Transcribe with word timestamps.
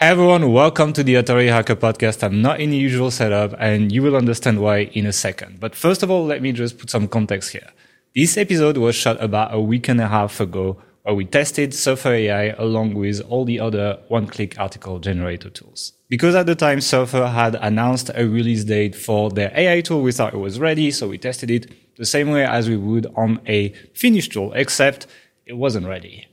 Hey 0.00 0.10
everyone, 0.10 0.52
welcome 0.52 0.92
to 0.92 1.02
the 1.02 1.16
Authority 1.16 1.48
Hacker 1.48 1.74
podcast. 1.74 2.22
I'm 2.22 2.40
not 2.40 2.60
in 2.60 2.70
the 2.70 2.76
usual 2.76 3.10
setup 3.10 3.52
and 3.58 3.90
you 3.90 4.00
will 4.00 4.14
understand 4.14 4.60
why 4.60 4.82
in 4.92 5.06
a 5.06 5.12
second. 5.12 5.58
But 5.58 5.74
first 5.74 6.04
of 6.04 6.08
all, 6.08 6.24
let 6.24 6.40
me 6.40 6.52
just 6.52 6.78
put 6.78 6.88
some 6.88 7.08
context 7.08 7.50
here. 7.50 7.68
This 8.14 8.36
episode 8.36 8.76
was 8.76 8.94
shot 8.94 9.20
about 9.20 9.52
a 9.52 9.60
week 9.60 9.88
and 9.88 10.00
a 10.00 10.06
half 10.06 10.38
ago 10.38 10.80
where 11.02 11.16
we 11.16 11.24
tested 11.24 11.74
Surfer 11.74 12.12
AI 12.12 12.50
along 12.50 12.94
with 12.94 13.20
all 13.22 13.44
the 13.44 13.58
other 13.58 13.98
one-click 14.06 14.56
article 14.60 15.00
generator 15.00 15.50
tools. 15.50 15.94
Because 16.08 16.36
at 16.36 16.46
the 16.46 16.54
time 16.54 16.80
Surfer 16.80 17.26
had 17.26 17.56
announced 17.56 18.08
a 18.14 18.24
release 18.24 18.62
date 18.62 18.94
for 18.94 19.30
their 19.30 19.50
AI 19.52 19.80
tool, 19.80 20.02
we 20.02 20.12
thought 20.12 20.32
it 20.32 20.36
was 20.36 20.60
ready, 20.60 20.92
so 20.92 21.08
we 21.08 21.18
tested 21.18 21.50
it 21.50 21.72
the 21.96 22.06
same 22.06 22.30
way 22.30 22.44
as 22.44 22.68
we 22.68 22.76
would 22.76 23.06
on 23.16 23.40
a 23.48 23.70
finished 23.94 24.30
tool, 24.30 24.52
except 24.52 25.08
it 25.44 25.54
wasn't 25.54 25.88
ready 25.88 26.27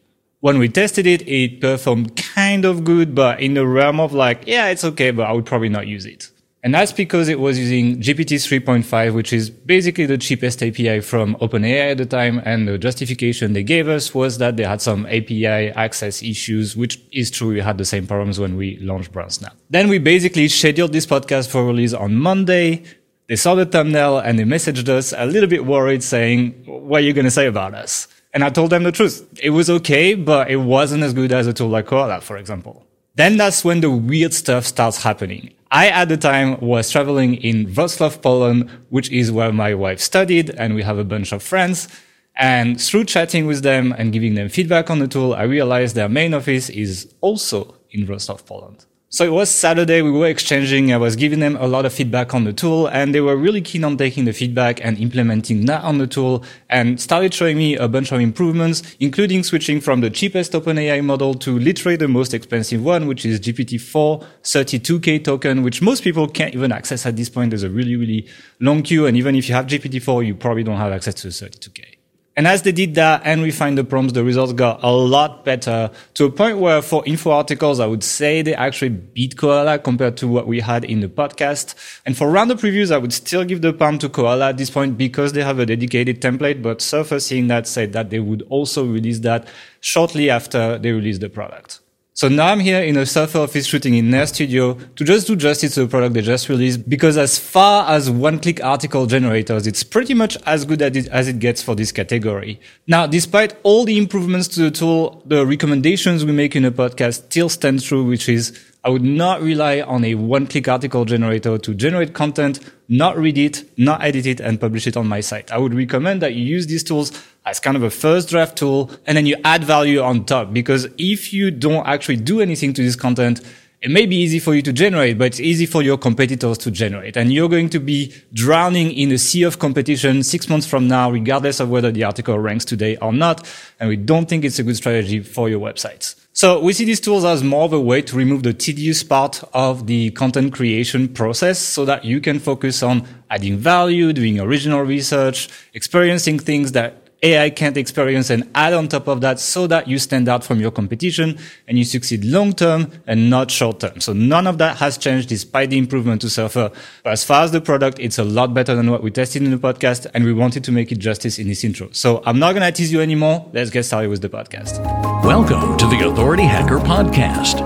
when 0.45 0.59
we 0.59 0.69
tested 0.69 1.07
it, 1.07 1.27
it 1.27 1.59
performed 1.59 2.15
kind 2.15 2.65
of 2.65 2.83
good, 2.83 3.15
but 3.15 3.39
in 3.39 3.55
the 3.55 3.65
realm 3.65 3.99
of 3.99 4.13
like, 4.13 4.43
yeah, 4.45 4.67
it's 4.67 4.83
okay, 4.83 5.09
but 5.09 5.23
I 5.23 5.31
would 5.31 5.47
probably 5.47 5.69
not 5.69 5.87
use 5.87 6.05
it. 6.05 6.29
And 6.61 6.71
that's 6.71 6.91
because 6.91 7.29
it 7.29 7.39
was 7.39 7.57
using 7.57 7.99
GPT 7.99 8.37
3.5, 8.37 9.15
which 9.15 9.33
is 9.33 9.49
basically 9.49 10.05
the 10.05 10.19
cheapest 10.19 10.61
API 10.61 10.99
from 10.99 11.33
OpenAI 11.37 11.89
at 11.93 11.97
the 11.97 12.05
time. 12.05 12.43
And 12.45 12.67
the 12.67 12.77
justification 12.77 13.53
they 13.53 13.63
gave 13.63 13.87
us 13.87 14.13
was 14.13 14.37
that 14.37 14.55
they 14.55 14.65
had 14.65 14.83
some 14.83 15.07
API 15.07 15.71
access 15.71 16.21
issues, 16.21 16.77
which 16.77 17.01
is 17.11 17.31
true. 17.31 17.47
We 17.47 17.61
had 17.61 17.79
the 17.79 17.85
same 17.85 18.05
problems 18.05 18.39
when 18.39 18.55
we 18.55 18.77
launched 18.77 19.13
BrownSnap. 19.13 19.53
Then 19.71 19.89
we 19.89 19.97
basically 19.97 20.47
scheduled 20.47 20.93
this 20.93 21.07
podcast 21.07 21.49
for 21.49 21.65
release 21.65 21.93
on 21.93 22.17
Monday. 22.17 22.83
They 23.29 23.35
saw 23.35 23.55
the 23.55 23.65
thumbnail 23.65 24.19
and 24.19 24.37
they 24.37 24.43
messaged 24.43 24.89
us 24.89 25.11
a 25.17 25.25
little 25.25 25.49
bit 25.49 25.65
worried 25.65 26.03
saying, 26.03 26.51
what 26.67 26.99
are 26.99 27.05
you 27.05 27.13
going 27.13 27.25
to 27.25 27.31
say 27.31 27.47
about 27.47 27.73
us? 27.73 28.07
And 28.35 28.43
I 28.43 28.49
told 28.49 28.69
them 28.69 28.83
the 28.83 28.91
truth. 28.91 29.25
It 29.41 29.51
was 29.51 29.69
okay, 29.69 30.13
but 30.13 30.51
it 30.51 30.57
wasn't 30.57 31.03
as 31.03 31.13
good 31.13 31.31
as 31.31 31.47
a 31.47 31.53
tool 31.53 31.69
like 31.69 31.87
Koala, 31.87 32.19
for 32.19 32.35
example. 32.35 32.85
Then 33.15 33.37
that's 33.37 33.63
when 33.63 33.79
the 33.79 33.89
weird 33.89 34.33
stuff 34.33 34.65
starts 34.65 35.01
happening. 35.03 35.53
I, 35.71 35.87
at 35.87 36.09
the 36.09 36.17
time, 36.17 36.59
was 36.59 36.91
traveling 36.91 37.35
in 37.35 37.67
Wrocław, 37.67 38.21
Poland, 38.21 38.69
which 38.89 39.09
is 39.09 39.31
where 39.31 39.53
my 39.53 39.73
wife 39.73 40.01
studied, 40.01 40.49
and 40.49 40.75
we 40.75 40.83
have 40.83 40.97
a 40.97 41.05
bunch 41.05 41.31
of 41.31 41.41
friends. 41.41 41.87
And 42.35 42.79
through 42.79 43.05
chatting 43.05 43.45
with 43.47 43.63
them 43.63 43.95
and 43.97 44.11
giving 44.11 44.35
them 44.35 44.49
feedback 44.49 44.89
on 44.89 44.99
the 44.99 45.07
tool, 45.07 45.33
I 45.33 45.43
realized 45.43 45.95
their 45.95 46.09
main 46.09 46.33
office 46.33 46.69
is 46.69 47.13
also 47.21 47.75
in 47.91 48.05
Wrocław, 48.05 48.45
Poland. 48.45 48.85
So 49.15 49.23
it 49.23 49.31
was 49.31 49.49
Saturday. 49.49 50.01
We 50.01 50.11
were 50.11 50.27
exchanging. 50.27 50.91
I 50.91 50.97
was 50.97 51.15
giving 51.15 51.39
them 51.39 51.55
a 51.55 51.67
lot 51.67 51.85
of 51.85 51.93
feedback 51.93 52.33
on 52.33 52.43
the 52.43 52.51
tool 52.51 52.87
and 52.87 53.15
they 53.15 53.21
were 53.21 53.37
really 53.37 53.61
keen 53.61 53.85
on 53.85 53.95
taking 53.95 54.25
the 54.25 54.33
feedback 54.33 54.83
and 54.83 54.97
implementing 54.97 55.67
that 55.67 55.85
on 55.85 55.99
the 55.99 56.05
tool 56.05 56.43
and 56.69 56.99
started 56.99 57.33
showing 57.33 57.57
me 57.57 57.77
a 57.77 57.87
bunch 57.87 58.11
of 58.11 58.19
improvements, 58.19 58.83
including 58.99 59.41
switching 59.43 59.79
from 59.79 60.01
the 60.01 60.09
cheapest 60.09 60.51
OpenAI 60.51 61.01
model 61.01 61.33
to 61.33 61.57
literally 61.57 61.95
the 61.95 62.09
most 62.09 62.33
expensive 62.33 62.83
one, 62.83 63.07
which 63.07 63.25
is 63.25 63.39
GPT-4 63.39 64.21
32K 64.43 65.23
token, 65.23 65.63
which 65.63 65.81
most 65.81 66.03
people 66.03 66.27
can't 66.27 66.53
even 66.53 66.73
access 66.73 67.05
at 67.05 67.15
this 67.15 67.29
point. 67.29 67.51
There's 67.51 67.63
a 67.63 67.69
really, 67.69 67.95
really 67.95 68.27
long 68.59 68.83
queue. 68.83 69.05
And 69.05 69.15
even 69.15 69.33
if 69.37 69.47
you 69.47 69.55
have 69.55 69.67
GPT-4, 69.67 70.25
you 70.25 70.35
probably 70.35 70.65
don't 70.65 70.75
have 70.75 70.91
access 70.91 71.13
to 71.13 71.29
32K. 71.29 71.95
And 72.37 72.47
as 72.47 72.63
they 72.63 72.73
did 72.73 72.95
that 72.95 73.21
and 73.23 73.41
we 73.41 73.51
the 73.51 73.85
prompts, 73.85 74.11
the 74.11 74.23
results 74.23 74.51
got 74.51 74.83
a 74.83 74.91
lot 74.91 75.45
better 75.45 75.89
to 76.15 76.25
a 76.25 76.29
point 76.29 76.57
where 76.57 76.81
for 76.81 77.01
info 77.05 77.31
articles, 77.31 77.79
I 77.79 77.85
would 77.85 78.03
say 78.03 78.41
they 78.41 78.53
actually 78.53 78.89
beat 78.89 79.37
Koala 79.37 79.79
compared 79.79 80.17
to 80.17 80.27
what 80.27 80.45
we 80.45 80.59
had 80.59 80.83
in 80.83 80.99
the 80.99 81.07
podcast. 81.07 81.75
And 82.05 82.17
for 82.17 82.29
roundup 82.29 82.61
reviews, 82.61 82.91
I 82.91 82.97
would 82.97 83.13
still 83.13 83.45
give 83.45 83.61
the 83.61 83.71
palm 83.71 83.99
to 83.99 84.09
Koala 84.09 84.49
at 84.49 84.57
this 84.57 84.69
point 84.69 84.97
because 84.97 85.31
they 85.31 85.43
have 85.43 85.59
a 85.59 85.65
dedicated 85.65 86.21
template, 86.21 86.61
but 86.61 86.81
Surfer 86.81 87.21
seeing 87.21 87.47
that 87.47 87.67
said 87.67 87.93
that 87.93 88.09
they 88.09 88.19
would 88.19 88.41
also 88.49 88.85
release 88.85 89.19
that 89.19 89.47
shortly 89.79 90.29
after 90.29 90.77
they 90.77 90.91
release 90.91 91.19
the 91.19 91.29
product. 91.29 91.79
So 92.17 92.29
now 92.29 92.45
I'm 92.45 92.61
here 92.61 92.81
in 92.81 92.95
a 92.95 93.05
Surfer 93.05 93.39
office 93.39 93.65
shooting 93.65 93.93
in 93.95 94.09
their 94.09 94.25
studio 94.25 94.75
to 94.95 95.03
just 95.03 95.27
do 95.27 95.35
justice 95.35 95.73
to 95.73 95.81
the 95.81 95.89
product 95.89 96.13
they 96.13 96.21
just 96.21 96.47
released 96.47 96.89
because 96.89 97.17
as 97.17 97.37
far 97.37 97.91
as 97.91 98.09
one-click 98.09 98.63
article 98.63 99.05
generators, 99.05 99.67
it's 99.67 99.83
pretty 99.83 100.13
much 100.13 100.37
as 100.45 100.63
good 100.63 100.81
as 100.81 100.95
it, 100.95 101.07
as 101.09 101.27
it 101.27 101.39
gets 101.39 101.61
for 101.61 101.75
this 101.75 101.91
category. 101.91 102.61
Now, 102.87 103.05
despite 103.05 103.57
all 103.63 103.83
the 103.83 103.97
improvements 103.97 104.47
to 104.55 104.61
the 104.61 104.71
tool, 104.71 105.23
the 105.25 105.45
recommendations 105.45 106.23
we 106.23 106.31
make 106.31 106.55
in 106.55 106.63
the 106.63 106.71
podcast 106.71 107.25
still 107.25 107.49
stand 107.49 107.83
true, 107.83 108.05
which 108.05 108.29
is 108.29 108.57
I 108.85 108.89
would 108.89 109.03
not 109.03 109.41
rely 109.41 109.81
on 109.81 110.03
a 110.03 110.13
one-click 110.13 110.67
article 110.67 111.05
generator 111.05 111.57
to 111.57 111.73
generate 111.73 112.13
content, 112.13 112.59
not 112.87 113.17
read 113.17 113.35
it, 113.35 113.67
not 113.79 114.03
edit 114.03 114.27
it, 114.27 114.39
and 114.39 114.61
publish 114.61 114.85
it 114.85 114.95
on 114.95 115.07
my 115.07 115.21
site. 115.21 115.51
I 115.51 115.57
would 115.57 115.73
recommend 115.73 116.21
that 116.21 116.35
you 116.35 116.45
use 116.45 116.67
these 116.67 116.83
tools 116.83 117.11
as 117.47 117.59
kind 117.59 117.75
of 117.75 117.81
a 117.81 117.89
first 117.89 118.29
draft 118.29 118.59
tool, 118.59 118.91
and 119.07 119.17
then 119.17 119.25
you 119.25 119.37
add 119.43 119.63
value 119.63 120.01
on 120.01 120.23
top. 120.23 120.53
Because 120.53 120.87
if 120.99 121.33
you 121.33 121.49
don't 121.49 121.83
actually 121.87 122.17
do 122.17 122.41
anything 122.41 122.73
to 122.73 122.83
this 122.83 122.95
content, 122.95 123.41
it 123.81 123.89
may 123.89 124.05
be 124.05 124.17
easy 124.17 124.37
for 124.37 124.53
you 124.53 124.61
to 124.61 124.71
generate, 124.71 125.17
but 125.17 125.25
it's 125.25 125.39
easy 125.39 125.65
for 125.65 125.81
your 125.81 125.97
competitors 125.97 126.59
to 126.59 126.69
generate. 126.69 127.17
And 127.17 127.33
you're 127.33 127.49
going 127.49 127.71
to 127.71 127.79
be 127.79 128.13
drowning 128.33 128.91
in 128.91 129.11
a 129.11 129.17
sea 129.17 129.41
of 129.41 129.57
competition 129.57 130.21
six 130.21 130.47
months 130.47 130.67
from 130.67 130.87
now, 130.87 131.09
regardless 131.09 131.59
of 131.59 131.71
whether 131.71 131.91
the 131.91 132.03
article 132.03 132.37
ranks 132.37 132.65
today 132.65 132.97
or 132.97 133.11
not. 133.11 133.47
And 133.79 133.89
we 133.89 133.95
don't 133.95 134.29
think 134.29 134.45
it's 134.45 134.59
a 134.59 134.63
good 134.63 134.77
strategy 134.77 135.21
for 135.21 135.49
your 135.49 135.59
websites. 135.59 136.24
So 136.37 136.59
we 136.59 136.73
see 136.73 136.83
these 136.83 136.99
tools 136.99 137.23
as 137.23 137.45
more 137.45 137.63
of 137.63 137.71
a 137.71 137.79
way 137.79 138.01
to 138.01 138.13
remove 138.17 138.43
the 138.43 138.53
tedious 138.53 139.03
part 139.03 139.41
of 139.53 139.87
the 139.87 140.11
content 140.11 140.53
creation 140.53 141.07
process 141.07 141.57
so 141.57 141.85
that 141.85 142.03
you 142.03 142.19
can 142.19 142.39
focus 142.39 142.83
on 142.83 143.07
adding 143.29 143.57
value, 143.57 144.11
doing 144.11 144.41
original 144.41 144.81
research, 144.81 145.47
experiencing 145.73 146.37
things 146.37 146.73
that 146.73 147.04
AI 147.25 147.49
can't 147.49 147.75
experience 147.75 148.29
and 148.29 148.47
add 148.53 148.73
on 148.73 148.87
top 148.87 149.07
of 149.07 149.19
that 149.21 149.39
so 149.39 149.65
that 149.65 149.87
you 149.87 149.97
stand 149.97 150.29
out 150.29 150.43
from 150.43 150.59
your 150.59 150.69
competition 150.69 151.39
and 151.67 151.75
you 151.75 151.83
succeed 151.83 152.23
long 152.23 152.53
term 152.53 152.91
and 153.07 153.31
not 153.31 153.49
short 153.49 153.79
term. 153.79 153.99
So 153.99 154.13
none 154.13 154.45
of 154.45 154.59
that 154.59 154.77
has 154.77 154.95
changed 154.99 155.29
despite 155.29 155.71
the 155.71 155.79
improvement 155.79 156.21
to 156.21 156.29
Surfer. 156.29 156.69
But 157.03 157.13
as 157.13 157.23
far 157.23 157.43
as 157.43 157.51
the 157.51 157.61
product, 157.61 157.97
it's 157.99 158.19
a 158.19 158.23
lot 158.23 158.53
better 158.53 158.75
than 158.75 158.91
what 158.91 159.01
we 159.01 159.09
tested 159.09 159.41
in 159.41 159.49
the 159.49 159.57
podcast 159.57 160.05
and 160.13 160.23
we 160.23 160.33
wanted 160.33 160.63
to 160.65 160.71
make 160.71 160.91
it 160.91 160.99
justice 160.99 161.39
in 161.39 161.47
this 161.47 161.63
intro. 161.63 161.89
So 161.93 162.21
I'm 162.27 162.37
not 162.37 162.53
going 162.53 162.63
to 162.63 162.71
tease 162.71 162.93
you 162.93 163.01
anymore. 163.01 163.49
Let's 163.53 163.71
get 163.71 163.83
started 163.85 164.09
with 164.09 164.21
the 164.21 164.29
podcast. 164.29 164.79
Welcome 165.25 165.77
to 165.77 165.87
the 165.87 166.07
Authority 166.07 166.43
Hacker 166.43 166.77
Podcast. 166.77 167.59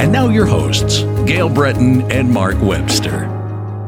And 0.00 0.10
now 0.10 0.30
your 0.30 0.46
hosts, 0.46 1.02
Gael 1.26 1.50
Breton 1.50 2.10
and 2.10 2.32
Mark 2.32 2.56
Webster. 2.62 3.35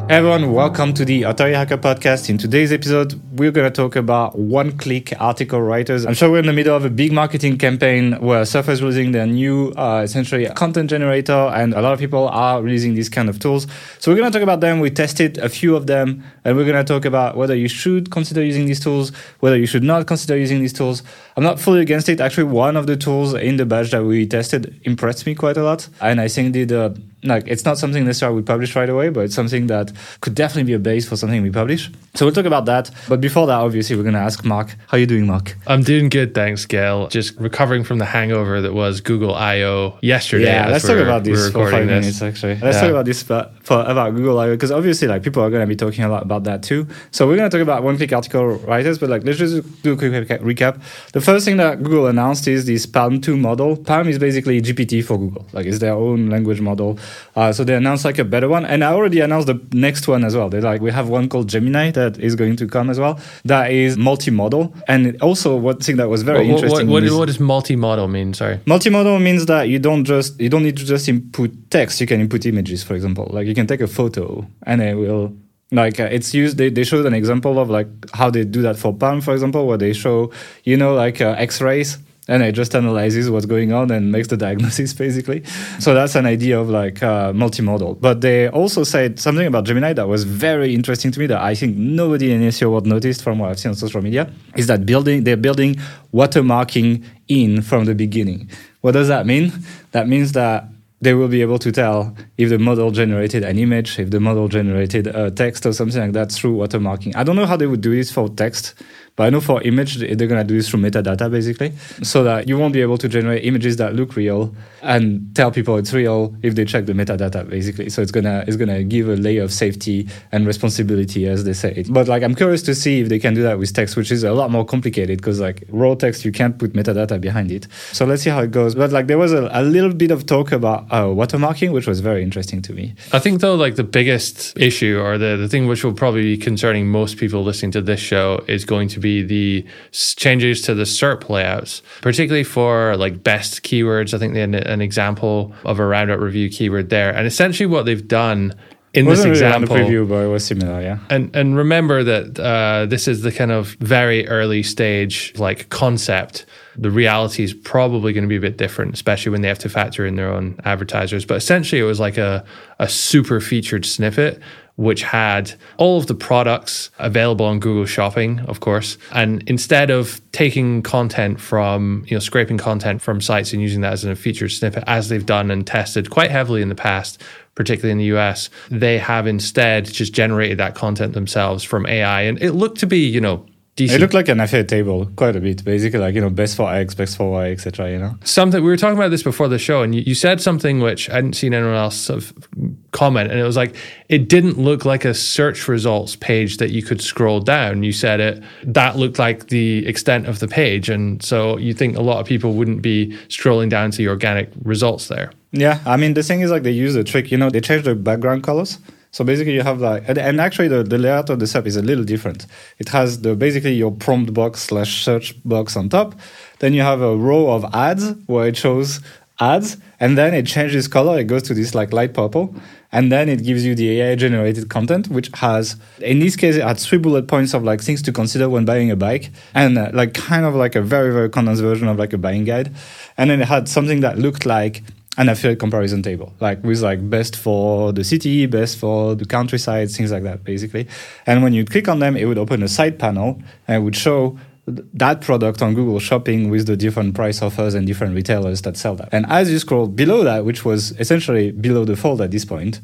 Everyone, 0.09 0.55
welcome 0.55 0.95
to 0.95 1.05
the 1.05 1.25
Authority 1.25 1.55
Hacker 1.55 1.77
Podcast. 1.77 2.31
In 2.31 2.39
today's 2.39 2.73
episode, 2.73 3.21
we're 3.39 3.51
going 3.51 3.71
to 3.71 3.77
talk 3.77 3.95
about 3.95 4.39
one-click 4.39 5.13
article 5.21 5.61
writers. 5.61 6.07
I'm 6.07 6.15
sure 6.15 6.31
we're 6.31 6.39
in 6.39 6.47
the 6.47 6.55
middle 6.55 6.75
of 6.75 6.87
a 6.87 6.89
big 6.89 7.13
marketing 7.13 7.59
campaign 7.59 8.15
where 8.15 8.47
Surfer 8.47 8.71
is 8.71 8.83
releasing 8.83 9.13
their 9.13 9.27
new, 9.27 9.71
uh, 9.73 10.01
essentially, 10.03 10.47
content 10.47 10.89
generator, 10.89 11.35
and 11.35 11.75
a 11.75 11.83
lot 11.83 11.93
of 11.93 11.99
people 11.99 12.27
are 12.29 12.63
releasing 12.63 12.95
these 12.95 13.11
kind 13.11 13.29
of 13.29 13.39
tools. 13.39 13.67
So 13.99 14.11
we're 14.11 14.17
going 14.17 14.33
to 14.33 14.39
talk 14.39 14.43
about 14.43 14.61
them. 14.61 14.81
We 14.81 14.89
tested 14.89 15.37
a 15.37 15.51
few 15.51 15.77
of 15.77 15.87
them, 15.87 16.25
and 16.43 16.57
we're 16.57 16.65
going 16.65 16.83
to 16.83 16.91
talk 16.91 17.05
about 17.05 17.37
whether 17.37 17.55
you 17.55 17.69
should 17.69 18.11
consider 18.11 18.43
using 18.43 18.65
these 18.65 18.81
tools, 18.81 19.13
whether 19.41 19.59
you 19.59 19.67
should 19.67 19.85
not 19.85 20.07
consider 20.07 20.39
using 20.39 20.61
these 20.61 20.73
tools. 20.73 21.03
I'm 21.37 21.45
not 21.45 21.61
fully 21.61 21.83
against 21.83 22.09
it. 22.09 22.19
Actually, 22.19 22.45
one 22.45 22.79
of 22.79 22.87
the 22.87 22.97
tools 22.97 23.35
in 23.35 23.59
the 23.59 23.67
batch 23.67 23.91
that 23.91 24.05
we 24.05 24.27
tested 24.27 24.81
impressed 24.85 25.27
me 25.27 25.35
quite 25.35 25.59
a 25.59 25.63
lot, 25.63 25.87
and 26.01 26.19
I 26.19 26.29
think 26.29 26.55
did 26.55 26.73
uh, 26.73 26.95
like 27.25 27.45
it's 27.47 27.65
not 27.65 27.79
something 27.79 28.05
necessarily 28.05 28.37
we 28.37 28.43
publish 28.43 28.77
right 28.77 28.89
away, 28.89 29.09
but 29.09 29.25
it's 29.25 29.34
something 29.34 29.67
that 29.67 29.93
could 30.21 30.34
definitely 30.34 30.65
be 30.65 30.73
a 30.73 30.79
base 30.79 31.09
for 31.09 31.17
something 31.17 31.43
we 31.43 31.51
publish. 31.51 31.91
So 32.15 32.25
we'll 32.25 32.34
talk 32.34 32.47
about 32.47 32.67
that. 32.67 32.91
But 33.09 33.21
before 33.21 33.47
that, 33.49 33.55
obviously, 33.55 33.97
we're 33.97 34.03
going 34.03 34.15
to 34.15 34.21
ask 34.21 34.45
Mark, 34.45 34.71
how 34.87 34.97
are 34.97 35.01
you 35.01 35.06
doing, 35.06 35.27
Mark? 35.27 35.57
I'm 35.67 35.83
doing 35.83 36.09
good, 36.09 36.34
thanks, 36.34 36.65
Gael. 36.65 37.09
Just 37.09 37.37
recovering 37.39 37.84
from 37.84 37.99
the 37.99 38.05
hangover 38.05 38.61
that 38.61 38.73
was 38.73 39.01
Google 39.01 39.34
I/O 39.34 39.99
yesterday. 40.01 40.47
Yeah, 40.47 40.69
let's 40.69 40.87
talk 40.87 40.99
about 40.99 41.25
this 41.25 41.51
for 41.51 41.71
five 41.71 41.87
this. 41.87 42.01
minutes. 42.01 42.23
Actually, 42.23 42.57
let's 42.57 42.77
yeah. 42.77 42.83
talk 42.83 42.91
about 42.91 43.05
this 43.05 43.23
for, 43.23 43.51
for 43.62 43.81
about 43.81 44.15
Google 44.15 44.39
I/O 44.39 44.53
because 44.53 44.71
obviously, 44.71 45.09
like 45.09 45.23
people 45.23 45.43
are 45.43 45.51
going 45.51 45.62
to 45.62 45.67
be 45.67 45.77
talking 45.77 46.05
a 46.05 46.09
lot 46.09 46.23
about 46.23 46.45
that 46.45 46.62
too. 46.62 46.87
So 47.11 47.27
we're 47.27 47.37
going 47.37 47.51
to 47.51 47.57
talk 47.57 47.62
about 47.62 47.83
one-click 47.83 48.12
article 48.12 48.47
writers, 48.47 48.99
but 48.99 49.11
like 49.11 49.25
let's 49.25 49.39
just 49.39 49.83
do 49.83 49.93
a 49.93 49.97
quick 49.97 50.12
recap. 50.12 50.81
The 51.12 51.21
first 51.21 51.45
thing 51.45 51.57
that 51.57 51.83
Google 51.83 52.07
announced 52.07 52.47
is 52.47 52.67
this 52.67 52.87
PaLM 52.87 53.23
2 53.23 53.37
model. 53.37 53.77
PaLM 53.77 54.09
is 54.09 54.19
basically 54.19 54.61
GPT 54.62 55.05
for 55.05 55.19
Google. 55.19 55.47
Like 55.53 55.67
it's 55.67 55.78
their 55.78 55.95
own 55.95 56.31
language 56.31 56.61
model. 56.61 56.99
Uh, 57.37 57.53
so 57.53 57.65
they 57.65 57.75
announced 57.75 58.05
like 58.05 58.19
a 58.19 58.25
better 58.25 58.49
one, 58.49 58.65
and 58.65 58.84
I 58.84 58.93
already 58.93 59.21
announced 59.21 59.47
the 59.47 59.60
next 59.72 60.09
one 60.09 60.25
as 60.25 60.37
well. 60.37 60.49
They 60.49 60.60
like 60.60 60.81
we 60.81 60.91
have 60.91 61.09
one 61.09 61.28
called 61.28 61.49
Gemini 61.49 61.91
that 61.93 62.19
is 62.19 62.34
going 62.34 62.57
to 62.57 62.66
come 62.66 62.91
as 62.91 62.99
well. 62.99 63.19
That 63.45 63.71
is 63.71 63.97
multimodal, 63.97 64.75
and 64.89 65.21
also 65.22 65.57
one 65.57 65.78
thing 65.78 65.97
that 65.97 66.09
was 66.09 66.22
very 66.22 66.47
what, 66.47 66.55
interesting. 66.55 66.89
What, 66.89 67.03
what, 67.03 67.19
what 67.19 67.27
does 67.27 67.39
multimodal 67.39 68.10
mean? 68.10 68.34
Sorry, 68.34 68.59
multimodal 68.66 69.22
means 69.22 69.47
that 69.47 69.69
you 69.69 69.78
don't 69.78 70.05
just 70.05 70.41
you 70.41 70.49
don't 70.49 70.63
need 70.63 70.77
to 70.77 70.84
just 70.84 71.09
input 71.09 71.53
text. 71.71 72.01
You 72.01 72.07
can 72.07 72.21
input 72.21 72.47
images, 72.47 72.83
for 72.83 72.95
example. 72.95 73.28
Like 73.31 73.47
you 73.47 73.54
can 73.54 73.66
take 73.66 73.81
a 73.81 73.87
photo 73.87 74.47
and 74.65 74.83
it 74.83 74.95
will 74.95 75.34
like 75.71 76.01
uh, 76.01 76.04
it's 76.04 76.33
used 76.33 76.57
they, 76.57 76.71
they 76.71 76.84
showed 76.84 77.04
an 77.04 77.15
example 77.15 77.59
of 77.59 77.69
like 77.69 77.89
how 78.15 78.31
they 78.31 78.45
do 78.45 78.63
that 78.63 78.77
for 78.77 78.95
PaLM 78.95 79.22
for 79.22 79.34
example 79.34 79.66
where 79.66 79.77
they 79.77 79.93
show 79.93 80.31
you 80.65 80.77
know 80.77 80.95
like 80.95 81.21
uh, 81.21 81.34
x-rays 81.39 81.99
and 82.28 82.42
it 82.42 82.53
just 82.53 82.75
analyzes 82.75 83.30
what's 83.30 83.47
going 83.47 83.72
on 83.72 83.91
and 83.91 84.13
makes 84.13 84.28
the 84.28 84.36
diagnosis 84.36 84.92
basically. 85.04 85.42
So 85.80 85.95
that's 85.95 86.15
an 86.15 86.27
idea 86.27 86.60
of 86.60 86.69
like 86.69 87.03
uh, 87.03 87.33
multimodal. 87.33 88.01
But 88.01 88.21
they 88.21 88.48
also 88.48 88.84
said 88.84 89.19
something 89.19 89.47
about 89.47 89.65
Gemini 89.65 89.95
that 89.95 90.07
was 90.07 90.25
very 90.25 90.75
interesting 90.75 91.10
to 91.13 91.21
me 91.21 91.27
that 91.27 91.41
I 91.41 91.54
think 91.54 91.77
nobody 91.77 92.30
in 92.33 92.42
SEO 92.42 92.71
world 92.71 92.86
noticed 92.86 93.22
from 93.22 93.39
what 93.39 93.51
I've 93.51 93.59
seen 93.59 93.71
on 93.71 93.77
social 93.77 94.03
media 94.03 94.30
is 94.57 94.66
that 94.66 94.86
building 94.86 95.25
they're 95.25 95.36
building 95.36 95.77
watermarking 96.13 97.04
in 97.28 97.63
from 97.63 97.86
the 97.86 97.95
beginning. 97.95 98.51
What 98.83 98.92
does 98.92 99.09
that 99.09 99.27
mean? 99.27 99.53
That 99.92 100.07
means 100.07 100.33
that 100.33 100.69
they 101.01 101.15
will 101.15 101.28
be 101.28 101.42
able 101.42 101.59
to 101.60 101.71
tell 101.71 102.16
if 102.36 102.48
the 102.48 102.59
model 102.59 102.91
generated 102.91 103.45
an 103.45 103.59
image, 103.59 103.98
if 103.98 104.10
the 104.10 104.21
model 104.21 104.48
generated 104.48 105.07
a 105.07 105.30
text 105.30 105.65
or 105.65 105.72
something 105.72 106.01
like 106.01 106.13
that 106.13 106.33
through 106.33 106.57
watermarking. 106.57 107.15
I 107.15 107.22
don't 107.22 107.36
know 107.36 107.47
how 107.47 107.57
they 107.57 107.66
would 107.66 107.80
do 107.80 107.95
this 107.95 108.10
for 108.10 108.28
text, 108.28 108.75
but 109.18 109.24
I 109.24 109.30
know 109.30 109.41
for 109.41 109.60
image, 109.62 109.97
they're 109.97 110.15
going 110.15 110.41
to 110.41 110.44
do 110.44 110.56
this 110.56 110.70
through 110.70 110.80
metadata 110.80 111.28
basically, 111.28 111.72
so 112.04 112.22
that 112.22 112.48
you 112.48 112.56
won't 112.56 112.72
be 112.72 112.80
able 112.80 112.98
to 112.98 113.09
generate 113.09 113.44
images 113.44 113.76
that 113.76 113.97
look 113.97 114.15
real 114.15 114.54
and 114.80 115.34
tell 115.34 115.50
people 115.50 115.76
it's 115.76 115.92
real 115.92 116.36
if 116.42 116.54
they 116.54 116.65
check 116.65 116.86
the 116.86 116.92
metadata 116.92 117.48
basically. 117.48 117.91
So 117.91 118.00
it's 118.00 118.12
gonna 118.12 118.44
it's 118.47 118.56
gonna 118.56 118.84
give 118.84 119.09
a 119.09 119.16
layer 119.16 119.42
of 119.42 119.53
safety 119.53 120.09
and 120.30 120.47
responsibility 120.47 121.26
as 121.26 121.42
they 121.42 121.53
say. 121.53 121.84
But 121.91 122.06
like 122.06 122.22
I'm 122.22 122.36
curious 122.36 122.62
to 122.62 122.76
see 122.76 123.00
if 123.00 123.09
they 123.09 123.18
can 123.18 123.34
do 123.34 123.42
that 123.42 123.59
with 123.59 123.72
text, 123.72 123.97
which 123.97 124.12
is 124.12 124.22
a 124.22 124.32
lot 124.32 124.53
more 124.53 124.65
complicated 124.65 125.18
because 125.18 125.41
like 125.41 125.65
raw 125.68 125.97
text 125.97 126.24
you 126.24 126.30
can't 126.30 126.56
put 126.56 126.74
metadata 126.74 127.20
behind 127.20 127.50
it. 127.50 127.66
So 127.92 128.06
let's 128.06 128.22
see 128.22 128.30
how 128.30 128.41
it 128.42 128.53
goes. 128.53 128.76
But 128.76 128.92
like 128.92 129.09
there 129.09 129.18
was 129.18 129.32
a, 129.32 129.50
a 129.53 129.62
little 129.62 129.92
bit 129.92 130.12
of 130.12 130.26
talk 130.26 130.53
about 130.53 130.86
uh, 130.92 131.06
watermarking, 131.06 131.72
which 131.72 131.88
was 131.88 131.98
very 131.98 132.22
interesting 132.22 132.62
to 132.62 132.72
me. 132.72 132.94
I 133.12 133.18
think 133.18 133.41
though, 133.41 133.56
like 133.56 133.74
the 133.74 133.84
biggest 133.84 134.56
issue 134.56 135.00
or 135.03 135.18
the, 135.18 135.36
the 135.36 135.48
thing 135.48 135.66
which 135.66 135.82
will 135.82 135.94
probably 135.94 136.22
be 136.22 136.36
concerning 136.36 136.86
most 136.86 137.16
people 137.16 137.42
listening 137.42 137.72
to 137.72 137.82
this 137.82 138.00
show 138.00 138.44
is 138.47 138.65
going 138.65 138.86
to 138.88 139.00
be 139.00 139.08
be 139.09 139.22
the 139.22 139.66
changes 139.93 140.63
to 140.63 140.75
the 140.75 140.84
SERP 140.84 141.28
layouts, 141.28 141.83
particularly 142.01 142.45
for 142.45 142.97
like 142.97 143.22
best 143.22 143.63
keywords. 143.63 144.15
I 144.15 144.19
think 144.19 144.34
they 144.34 144.41
had 144.41 144.55
an 144.55 144.81
example 144.81 145.55
of 145.65 145.78
a 145.78 145.87
roundup 145.87 146.21
review 146.21 146.49
keyword 146.51 146.91
there. 146.91 147.15
And 147.15 147.27
essentially 147.27 147.66
what 147.66 147.87
they've 147.87 148.07
done 148.07 148.55
in 148.95 149.05
this 149.05 149.25
example 149.25 149.77
really 149.77 149.91
preview, 149.91 150.09
but 150.09 150.25
it 150.25 150.28
was 150.28 150.45
similar, 150.45 150.81
yeah. 150.81 150.99
And 151.10 151.34
and 151.37 151.57
remember 151.57 152.03
that 152.05 152.41
uh, 152.41 152.87
this 152.87 153.07
is 153.07 153.22
the 153.22 153.31
kind 153.31 153.53
of 153.53 153.77
very 153.81 154.27
early 154.28 154.63
stage 154.63 155.34
like 155.37 155.69
concept. 155.69 156.47
The 156.77 156.91
reality 156.91 157.43
is 157.43 157.53
probably 157.53 158.13
going 158.13 158.25
to 158.25 158.28
be 158.28 158.37
a 158.37 158.41
bit 158.41 158.57
different, 158.57 158.95
especially 158.95 159.31
when 159.31 159.43
they 159.43 159.49
have 159.49 159.59
to 159.61 159.69
factor 159.69 160.07
in 160.07 160.16
their 160.16 160.33
own 160.33 160.59
advertisers. 160.65 161.27
But 161.27 161.37
essentially, 161.37 161.81
it 161.81 161.84
was 161.84 162.01
like 162.01 162.16
a 162.16 162.45
a 162.78 162.89
super 162.89 163.41
featured 163.41 163.84
snippet 163.84 164.41
which 164.78 165.03
had 165.03 165.53
all 165.77 165.98
of 165.98 166.07
the 166.07 166.15
products 166.15 166.91
available 167.01 167.45
on 167.45 167.59
Google 167.59 167.84
Shopping, 167.84 168.39
of 168.47 168.60
course. 168.60 168.97
And 169.13 169.42
instead 169.48 169.91
of 169.91 170.21
taking 170.30 170.83
content 170.83 171.41
from, 171.41 172.04
you 172.07 172.15
know, 172.15 172.21
scraping 172.21 172.59
content 172.59 173.03
from 173.03 173.21
sites 173.21 173.53
and 173.53 173.60
using 173.60 173.80
that 173.80 173.92
as 173.92 174.04
a 174.04 174.15
featured 174.15 174.53
snippet, 174.53 174.84
as 174.86 175.09
they've 175.09 175.27
done 175.27 175.51
and 175.51 175.66
tested 175.66 176.10
quite 176.10 176.30
heavily 176.30 176.63
in 176.63 176.69
the 176.69 176.77
past, 176.77 177.21
particularly 177.57 177.91
in 177.91 177.98
the 177.98 178.16
US, 178.16 178.51
they 178.71 178.98
have 178.98 179.27
instead 179.27 179.84
just 179.84 180.13
generated 180.13 180.59
that 180.59 180.77
content 180.77 181.13
themselves 181.13 181.65
from 181.65 181.84
AI. 181.84 182.22
And 182.22 182.41
it 182.41 182.53
looked 182.53 182.78
to 182.78 182.86
be, 182.86 183.01
you 183.01 183.21
know, 183.21 183.45
Decent. 183.78 183.97
It 183.97 184.01
looked 184.01 184.15
like 184.15 184.28
an 184.28 184.41
affiliate 184.41 184.66
table 184.66 185.07
quite 185.15 185.36
a 185.36 185.41
bit, 185.41 185.65
basically, 185.65 186.01
like, 186.01 186.16
you 186.16 186.21
know, 186.21 186.30
best 186.30 186.57
for 186.57 186.69
X, 186.69 186.97
best 186.97 187.16
for 187.16 187.30
Y, 187.30 187.53
etc. 187.53 187.92
you 187.92 187.98
know? 187.98 188.16
Something, 188.25 188.60
we 188.65 188.71
were 188.71 188.77
talking 188.77 188.98
about 188.98 189.13
this 189.13 189.22
before 189.22 189.47
the 189.47 189.57
show, 189.57 189.84
and 189.84 189.95
you, 189.95 190.01
you 190.01 190.16
said 190.16 190.41
something 190.41 190.80
which 190.80 191.09
I 191.09 191.15
hadn't 191.15 191.34
seen 191.34 191.54
anyone 191.54 191.77
else 191.77 191.95
sort 191.95 192.19
of 192.19 192.48
comment, 192.91 193.30
and 193.30 193.39
it 193.39 193.45
was 193.45 193.57
like, 193.57 193.77
it 194.09 194.28
didn't 194.28 194.59
look 194.59 194.84
like 194.84 195.04
a 195.04 195.15
search 195.15 195.69
results 195.69 196.16
page 196.16 196.57
that 196.57 196.71
you 196.72 196.83
could 196.83 197.01
scroll 197.01 197.39
down. 197.39 197.84
You 197.84 197.92
said 197.92 198.19
it, 198.19 198.42
that 198.65 198.97
looked 198.97 199.21
like 199.21 199.47
the 199.47 199.86
extent 199.86 200.27
of 200.27 200.41
the 200.41 200.48
page. 200.48 200.89
And 200.89 201.22
so 201.22 201.57
you 201.57 201.72
think 201.72 201.97
a 201.97 202.03
lot 202.03 202.19
of 202.19 202.27
people 202.27 202.54
wouldn't 202.54 202.83
be 202.83 203.16
scrolling 203.28 203.71
down 203.71 203.92
to 203.92 203.98
the 203.98 204.09
organic 204.09 204.51
results 204.65 205.07
there. 205.07 205.30
Yeah. 205.53 205.78
I 205.86 205.97
mean, 205.97 206.15
the 206.15 206.25
thing 206.25 206.41
is, 206.41 206.51
like, 206.51 206.65
they 206.65 206.72
use 206.72 206.97
a 206.97 207.04
trick, 207.04 207.30
you 207.30 207.39
know, 207.39 207.48
they 207.48 207.60
change 207.60 207.84
the 207.84 207.95
background 207.95 208.42
colors. 208.42 208.80
So 209.10 209.25
basically, 209.25 209.55
you 209.55 209.63
have 209.63 209.81
like, 209.81 210.05
and, 210.07 210.41
actually, 210.41 210.69
the, 210.69 210.83
the 210.83 210.99
layout 210.99 211.31
of 211.31 211.39
the 211.39 211.47
SERP 211.47 211.66
is 211.66 211.77
a 211.77 211.83
little 211.83 212.05
different. 212.05 212.47
It 212.78 212.91
has 212.91 213.22
the 213.22 213.34
basically 213.34 213.72
your 213.72 213.91
prompt 213.91 214.34
box 214.34 214.60
slash 214.60 215.05
search 215.05 215.34
box 215.45 215.77
on 215.77 215.89
top. 215.89 216.15
Then 216.59 216.75
you 216.75 216.83
have 216.83 217.01
a 217.01 217.16
row 217.16 217.51
of 217.51 217.65
ads 217.75 218.10
where 218.27 218.49
it 218.49 218.57
shows 218.57 219.01
ads, 219.41 219.77
and 220.01 220.19
then 220.19 220.34
it 220.34 220.47
changes 220.47 220.89
color. 220.89 221.19
It 221.19 221.25
goes 221.25 221.43
to 221.45 221.55
this 221.55 221.75
like 221.75 221.93
light 221.93 222.13
purple, 222.13 222.55
and 222.93 223.10
then 223.10 223.28
it 223.28 223.45
gives 223.45 223.65
you 223.65 223.75
the 223.75 224.01
AI 224.01 224.15
generated 224.15 224.69
content, 224.69 225.09
which 225.09 225.31
has, 225.34 225.77
in 226.01 226.19
this 226.19 226.37
case, 226.37 226.57
it 226.57 226.63
had 226.63 226.78
three 226.78 226.99
bullet 226.99 227.28
points 227.28 227.54
of 227.54 227.63
like 227.63 227.81
things 227.81 228.03
to 228.03 228.13
consider 228.13 228.49
when 228.49 228.65
buying 228.65 228.91
a 228.91 228.97
bike, 228.97 229.31
and 229.54 229.78
uh, 229.78 229.91
like 229.95 230.15
kind 230.15 230.45
of 230.45 230.54
like 230.54 230.75
a 230.75 230.83
very 230.83 231.13
very 231.13 231.31
condensed 231.31 231.63
version 231.63 231.89
of 231.89 231.99
like 231.99 232.13
a 232.13 232.19
buying 232.19 232.45
guide, 232.45 232.75
and 233.16 233.31
then 233.31 233.41
it 233.41 233.49
had 233.49 233.69
something 233.69 234.01
that 234.01 234.19
looked 234.19 234.45
like 234.45 234.83
an 235.18 235.28
affiliate 235.28 235.59
comparison 235.59 236.00
table, 236.00 236.32
like 236.41 236.62
with 236.62 236.80
like 236.80 237.10
best 237.10 237.36
for 237.36 237.92
the 237.92 238.04
city, 238.04 238.47
best 238.47 238.78
for 238.78 239.16
the 239.16 239.24
countryside, 239.24 239.91
things 239.91 240.12
like 240.12 240.22
that, 240.22 240.44
basically. 240.44 240.86
And 241.26 241.42
when 241.42 241.53
you 241.53 241.65
click 241.65 241.88
on 241.88 241.98
them, 241.98 242.16
it 242.16 242.24
would 242.24 242.38
open 242.38 242.62
a 242.62 242.68
side 242.68 243.00
panel 243.00 243.42
and 243.66 243.76
it 243.76 243.80
would 243.80 243.97
show 243.97 244.38
that 244.66 245.20
product 245.20 245.60
on 245.60 245.74
Google 245.74 245.98
Shopping 245.98 246.50
with 246.50 246.66
the 246.66 246.76
different 246.76 247.15
price 247.15 247.42
offers 247.42 247.74
and 247.74 247.86
different 247.86 248.15
retailers 248.15 248.62
that 248.62 248.76
sell 248.76 248.94
that. 248.94 249.09
And 249.10 249.26
as 249.26 249.50
you 249.50 249.59
scroll 249.59 249.88
below 249.88 250.22
that, 250.22 250.44
which 250.44 250.65
was 250.65 250.92
essentially 251.00 251.50
below 251.50 251.84
the 251.84 251.97
fold 251.97 252.20
at 252.20 252.30
this 252.30 252.44
point, 252.44 252.80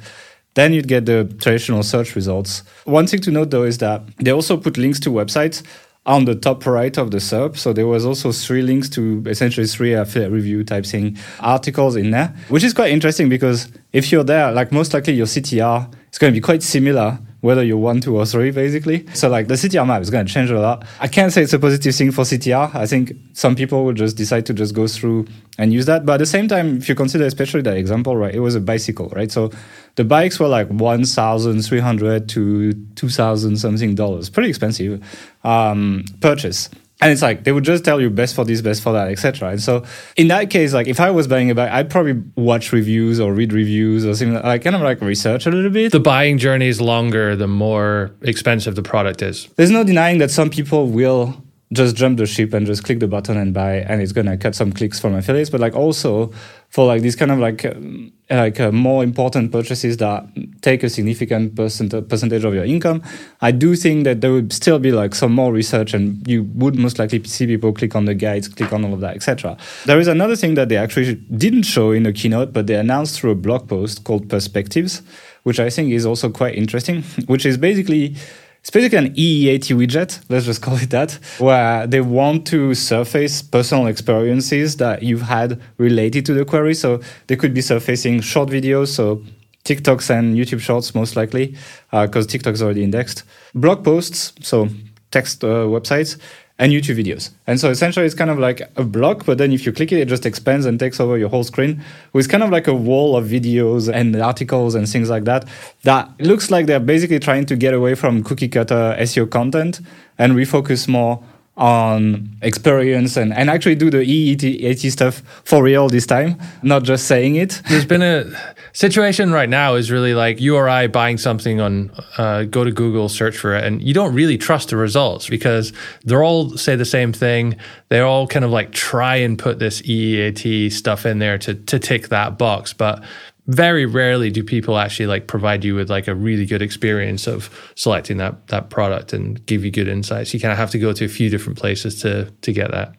then 0.54 0.72
you'd 0.72 0.88
get 0.88 1.06
the 1.06 1.32
traditional 1.40 1.82
search 1.82 2.16
results. 2.16 2.62
One 2.84 3.06
thing 3.06 3.20
to 3.20 3.30
note 3.30 3.50
though 3.50 3.64
is 3.64 3.78
that 3.78 4.02
they 4.16 4.32
also 4.32 4.56
put 4.56 4.76
links 4.76 4.98
to 5.00 5.10
websites 5.10 5.62
on 6.06 6.26
the 6.26 6.34
top 6.34 6.66
right 6.66 6.96
of 6.98 7.10
the 7.10 7.18
SERP. 7.18 7.56
So 7.56 7.72
there 7.72 7.86
was 7.86 8.04
also 8.04 8.30
three 8.32 8.62
links 8.62 8.88
to 8.90 9.22
essentially 9.26 9.66
three 9.66 9.94
affiliate 9.94 10.32
review 10.32 10.64
type 10.64 10.84
thing 10.84 11.16
articles 11.40 11.96
in 11.96 12.10
there, 12.10 12.34
which 12.48 12.62
is 12.64 12.74
quite 12.74 12.92
interesting 12.92 13.28
because 13.28 13.68
if 13.92 14.12
you're 14.12 14.24
there, 14.24 14.52
like 14.52 14.70
most 14.72 14.92
likely 14.92 15.14
your 15.14 15.26
CTR 15.26 15.92
is 16.12 16.18
going 16.18 16.32
to 16.32 16.36
be 16.38 16.42
quite 16.42 16.62
similar 16.62 17.18
whether 17.44 17.62
you're 17.62 17.76
one, 17.76 18.00
two, 18.00 18.16
or 18.16 18.24
three, 18.24 18.50
basically. 18.50 19.06
So 19.12 19.28
like 19.28 19.48
the 19.48 19.54
CTR 19.54 19.86
map 19.86 20.00
is 20.00 20.08
going 20.08 20.24
to 20.24 20.32
change 20.32 20.50
a 20.50 20.58
lot. 20.58 20.86
I 20.98 21.08
can't 21.08 21.30
say 21.30 21.42
it's 21.42 21.52
a 21.52 21.58
positive 21.58 21.94
thing 21.94 22.10
for 22.10 22.22
CTR. 22.22 22.74
I 22.74 22.86
think 22.86 23.12
some 23.34 23.54
people 23.54 23.84
will 23.84 23.92
just 23.92 24.16
decide 24.16 24.46
to 24.46 24.54
just 24.54 24.74
go 24.74 24.88
through 24.88 25.26
and 25.58 25.70
use 25.70 25.84
that. 25.84 26.06
But 26.06 26.14
at 26.14 26.18
the 26.20 26.26
same 26.26 26.48
time, 26.48 26.78
if 26.78 26.88
you 26.88 26.94
consider 26.94 27.26
especially 27.26 27.60
that 27.60 27.76
example, 27.76 28.16
right, 28.16 28.34
it 28.34 28.40
was 28.40 28.54
a 28.54 28.60
bicycle, 28.60 29.10
right? 29.10 29.30
So 29.30 29.50
the 29.96 30.04
bikes 30.04 30.40
were 30.40 30.48
like 30.48 30.68
1,300 30.68 32.28
to 32.30 32.72
2,000 32.72 33.56
something 33.58 33.94
dollars, 33.94 34.30
pretty 34.30 34.48
expensive 34.48 35.04
um, 35.44 36.06
purchase 36.22 36.70
and 37.00 37.10
it's 37.12 37.22
like 37.22 37.44
they 37.44 37.52
would 37.52 37.64
just 37.64 37.84
tell 37.84 38.00
you 38.00 38.10
best 38.10 38.34
for 38.34 38.44
this 38.44 38.60
best 38.60 38.82
for 38.82 38.92
that 38.92 39.08
etc 39.08 39.50
and 39.50 39.60
so 39.60 39.84
in 40.16 40.28
that 40.28 40.48
case 40.50 40.72
like 40.72 40.86
if 40.86 41.00
i 41.00 41.10
was 41.10 41.26
buying 41.26 41.50
a 41.50 41.54
bike 41.54 41.70
i'd 41.72 41.90
probably 41.90 42.22
watch 42.36 42.72
reviews 42.72 43.20
or 43.20 43.32
read 43.32 43.52
reviews 43.52 44.06
or 44.06 44.14
something 44.14 44.40
like 44.42 44.62
kind 44.62 44.76
of 44.76 44.82
like 44.82 45.00
research 45.00 45.46
a 45.46 45.50
little 45.50 45.70
bit. 45.70 45.92
The 45.92 46.00
buying 46.00 46.38
journey 46.38 46.66
is 46.66 46.80
longer 46.80 47.36
the 47.36 47.46
more 47.46 48.12
expensive 48.22 48.74
the 48.74 48.82
product 48.82 49.22
is. 49.22 49.48
There's 49.56 49.70
no 49.70 49.84
denying 49.84 50.18
that 50.18 50.30
some 50.30 50.50
people 50.50 50.88
will 50.88 51.43
just 51.74 51.96
jump 51.96 52.18
the 52.18 52.26
ship 52.26 52.54
and 52.54 52.66
just 52.66 52.84
click 52.84 53.00
the 53.00 53.08
button 53.08 53.36
and 53.36 53.52
buy 53.52 53.76
and 53.76 54.00
it's 54.00 54.12
to 54.12 54.36
cut 54.36 54.54
some 54.54 54.72
clicks 54.72 54.98
from 55.00 55.14
affiliates. 55.14 55.50
But 55.50 55.60
like 55.60 55.74
also 55.74 56.32
for 56.74 56.86
like 56.86 57.02
these 57.02 57.14
kind 57.14 57.30
of 57.30 57.38
like 57.38 57.64
um, 57.64 58.12
like 58.28 58.58
uh, 58.58 58.72
more 58.72 59.04
important 59.04 59.52
purchases 59.52 59.98
that 59.98 60.26
take 60.60 60.82
a 60.82 60.88
significant 60.88 61.54
percent 61.54 61.92
percentage 62.08 62.44
of 62.44 62.52
your 62.52 62.64
income 62.64 63.00
i 63.42 63.52
do 63.52 63.76
think 63.76 64.02
that 64.04 64.20
there 64.20 64.32
would 64.32 64.52
still 64.52 64.80
be 64.80 64.90
like 64.90 65.14
some 65.14 65.32
more 65.32 65.52
research 65.52 65.94
and 65.94 66.26
you 66.26 66.42
would 66.54 66.74
most 66.74 66.98
likely 66.98 67.22
see 67.24 67.46
people 67.46 67.72
click 67.72 67.94
on 67.94 68.06
the 68.06 68.14
guides 68.14 68.48
click 68.48 68.72
on 68.72 68.84
all 68.84 68.92
of 68.92 69.00
that 69.00 69.14
etc 69.14 69.56
there 69.84 70.00
is 70.00 70.08
another 70.08 70.34
thing 70.34 70.54
that 70.54 70.68
they 70.68 70.76
actually 70.76 71.14
didn't 71.36 71.62
show 71.62 71.92
in 71.92 72.02
the 72.02 72.12
keynote 72.12 72.52
but 72.52 72.66
they 72.66 72.74
announced 72.74 73.20
through 73.20 73.30
a 73.30 73.36
blog 73.36 73.68
post 73.68 74.02
called 74.02 74.28
perspectives 74.28 75.02
which 75.44 75.60
i 75.60 75.70
think 75.70 75.92
is 75.92 76.04
also 76.04 76.28
quite 76.28 76.56
interesting 76.56 77.02
which 77.26 77.46
is 77.46 77.56
basically 77.56 78.16
it's 78.64 78.70
basically 78.70 78.96
an 78.96 79.14
EEAT 79.14 79.76
widget, 79.76 80.24
let's 80.30 80.46
just 80.46 80.62
call 80.62 80.78
it 80.78 80.88
that, 80.88 81.12
where 81.36 81.86
they 81.86 82.00
want 82.00 82.46
to 82.46 82.74
surface 82.74 83.42
personal 83.42 83.86
experiences 83.88 84.78
that 84.78 85.02
you've 85.02 85.20
had 85.20 85.60
related 85.76 86.24
to 86.24 86.32
the 86.32 86.46
query. 86.46 86.72
So 86.72 87.02
they 87.26 87.36
could 87.36 87.52
be 87.52 87.60
surfacing 87.60 88.22
short 88.22 88.48
videos, 88.48 88.88
so 88.88 89.22
TikToks 89.66 90.08
and 90.08 90.34
YouTube 90.34 90.60
Shorts 90.60 90.94
most 90.94 91.14
likely, 91.14 91.58
because 91.90 92.24
uh, 92.24 92.30
TikTok's 92.30 92.62
already 92.62 92.82
indexed. 92.82 93.24
Blog 93.54 93.84
posts, 93.84 94.32
so 94.40 94.70
text 95.10 95.44
uh, 95.44 95.66
websites, 95.66 96.16
and 96.58 96.72
YouTube 96.72 97.04
videos. 97.04 97.30
And 97.46 97.58
so 97.58 97.70
essentially 97.70 98.06
it's 98.06 98.14
kind 98.14 98.30
of 98.30 98.38
like 98.38 98.62
a 98.76 98.84
block, 98.84 99.26
but 99.26 99.38
then 99.38 99.52
if 99.52 99.66
you 99.66 99.72
click 99.72 99.90
it, 99.90 99.98
it 99.98 100.08
just 100.08 100.24
expands 100.24 100.66
and 100.66 100.78
takes 100.78 101.00
over 101.00 101.18
your 101.18 101.28
whole 101.28 101.42
screen 101.42 101.82
with 102.12 102.28
kind 102.28 102.42
of 102.44 102.50
like 102.50 102.68
a 102.68 102.74
wall 102.74 103.16
of 103.16 103.26
videos 103.26 103.92
and 103.92 104.14
articles 104.16 104.74
and 104.76 104.88
things 104.88 105.10
like 105.10 105.24
that. 105.24 105.48
That 105.82 106.08
looks 106.20 106.50
like 106.50 106.66
they're 106.66 106.78
basically 106.78 107.18
trying 107.18 107.46
to 107.46 107.56
get 107.56 107.74
away 107.74 107.96
from 107.96 108.22
cookie 108.22 108.48
cutter 108.48 108.96
SEO 109.00 109.28
content 109.30 109.80
and 110.16 110.34
refocus 110.34 110.86
more 110.86 111.22
on 111.56 112.36
experience 112.42 113.16
and, 113.16 113.32
and 113.32 113.48
actually 113.48 113.76
do 113.76 113.88
the 113.88 113.98
EEAT 113.98 114.90
stuff 114.90 115.22
for 115.44 115.62
real 115.62 115.88
this 115.88 116.04
time, 116.04 116.36
not 116.62 116.82
just 116.82 117.06
saying 117.06 117.36
it. 117.36 117.62
There's 117.68 117.84
been 117.84 118.02
a 118.02 118.24
situation 118.72 119.30
right 119.30 119.48
now 119.48 119.74
is 119.74 119.90
really 119.90 120.14
like 120.14 120.40
you 120.40 120.56
or 120.56 120.68
I 120.68 120.88
buying 120.88 121.16
something 121.16 121.60
on, 121.60 121.92
uh, 122.18 122.42
go 122.44 122.64
to 122.64 122.72
Google, 122.72 123.08
search 123.08 123.36
for 123.36 123.54
it, 123.54 123.62
and 123.62 123.80
you 123.80 123.94
don't 123.94 124.14
really 124.14 124.36
trust 124.36 124.70
the 124.70 124.76
results 124.76 125.28
because 125.28 125.72
they're 126.02 126.24
all 126.24 126.56
say 126.56 126.74
the 126.74 126.84
same 126.84 127.12
thing. 127.12 127.56
They 127.88 128.00
all 128.00 128.26
kind 128.26 128.44
of 128.44 128.50
like 128.50 128.72
try 128.72 129.16
and 129.16 129.38
put 129.38 129.60
this 129.60 129.80
EEAT 129.82 130.72
stuff 130.72 131.06
in 131.06 131.20
there 131.20 131.38
to, 131.38 131.54
to 131.54 131.78
tick 131.78 132.08
that 132.08 132.36
box. 132.36 132.72
But 132.72 133.04
very 133.46 133.84
rarely 133.84 134.30
do 134.30 134.42
people 134.42 134.78
actually 134.78 135.06
like 135.06 135.26
provide 135.26 135.64
you 135.64 135.74
with 135.74 135.90
like 135.90 136.08
a 136.08 136.14
really 136.14 136.46
good 136.46 136.62
experience 136.62 137.26
of 137.26 137.50
selecting 137.74 138.16
that 138.16 138.46
that 138.48 138.70
product 138.70 139.12
and 139.12 139.44
give 139.46 139.64
you 139.64 139.70
good 139.70 139.88
insights. 139.88 140.32
You 140.32 140.40
kind 140.40 140.52
of 140.52 140.58
have 140.58 140.70
to 140.70 140.78
go 140.78 140.92
to 140.92 141.04
a 141.04 141.08
few 141.08 141.28
different 141.28 141.58
places 141.58 142.00
to 142.02 142.30
to 142.40 142.52
get 142.52 142.70
that. 142.70 142.94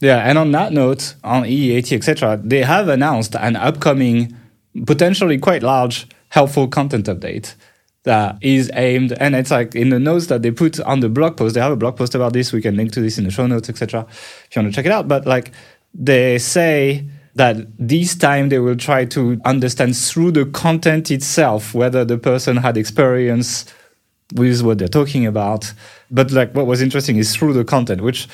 Yeah, 0.00 0.18
and 0.18 0.36
on 0.36 0.50
that 0.52 0.72
note, 0.72 1.14
on 1.24 1.44
EEAT, 1.44 1.92
etc., 1.96 2.38
they 2.44 2.62
have 2.62 2.88
announced 2.88 3.34
an 3.34 3.56
upcoming 3.56 4.36
potentially 4.84 5.38
quite 5.38 5.62
large 5.62 6.06
helpful 6.28 6.68
content 6.68 7.06
update 7.06 7.54
that 8.02 8.36
is 8.40 8.70
aimed 8.74 9.12
and 9.12 9.34
it's 9.34 9.50
like 9.50 9.74
in 9.74 9.88
the 9.88 9.98
notes 9.98 10.26
that 10.26 10.42
they 10.42 10.50
put 10.50 10.78
on 10.80 11.00
the 11.00 11.08
blog 11.08 11.36
post 11.36 11.54
they 11.54 11.60
have 11.60 11.72
a 11.72 11.76
blog 11.76 11.96
post 11.96 12.14
about 12.14 12.32
this 12.32 12.52
we 12.52 12.60
can 12.60 12.76
link 12.76 12.92
to 12.92 13.00
this 13.00 13.16
in 13.16 13.24
the 13.24 13.30
show 13.30 13.46
notes 13.46 13.68
etc 13.70 14.06
if 14.10 14.48
you 14.54 14.60
want 14.60 14.72
to 14.72 14.76
check 14.76 14.84
it 14.84 14.92
out 14.92 15.08
but 15.08 15.26
like 15.26 15.52
they 15.94 16.38
say 16.38 17.04
that 17.36 17.56
this 17.78 18.14
time 18.16 18.48
they 18.48 18.58
will 18.58 18.76
try 18.76 19.04
to 19.04 19.40
understand 19.44 19.96
through 19.96 20.32
the 20.32 20.46
content 20.46 21.10
itself 21.10 21.74
whether 21.74 22.04
the 22.04 22.18
person 22.18 22.56
had 22.56 22.76
experience 22.76 23.64
with 24.34 24.62
what 24.62 24.78
they're 24.78 24.88
talking 24.88 25.24
about 25.24 25.72
but 26.10 26.32
like 26.32 26.52
what 26.54 26.66
was 26.66 26.82
interesting 26.82 27.16
is 27.16 27.36
through 27.36 27.52
the 27.52 27.64
content 27.64 28.00
which 28.00 28.26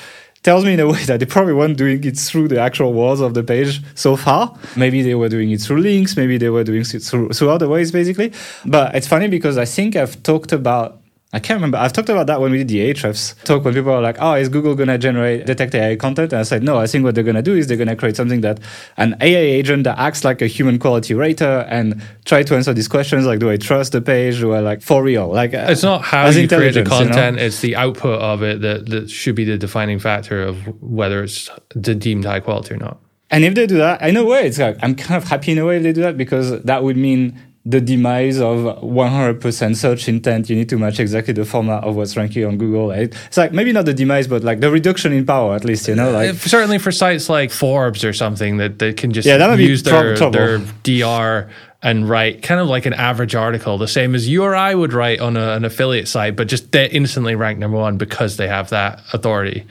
tells 0.43 0.65
me 0.65 0.73
in 0.73 0.79
a 0.79 0.87
way 0.91 1.03
that 1.05 1.19
they 1.19 1.25
probably 1.25 1.53
weren't 1.53 1.77
doing 1.77 2.03
it 2.03 2.17
through 2.17 2.47
the 2.49 2.59
actual 2.59 2.93
walls 2.93 3.21
of 3.21 3.33
the 3.33 3.43
page 3.43 3.81
so 3.95 4.15
far. 4.15 4.57
Maybe 4.75 5.01
they 5.01 5.15
were 5.15 5.29
doing 5.29 5.49
it 5.51 5.61
through 5.61 5.79
links, 5.79 6.15
maybe 6.15 6.37
they 6.37 6.49
were 6.49 6.63
doing 6.63 6.81
it 6.81 7.01
through, 7.01 7.29
through 7.29 7.49
other 7.49 7.67
ways, 7.67 7.91
basically. 7.91 8.33
But 8.65 8.95
it's 8.95 9.07
funny 9.07 9.27
because 9.27 9.57
I 9.57 9.65
think 9.65 9.95
I've 9.95 10.21
talked 10.21 10.51
about 10.51 11.02
I 11.35 11.39
can't 11.39 11.57
remember. 11.57 11.79
I've 11.79 11.91
talked 11.91 12.09
about 12.09 12.27
that 12.27 12.39
when 12.39 12.51
we 12.51 12.59
did 12.59 12.67
the 12.67 12.93
Ahrefs 12.93 13.41
talk 13.43 13.65
when 13.65 13.73
people 13.73 13.91
are 13.91 14.01
like, 14.01 14.17
oh, 14.19 14.35
is 14.35 14.49
Google 14.49 14.75
going 14.75 14.89
to 14.89 14.99
generate, 14.99 15.47
detect 15.47 15.73
AI 15.73 15.95
content? 15.95 16.31
And 16.31 16.39
I 16.39 16.43
said, 16.43 16.61
no, 16.61 16.77
I 16.77 16.85
think 16.85 17.03
what 17.03 17.15
they're 17.15 17.23
going 17.23 17.35
to 17.35 17.41
do 17.41 17.55
is 17.55 17.65
they're 17.65 17.75
going 17.75 17.87
to 17.87 17.95
create 17.95 18.15
something 18.15 18.41
that 18.41 18.59
an 18.97 19.15
AI 19.19 19.39
agent 19.39 19.85
that 19.85 19.97
acts 19.97 20.23
like 20.23 20.43
a 20.43 20.47
human 20.47 20.77
quality 20.77 21.15
rater 21.15 21.65
and 21.67 22.03
try 22.25 22.43
to 22.43 22.55
answer 22.55 22.71
these 22.71 22.87
questions 22.87 23.25
like, 23.25 23.39
do 23.39 23.49
I 23.49 23.57
trust 23.57 23.93
the 23.93 24.01
page? 24.01 24.41
Do 24.41 24.53
I 24.53 24.59
like 24.59 24.83
for 24.83 25.01
real? 25.01 25.27
Like, 25.27 25.55
uh, 25.55 25.65
it's 25.69 25.81
not 25.81 26.03
how 26.03 26.29
you 26.29 26.47
create 26.47 26.75
the 26.75 26.83
content, 26.83 27.35
you 27.35 27.41
know? 27.41 27.47
it's 27.47 27.61
the 27.61 27.75
output 27.77 28.21
of 28.21 28.43
it 28.43 28.61
that, 28.61 28.85
that 28.91 29.09
should 29.09 29.33
be 29.33 29.43
the 29.43 29.57
defining 29.57 29.97
factor 29.97 30.43
of 30.43 30.57
whether 30.83 31.23
it's 31.23 31.49
deemed 31.81 32.25
high 32.25 32.41
quality 32.41 32.75
or 32.75 32.77
not. 32.77 32.99
And 33.31 33.43
if 33.43 33.55
they 33.55 33.65
do 33.65 33.77
that, 33.77 34.03
in 34.03 34.15
a 34.17 34.23
way, 34.23 34.45
it's 34.45 34.59
like, 34.59 34.77
I'm 34.83 34.93
kind 34.93 35.17
of 35.17 35.27
happy 35.27 35.53
in 35.53 35.57
a 35.57 35.65
way 35.65 35.77
if 35.77 35.83
they 35.83 35.93
do 35.93 36.01
that 36.01 36.15
because 36.15 36.61
that 36.61 36.83
would 36.83 36.95
mean 36.95 37.41
the 37.65 37.79
demise 37.79 38.39
of 38.39 38.81
100% 38.81 39.75
search 39.75 40.09
intent. 40.09 40.49
You 40.49 40.55
need 40.57 40.69
to 40.69 40.77
match 40.77 40.99
exactly 40.99 41.33
the 41.33 41.45
format 41.45 41.83
of 41.83 41.95
what's 41.95 42.17
ranking 42.17 42.45
on 42.45 42.57
Google. 42.57 42.91
It's 42.91 43.37
like 43.37 43.53
maybe 43.53 43.71
not 43.71 43.85
the 43.85 43.93
demise, 43.93 44.27
but 44.27 44.43
like 44.43 44.59
the 44.59 44.69
reduction 44.69 45.13
in 45.13 45.25
power, 45.25 45.55
at 45.55 45.63
least, 45.63 45.87
you 45.87 45.95
know, 45.95 46.09
uh, 46.09 46.13
like 46.13 46.35
certainly 46.35 46.77
for 46.77 46.91
sites 46.91 47.29
like 47.29 47.51
Forbes 47.51 48.03
or 48.03 48.11
something 48.11 48.57
that 48.57 48.79
they 48.79 48.91
can 48.91 49.13
just 49.13 49.25
yeah, 49.25 49.37
that 49.37 49.49
would 49.49 49.59
use 49.59 49.83
their, 49.83 50.15
their 50.31 50.59
DR 50.83 51.49
and 51.81 52.07
write 52.09 52.41
kind 52.43 52.59
of 52.59 52.67
like 52.67 52.85
an 52.85 52.93
average 52.93 53.35
article, 53.35 53.77
the 53.77 53.87
same 53.87 54.13
as 54.15 54.27
you 54.27 54.43
or 54.43 54.55
I 54.55 54.73
would 54.73 54.93
write 54.93 55.19
on 55.19 55.37
a, 55.37 55.53
an 55.53 55.63
affiliate 55.63 56.07
site, 56.07 56.35
but 56.35 56.47
just 56.47 56.71
they 56.71 56.89
instantly 56.89 57.35
rank 57.35 57.59
number 57.59 57.77
one 57.77 57.97
because 57.97 58.37
they 58.37 58.47
have 58.47 58.69
that 58.71 59.01
authority. 59.13 59.65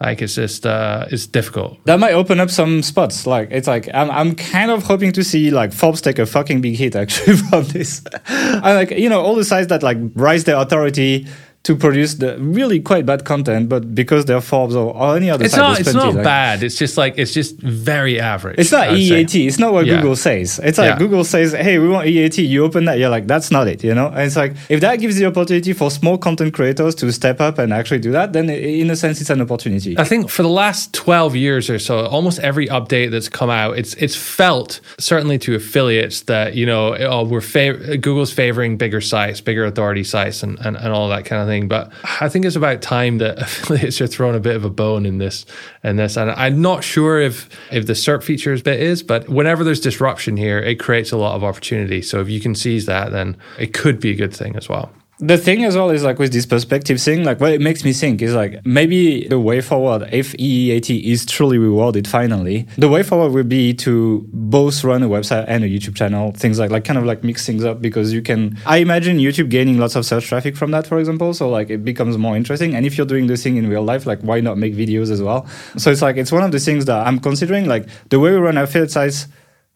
Like 0.00 0.22
it's 0.22 0.34
just 0.34 0.66
uh, 0.66 1.06
it's 1.10 1.26
difficult. 1.26 1.84
That 1.86 2.00
might 2.00 2.12
open 2.12 2.40
up 2.40 2.50
some 2.50 2.82
spots. 2.82 3.26
Like 3.26 3.48
it's 3.50 3.68
like 3.68 3.88
I'm 3.94 4.10
I'm 4.10 4.34
kind 4.34 4.70
of 4.70 4.82
hoping 4.82 5.12
to 5.12 5.22
see 5.24 5.50
like 5.50 5.72
Forbes 5.72 6.00
take 6.00 6.18
a 6.18 6.26
fucking 6.26 6.60
big 6.60 6.76
hit 6.76 6.96
actually 7.02 7.36
from 7.36 7.64
this. 7.64 8.02
I 8.28 8.74
like 8.74 8.90
you 8.90 9.08
know 9.08 9.20
all 9.22 9.34
the 9.34 9.44
sites 9.44 9.68
that 9.68 9.82
like 9.82 9.98
rise 10.14 10.44
their 10.44 10.56
authority 10.56 11.26
to 11.64 11.74
produce 11.74 12.14
the 12.14 12.38
really 12.38 12.78
quite 12.78 13.06
bad 13.06 13.24
content, 13.24 13.70
but 13.70 13.94
because 13.94 14.26
they're 14.26 14.42
Forbes 14.42 14.76
or, 14.76 14.94
or 14.94 15.16
any 15.16 15.30
other 15.30 15.46
it's 15.46 15.56
not 15.56 15.80
it's 15.80 15.94
not 15.94 16.14
like, 16.14 16.22
bad. 16.22 16.62
It's 16.62 16.76
just 16.76 16.98
like 16.98 17.14
it's 17.16 17.32
just 17.32 17.56
very 17.56 18.20
average. 18.20 18.58
It's 18.58 18.70
not 18.70 18.92
EAT. 18.92 19.30
Say. 19.30 19.46
It's 19.46 19.58
not 19.58 19.72
what 19.72 19.86
yeah. 19.86 19.96
Google 19.96 20.14
says. 20.14 20.60
It's 20.62 20.76
like 20.76 20.90
yeah. 20.90 20.98
Google 20.98 21.24
says, 21.24 21.52
"Hey, 21.52 21.78
we 21.78 21.88
want 21.88 22.06
EAT." 22.06 22.36
You 22.38 22.64
open 22.64 22.84
that, 22.84 22.98
you're 22.98 23.08
like, 23.08 23.26
"That's 23.26 23.50
not 23.50 23.66
it," 23.66 23.82
you 23.82 23.94
know. 23.94 24.08
And 24.08 24.20
it's 24.20 24.36
like 24.36 24.52
if 24.68 24.82
that 24.82 24.96
gives 24.96 25.16
the 25.16 25.24
opportunity 25.24 25.72
for 25.72 25.90
small 25.90 26.18
content 26.18 26.52
creators 26.52 26.94
to 26.96 27.10
step 27.12 27.40
up 27.40 27.58
and 27.58 27.72
actually 27.72 28.00
do 28.00 28.12
that, 28.12 28.34
then 28.34 28.50
in 28.50 28.90
a 28.90 28.96
sense, 28.96 29.22
it's 29.22 29.30
an 29.30 29.40
opportunity. 29.40 29.98
I 29.98 30.04
think 30.04 30.28
for 30.28 30.42
the 30.42 30.50
last 30.50 30.92
twelve 30.92 31.34
years 31.34 31.70
or 31.70 31.78
so, 31.78 32.04
almost 32.04 32.40
every 32.40 32.68
update 32.68 33.10
that's 33.10 33.30
come 33.30 33.48
out, 33.48 33.78
it's 33.78 33.94
it's 33.94 34.16
felt 34.16 34.80
certainly 34.98 35.38
to 35.38 35.54
affiliates 35.54 36.22
that 36.22 36.54
you 36.54 36.66
know, 36.66 36.94
oh, 36.94 37.24
we're 37.24 37.40
fav- 37.40 38.02
Google's 38.02 38.34
favoring 38.34 38.76
bigger 38.76 39.00
sites, 39.00 39.40
bigger 39.40 39.64
authority 39.64 40.04
sites, 40.04 40.42
and, 40.42 40.58
and 40.58 40.76
and 40.76 40.92
all 40.92 41.08
that 41.08 41.24
kind 41.24 41.40
of 41.40 41.48
thing. 41.48 41.53
But 41.62 41.92
I 42.20 42.28
think 42.28 42.44
it's 42.44 42.56
about 42.56 42.82
time 42.82 43.18
that 43.18 43.38
affiliates 43.42 44.00
are 44.00 44.06
throwing 44.06 44.36
a 44.36 44.40
bit 44.40 44.56
of 44.56 44.64
a 44.64 44.70
bone 44.70 45.06
in 45.06 45.18
this 45.18 45.46
and 45.82 45.98
this. 45.98 46.16
And 46.16 46.30
I'm 46.30 46.60
not 46.60 46.84
sure 46.84 47.20
if 47.20 47.48
if 47.72 47.86
the 47.86 47.94
SERP 47.94 48.22
features 48.22 48.62
bit 48.62 48.80
is, 48.80 49.02
but 49.02 49.28
whenever 49.28 49.64
there's 49.64 49.80
disruption 49.80 50.36
here, 50.36 50.58
it 50.58 50.78
creates 50.78 51.12
a 51.12 51.16
lot 51.16 51.34
of 51.34 51.44
opportunity. 51.44 52.02
So 52.02 52.20
if 52.20 52.28
you 52.28 52.40
can 52.40 52.54
seize 52.54 52.86
that, 52.86 53.12
then 53.12 53.36
it 53.58 53.72
could 53.72 54.00
be 54.00 54.10
a 54.10 54.16
good 54.16 54.34
thing 54.34 54.56
as 54.56 54.68
well 54.68 54.90
the 55.26 55.38
thing 55.38 55.64
as 55.64 55.76
well 55.76 55.90
is 55.90 56.02
like 56.02 56.18
with 56.18 56.32
this 56.32 56.44
perspective 56.44 57.00
thing, 57.00 57.24
like 57.24 57.40
what 57.40 57.52
it 57.52 57.60
makes 57.60 57.84
me 57.84 57.92
think 57.92 58.20
is 58.20 58.34
like 58.34 58.64
maybe 58.66 59.26
the 59.26 59.40
way 59.40 59.60
forward, 59.60 60.08
if 60.12 60.32
EEAT 60.34 61.02
is 61.02 61.24
truly 61.24 61.56
rewarded 61.56 62.06
finally, 62.06 62.66
the 62.76 62.88
way 62.88 63.02
forward 63.02 63.32
would 63.32 63.48
be 63.48 63.72
to 63.74 64.26
both 64.32 64.84
run 64.84 65.02
a 65.02 65.08
website 65.08 65.46
and 65.48 65.64
a 65.64 65.68
YouTube 65.68 65.94
channel, 65.94 66.32
things 66.32 66.58
like 66.58 66.70
like 66.70 66.84
kind 66.84 66.98
of 66.98 67.04
like 67.04 67.24
mix 67.24 67.46
things 67.46 67.64
up 67.64 67.80
because 67.80 68.12
you 68.12 68.20
can 68.20 68.58
I 68.66 68.78
imagine 68.78 69.18
YouTube 69.18 69.48
gaining 69.48 69.78
lots 69.78 69.96
of 69.96 70.04
search 70.04 70.26
traffic 70.26 70.56
from 70.56 70.72
that, 70.72 70.86
for 70.86 70.98
example. 70.98 71.32
So 71.32 71.48
like 71.48 71.70
it 71.70 71.84
becomes 71.84 72.18
more 72.18 72.36
interesting. 72.36 72.74
And 72.74 72.84
if 72.84 72.98
you're 72.98 73.06
doing 73.06 73.26
this 73.26 73.42
thing 73.42 73.56
in 73.56 73.68
real 73.68 73.84
life, 73.84 74.04
like 74.06 74.20
why 74.20 74.40
not 74.40 74.58
make 74.58 74.74
videos 74.74 75.10
as 75.10 75.22
well? 75.22 75.46
So 75.78 75.90
it's 75.90 76.02
like 76.02 76.16
it's 76.16 76.32
one 76.32 76.42
of 76.42 76.52
the 76.52 76.60
things 76.60 76.84
that 76.84 77.06
I'm 77.06 77.18
considering, 77.18 77.66
like 77.66 77.88
the 78.10 78.20
way 78.20 78.32
we 78.32 78.36
run 78.36 78.58
affiliate 78.58 78.90
sites 78.90 79.26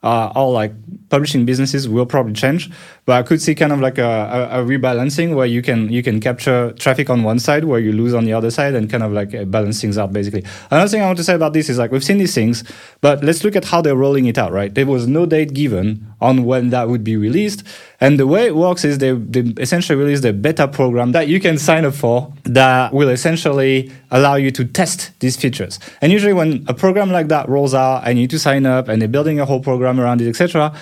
uh, 0.03 0.31
all 0.35 0.53
like 0.53 0.73
publishing 1.09 1.45
businesses 1.45 1.89
will 1.89 2.07
probably 2.07 2.33
change 2.33 2.71
but 3.05 3.17
i 3.17 3.23
could 3.23 3.43
see 3.43 3.55
kind 3.55 3.73
of 3.73 3.81
like 3.81 3.99
a, 3.99 4.49
a, 4.53 4.61
a, 4.61 4.65
rebalancing 4.65 5.35
where 5.35 5.47
you 5.47 5.61
can 5.61 5.91
you 5.91 6.03
can 6.03 6.21
capture 6.21 6.71
traffic 6.73 7.11
on 7.11 7.23
one 7.25 7.39
side 7.39 7.65
where 7.65 7.81
you 7.81 7.93
lose 7.93 8.15
on 8.15 8.25
the 8.25 8.33
other 8.33 8.51
side 8.51 8.75
and 8.75 8.89
kind 8.91 9.03
of 9.03 9.11
like 9.13 9.35
uh, 9.35 9.45
balance 9.45 9.81
things 9.81 9.99
out 9.99 10.13
basically. 10.13 10.45
Another 10.71 10.89
thing 10.89 11.03
i 11.03 11.07
want 11.07 11.19
to 11.19 11.25
say 11.25 11.35
about 11.35 11.53
this 11.53 11.69
is 11.69 11.79
like 11.79 11.91
we've 11.91 12.05
seen 12.05 12.19
these 12.19 12.35
things 12.35 12.63
but 13.01 13.25
let's 13.25 13.43
look 13.43 13.57
at 13.57 13.65
how 13.65 13.81
they're 13.83 13.97
rolling 13.97 14.27
it 14.27 14.39
out 14.39 14.53
right? 14.53 14.73
There 14.73 14.87
was 14.87 15.09
no 15.09 15.27
date 15.27 15.53
given 15.53 16.07
on 16.21 16.45
when 16.45 16.71
that 16.71 16.89
would 16.89 17.03
be 17.03 17.17
released 17.17 17.65
and 18.01 18.19
the 18.19 18.27
way 18.27 18.47
it 18.47 18.55
works 18.55 18.85
is 18.85 18.99
they, 18.99 19.13
they 19.13 19.41
essentially 19.61 19.99
release 19.99 20.21
the 20.21 20.33
beta 20.33 20.69
program 20.69 21.13
that 21.13 21.27
you 21.27 21.41
can 21.41 21.59
sign 21.59 21.85
up 21.85 21.95
for 21.95 22.33
that 22.45 22.93
will 22.93 23.09
essentially 23.09 23.91
allow 24.11 24.37
you 24.37 24.53
to 24.53 24.65
test 24.65 25.11
these 25.19 25.37
features. 25.37 25.81
And 26.01 26.13
usually 26.13 26.33
when 26.33 26.65
a 26.69 26.75
program 26.75 27.11
like 27.11 27.29
that 27.29 27.49
rolls 27.49 27.75
out 27.75 28.03
and 28.05 28.17
you 28.19 28.25
need 28.25 28.31
to 28.31 28.39
sign 28.39 28.67
up 28.67 28.87
and 28.89 29.03
they're 29.03 29.09
building 29.09 29.41
a 29.41 29.45
whole 29.45 29.61
program 29.61 29.99
around 29.99 30.21
it, 30.21 30.29
etc., 30.29 30.73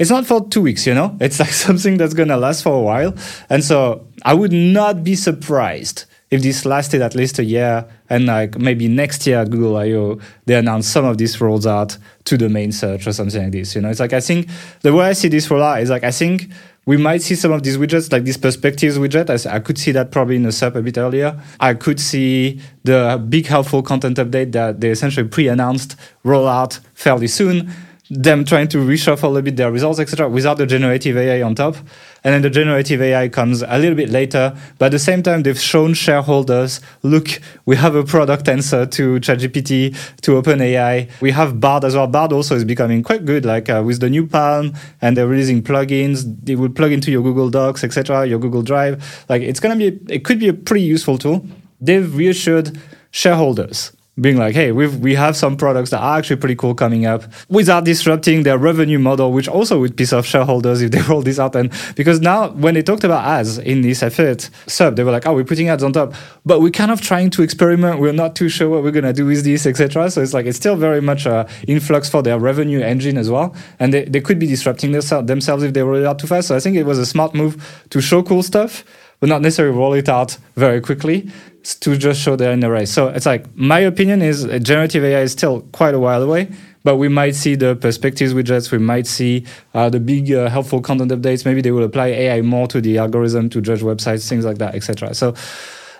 it's 0.00 0.10
not 0.10 0.26
for 0.26 0.48
two 0.48 0.62
weeks, 0.62 0.84
you 0.86 0.94
know? 0.94 1.16
It's 1.20 1.38
like 1.38 1.50
something 1.50 1.96
that's 1.96 2.14
gonna 2.14 2.36
last 2.36 2.64
for 2.64 2.76
a 2.76 2.82
while. 2.82 3.14
And 3.48 3.62
so 3.62 4.08
I 4.24 4.34
would 4.34 4.52
not 4.52 5.04
be 5.04 5.14
surprised 5.14 6.06
if 6.30 6.42
this 6.42 6.64
lasted 6.66 7.00
at 7.02 7.14
least 7.14 7.38
a 7.38 7.44
year 7.44 7.86
and 8.14 8.26
like 8.26 8.56
maybe 8.58 8.86
next 8.86 9.26
year 9.26 9.40
at 9.40 9.50
Google 9.50 9.76
I/O 9.76 10.20
they 10.46 10.54
announce 10.54 10.86
some 10.86 11.04
of 11.04 11.18
these 11.18 11.40
rolls 11.40 11.66
out 11.66 11.98
to 12.24 12.36
the 12.36 12.48
main 12.48 12.70
search 12.70 13.06
or 13.06 13.12
something 13.12 13.42
like 13.42 13.52
this. 13.52 13.74
You 13.74 13.80
know, 13.80 13.90
it's 13.90 14.00
like 14.00 14.12
I 14.12 14.20
think 14.20 14.48
the 14.82 14.92
way 14.94 15.06
I 15.06 15.12
see 15.14 15.28
this 15.28 15.48
rollout 15.48 15.82
is 15.82 15.90
like 15.90 16.04
I 16.04 16.12
think 16.12 16.48
we 16.86 16.96
might 16.96 17.22
see 17.22 17.34
some 17.34 17.50
of 17.50 17.62
these 17.62 17.76
widgets, 17.76 18.12
like 18.12 18.24
this 18.24 18.36
perspectives 18.36 18.98
widget. 18.98 19.28
I, 19.30 19.56
I 19.56 19.58
could 19.58 19.78
see 19.78 19.90
that 19.92 20.10
probably 20.12 20.36
in 20.36 20.44
a 20.44 20.50
SERP 20.50 20.76
a 20.76 20.82
bit 20.82 20.98
earlier. 20.98 21.40
I 21.58 21.74
could 21.74 21.98
see 21.98 22.60
the 22.84 23.24
big 23.28 23.46
helpful 23.46 23.82
content 23.82 24.18
update 24.18 24.52
that 24.52 24.80
they 24.80 24.90
essentially 24.90 25.26
pre-announced 25.26 25.96
roll 26.22 26.46
out 26.46 26.78
fairly 26.94 27.26
soon 27.26 27.72
them 28.14 28.44
trying 28.44 28.68
to 28.68 28.78
reshuffle 28.78 29.38
a 29.38 29.42
bit 29.42 29.56
their 29.56 29.70
results, 29.70 29.98
etc., 29.98 30.28
without 30.28 30.56
the 30.56 30.66
generative 30.66 31.16
AI 31.16 31.42
on 31.42 31.54
top. 31.54 31.76
And 32.22 32.32
then 32.32 32.42
the 32.42 32.50
generative 32.50 33.02
AI 33.02 33.28
comes 33.28 33.62
a 33.62 33.78
little 33.78 33.94
bit 33.94 34.08
later. 34.08 34.56
But 34.78 34.86
at 34.86 34.92
the 34.92 34.98
same 34.98 35.22
time, 35.22 35.42
they've 35.42 35.58
shown 35.58 35.94
shareholders, 35.94 36.80
look, 37.02 37.28
we 37.66 37.76
have 37.76 37.94
a 37.94 38.04
product 38.04 38.48
answer 38.48 38.86
to 38.86 39.20
ChatGPT, 39.20 40.20
to 40.22 40.40
OpenAI. 40.40 41.10
We 41.20 41.32
have 41.32 41.60
Bard 41.60 41.84
as 41.84 41.96
well. 41.96 42.06
Bard 42.06 42.32
also 42.32 42.54
is 42.54 42.64
becoming 42.64 43.02
quite 43.02 43.24
good, 43.24 43.44
like 43.44 43.68
uh, 43.68 43.82
with 43.84 44.00
the 44.00 44.08
new 44.08 44.26
Palm, 44.26 44.72
and 45.02 45.16
they're 45.16 45.26
releasing 45.26 45.62
plugins. 45.62 46.24
They 46.44 46.54
will 46.54 46.70
plug 46.70 46.92
into 46.92 47.10
your 47.10 47.22
Google 47.22 47.50
Docs, 47.50 47.84
etc., 47.84 48.26
your 48.26 48.38
Google 48.38 48.62
Drive. 48.62 49.24
Like 49.28 49.42
it's 49.42 49.60
gonna 49.60 49.76
be, 49.76 49.98
it 50.08 50.24
could 50.24 50.38
be 50.38 50.48
a 50.48 50.54
pretty 50.54 50.84
useful 50.84 51.18
tool. 51.18 51.46
They've 51.80 52.14
reassured 52.14 52.80
shareholders 53.10 53.92
being 54.20 54.36
like, 54.36 54.54
hey, 54.54 54.70
we 54.70 54.86
we 54.86 55.14
have 55.14 55.36
some 55.36 55.56
products 55.56 55.90
that 55.90 56.00
are 56.00 56.16
actually 56.18 56.36
pretty 56.36 56.54
cool 56.54 56.74
coming 56.74 57.04
up 57.04 57.24
without 57.48 57.84
disrupting 57.84 58.44
their 58.44 58.56
revenue 58.56 58.98
model, 58.98 59.32
which 59.32 59.48
also 59.48 59.80
would 59.80 59.96
piss 59.96 60.12
off 60.12 60.24
shareholders 60.24 60.82
if 60.82 60.90
they 60.92 61.00
roll 61.02 61.22
this 61.22 61.38
out. 61.38 61.56
And 61.56 61.72
because 61.96 62.20
now 62.20 62.50
when 62.50 62.74
they 62.74 62.82
talked 62.82 63.02
about 63.02 63.24
ads 63.24 63.58
in 63.58 63.80
this 63.80 64.02
effort 64.02 64.48
sub, 64.66 64.94
they 64.94 65.02
were 65.02 65.10
like, 65.10 65.26
oh, 65.26 65.34
we're 65.34 65.44
putting 65.44 65.68
ads 65.68 65.82
on 65.82 65.92
top, 65.92 66.14
but 66.46 66.60
we're 66.60 66.70
kind 66.70 66.92
of 66.92 67.00
trying 67.00 67.30
to 67.30 67.42
experiment. 67.42 68.00
We're 68.00 68.12
not 68.12 68.36
too 68.36 68.48
sure 68.48 68.68
what 68.68 68.84
we're 68.84 68.92
gonna 68.92 69.12
do 69.12 69.26
with 69.26 69.42
this, 69.42 69.66
etc. 69.66 70.10
So 70.10 70.22
it's 70.22 70.34
like 70.34 70.46
it's 70.46 70.58
still 70.58 70.76
very 70.76 71.00
much 71.00 71.26
uh, 71.26 71.46
a 71.48 71.70
influx 71.70 72.08
for 72.08 72.22
their 72.22 72.38
revenue 72.38 72.80
engine 72.80 73.18
as 73.18 73.28
well, 73.30 73.54
and 73.80 73.92
they, 73.92 74.04
they 74.04 74.20
could 74.20 74.38
be 74.38 74.46
disrupting 74.46 74.92
themselves 74.92 75.62
if 75.64 75.72
they 75.72 75.82
roll 75.82 76.00
it 76.00 76.06
out 76.06 76.20
too 76.20 76.28
fast. 76.28 76.48
So 76.48 76.56
I 76.56 76.60
think 76.60 76.76
it 76.76 76.84
was 76.84 76.98
a 76.98 77.06
smart 77.06 77.34
move 77.34 77.84
to 77.90 78.00
show 78.00 78.22
cool 78.22 78.42
stuff 78.42 78.84
but 79.20 79.28
not 79.28 79.40
necessarily 79.40 79.74
roll 79.74 79.94
it 79.94 80.08
out 80.08 80.36
very 80.54 80.82
quickly 80.82 81.30
to 81.64 81.96
just 81.96 82.20
show 82.20 82.36
they're 82.36 82.56
the 82.56 82.70
race. 82.70 82.90
So 82.90 83.08
it's 83.08 83.26
like 83.26 83.54
my 83.56 83.80
opinion 83.80 84.22
is 84.22 84.44
uh, 84.44 84.58
generative 84.58 85.02
AI 85.02 85.20
is 85.20 85.32
still 85.32 85.62
quite 85.72 85.94
a 85.94 85.98
while 85.98 86.22
away, 86.22 86.50
but 86.82 86.96
we 86.96 87.08
might 87.08 87.34
see 87.34 87.54
the 87.54 87.74
perspectives 87.74 88.34
widgets. 88.34 88.70
We 88.70 88.78
might 88.78 89.06
see 89.06 89.46
uh, 89.72 89.88
the 89.88 89.98
big 90.00 90.30
uh, 90.30 90.48
helpful 90.50 90.80
content 90.80 91.10
updates. 91.10 91.44
Maybe 91.44 91.62
they 91.62 91.70
will 91.70 91.84
apply 91.84 92.08
AI 92.08 92.42
more 92.42 92.68
to 92.68 92.80
the 92.80 92.98
algorithm 92.98 93.48
to 93.50 93.60
judge 93.60 93.80
websites, 93.80 94.28
things 94.28 94.44
like 94.44 94.58
that, 94.58 94.74
etc. 94.74 95.14
So 95.14 95.34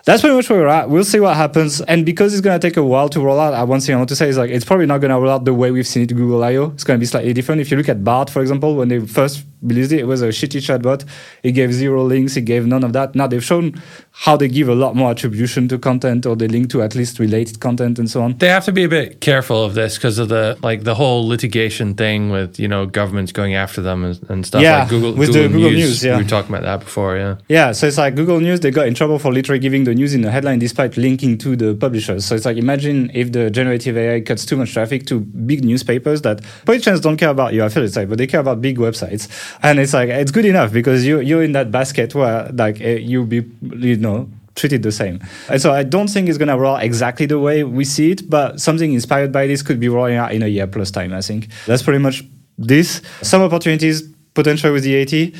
that's 0.05 0.21
pretty 0.21 0.35
much 0.35 0.47
where 0.51 0.59
we're 0.59 0.67
at. 0.67 0.87
We'll 0.87 1.03
see 1.03 1.19
what 1.19 1.35
happens. 1.35 1.81
And 1.81 2.05
because 2.05 2.33
it's 2.33 2.41
going 2.41 2.59
to 2.59 2.65
take 2.67 2.77
a 2.77 2.83
while 2.83 3.09
to 3.09 3.19
roll 3.19 3.39
out, 3.39 3.55
uh, 3.55 3.65
one 3.65 3.79
thing 3.81 3.95
I 3.95 3.97
want 3.97 4.09
to 4.09 4.15
say 4.15 4.29
is 4.29 4.37
like 4.37 4.51
it's 4.51 4.63
probably 4.63 4.85
not 4.85 4.99
going 5.01 5.09
to 5.09 5.19
roll 5.19 5.31
out 5.31 5.45
the 5.45 5.53
way 5.53 5.71
we've 5.71 5.87
seen 5.87 6.03
it 6.03 6.15
Google 6.15 6.43
I/O. 6.43 6.71
It's 6.71 6.83
going 6.83 6.99
to 6.99 7.01
be 7.01 7.07
slightly 7.07 7.33
different. 7.33 7.59
If 7.59 7.71
you 7.71 7.77
look 7.77 7.89
at 7.89 8.03
Bard, 8.03 8.29
for 8.29 8.41
example, 8.41 8.75
when 8.75 8.87
they 8.87 8.99
first 8.99 9.43
it, 9.71 9.91
it 9.91 10.07
was 10.07 10.21
a 10.21 10.27
shitty 10.29 10.61
chatbot. 10.61 11.05
It 11.43 11.51
gave 11.51 11.73
zero 11.73 12.03
links. 12.03 12.37
It 12.37 12.41
gave 12.41 12.65
none 12.65 12.83
of 12.83 12.93
that. 12.93 13.15
Now 13.15 13.27
they've 13.27 13.43
shown 13.43 13.81
how 14.11 14.37
they 14.37 14.47
give 14.47 14.69
a 14.69 14.75
lot 14.75 14.95
more 14.95 15.11
attribution 15.11 15.67
to 15.67 15.77
content 15.77 16.25
or 16.25 16.35
they 16.35 16.47
link 16.47 16.69
to 16.71 16.81
at 16.81 16.95
least 16.95 17.19
related 17.19 17.59
content 17.59 17.99
and 17.99 18.09
so 18.09 18.21
on. 18.21 18.37
They 18.37 18.47
have 18.47 18.65
to 18.65 18.71
be 18.71 18.83
a 18.83 18.89
bit 18.89 19.21
careful 19.21 19.63
of 19.63 19.73
this 19.73 19.97
because 19.97 20.19
of 20.19 20.29
the 20.29 20.57
like 20.63 20.83
the 20.83 20.95
whole 20.95 21.27
litigation 21.27 21.95
thing 21.95 22.29
with 22.29 22.59
you 22.59 22.67
know 22.67 22.85
governments 22.85 23.31
going 23.31 23.55
after 23.55 23.81
them 23.81 24.05
and, 24.05 24.29
and 24.29 24.45
stuff. 24.45 24.61
Yeah, 24.61 24.79
like 24.79 24.89
Google 24.89 25.13
with 25.13 25.29
Google, 25.29 25.43
the 25.43 25.49
Google 25.49 25.71
News. 25.71 25.79
News, 25.79 26.03
yeah. 26.05 26.17
we 26.17 26.23
were 26.23 26.29
talking 26.29 26.53
about 26.53 26.63
that 26.63 26.79
before. 26.79 27.17
Yeah. 27.17 27.35
Yeah, 27.47 27.71
so 27.71 27.87
it's 27.87 27.97
like 27.97 28.15
Google 28.15 28.39
News, 28.39 28.59
they 28.61 28.71
got 28.71 28.87
in 28.87 28.93
trouble 28.93 29.19
for 29.19 29.33
literally 29.33 29.59
giving 29.59 29.83
the 29.83 29.93
news 29.93 30.13
in 30.13 30.21
the 30.21 30.31
headline 30.31 30.59
despite 30.59 30.97
linking 30.97 31.37
to 31.39 31.55
the 31.55 31.75
publishers. 31.75 32.25
So 32.25 32.35
it's 32.35 32.45
like 32.45 32.57
imagine 32.57 33.11
if 33.13 33.31
the 33.31 33.49
generative 33.49 33.97
AI 33.97 34.21
cuts 34.21 34.45
too 34.45 34.57
much 34.57 34.73
traffic 34.73 35.05
to 35.07 35.19
big 35.19 35.63
newspapers 35.63 36.21
that 36.21 36.41
chance 36.81 36.99
don't 36.99 37.17
care 37.17 37.29
about 37.29 37.53
your 37.53 37.65
affiliate 37.65 37.93
site, 37.93 38.09
but 38.09 38.17
they 38.17 38.27
care 38.27 38.39
about 38.39 38.61
big 38.61 38.77
websites. 38.77 39.27
And 39.61 39.79
it's 39.79 39.93
like 39.93 40.09
it's 40.09 40.31
good 40.31 40.45
enough 40.45 40.71
because 40.71 41.05
you 41.05 41.19
you're 41.19 41.43
in 41.43 41.53
that 41.53 41.71
basket 41.71 42.13
where 42.15 42.49
like 42.53 42.81
eh, 42.81 42.97
you 42.97 43.25
be 43.25 43.45
you 43.61 43.97
know 43.97 44.29
treated 44.55 44.83
the 44.83 44.91
same. 44.91 45.19
And 45.49 45.61
so 45.61 45.73
I 45.73 45.83
don't 45.83 46.07
think 46.07 46.29
it's 46.29 46.37
gonna 46.37 46.57
roll 46.57 46.77
exactly 46.77 47.25
the 47.25 47.39
way 47.39 47.63
we 47.63 47.85
see 47.85 48.11
it, 48.11 48.29
but 48.29 48.59
something 48.59 48.93
inspired 48.93 49.31
by 49.31 49.47
this 49.47 49.61
could 49.61 49.79
be 49.79 49.89
rolling 49.89 50.15
out 50.15 50.33
in 50.33 50.43
a 50.43 50.47
year 50.47 50.67
plus 50.67 50.91
time, 50.91 51.13
I 51.13 51.21
think. 51.21 51.49
That's 51.65 51.83
pretty 51.83 51.99
much 51.99 52.23
this. 52.57 53.01
Some 53.21 53.41
opportunities 53.41 54.03
potentially 54.33 54.71
with 54.71 54.83
the 54.83 55.01
AT 55.01 55.33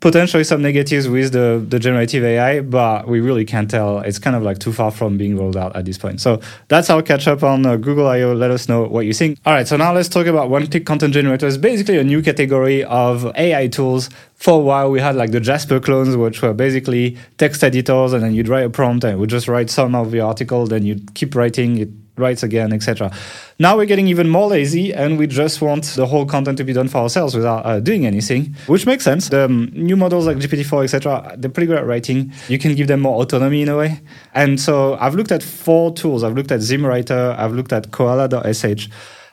potentially 0.00 0.44
some 0.44 0.62
negatives 0.62 1.08
with 1.08 1.32
the, 1.32 1.64
the 1.68 1.78
generative 1.78 2.24
AI, 2.24 2.60
but 2.60 3.08
we 3.08 3.20
really 3.20 3.44
can't 3.44 3.70
tell. 3.70 4.00
It's 4.00 4.18
kind 4.18 4.36
of 4.36 4.42
like 4.42 4.58
too 4.58 4.72
far 4.72 4.90
from 4.90 5.16
being 5.16 5.36
rolled 5.36 5.56
out 5.56 5.74
at 5.76 5.84
this 5.84 5.98
point. 5.98 6.20
So 6.20 6.40
that's 6.68 6.90
our 6.90 7.02
catch 7.02 7.26
up 7.28 7.42
on 7.42 7.64
uh, 7.66 7.76
Google 7.76 8.06
I/O. 8.06 8.34
Let 8.34 8.50
us 8.50 8.68
know 8.68 8.84
what 8.84 9.06
you 9.06 9.12
think. 9.12 9.38
All 9.46 9.52
right, 9.52 9.66
so 9.66 9.76
now 9.76 9.92
let's 9.92 10.08
talk 10.08 10.26
about 10.26 10.50
one-click 10.50 10.84
content 10.86 11.14
generators. 11.14 11.58
Basically, 11.58 11.98
a 11.98 12.04
new 12.04 12.22
category 12.22 12.84
of 12.84 13.32
AI 13.36 13.68
tools. 13.68 14.10
For 14.34 14.60
a 14.60 14.62
while, 14.62 14.90
we 14.90 15.00
had 15.00 15.16
like 15.16 15.30
the 15.30 15.40
Jasper 15.40 15.80
clones, 15.80 16.16
which 16.16 16.42
were 16.42 16.52
basically 16.52 17.16
text 17.38 17.64
editors, 17.64 18.12
and 18.12 18.22
then 18.22 18.34
you'd 18.34 18.48
write 18.48 18.66
a 18.66 18.70
prompt 18.70 19.04
and 19.04 19.14
it 19.14 19.16
would 19.16 19.30
just 19.30 19.48
write 19.48 19.70
some 19.70 19.94
of 19.94 20.10
the 20.10 20.20
article. 20.20 20.66
Then 20.66 20.84
you'd 20.84 21.14
keep 21.14 21.34
writing 21.34 21.78
it 21.78 21.88
writes 22.16 22.42
again, 22.42 22.72
etc. 22.72 23.10
Now 23.58 23.76
we're 23.76 23.86
getting 23.86 24.08
even 24.08 24.28
more 24.28 24.48
lazy, 24.48 24.92
and 24.92 25.18
we 25.18 25.26
just 25.26 25.60
want 25.60 25.84
the 25.96 26.06
whole 26.06 26.26
content 26.26 26.58
to 26.58 26.64
be 26.64 26.72
done 26.72 26.88
for 26.88 26.98
ourselves 26.98 27.34
without 27.34 27.64
uh, 27.64 27.80
doing 27.80 28.06
anything, 28.06 28.54
which 28.66 28.86
makes 28.86 29.04
sense. 29.04 29.28
The 29.28 29.44
um, 29.44 29.70
new 29.72 29.96
models 29.96 30.26
like 30.26 30.38
GPT-4, 30.38 30.84
etc., 30.84 31.34
they're 31.38 31.50
pretty 31.50 31.66
good 31.66 31.78
at 31.78 31.86
writing. 31.86 32.32
You 32.48 32.58
can 32.58 32.74
give 32.74 32.88
them 32.88 33.00
more 33.00 33.22
autonomy 33.22 33.62
in 33.62 33.68
a 33.68 33.76
way. 33.76 34.00
And 34.34 34.60
so 34.60 34.94
I've 34.96 35.14
looked 35.14 35.32
at 35.32 35.42
four 35.42 35.92
tools. 35.92 36.22
I've 36.22 36.34
looked 36.34 36.52
at 36.52 36.60
ZimmWriter. 36.60 37.38
I've 37.38 37.52
looked 37.52 37.72
at 37.72 37.90
Koala.sh. 37.92 38.88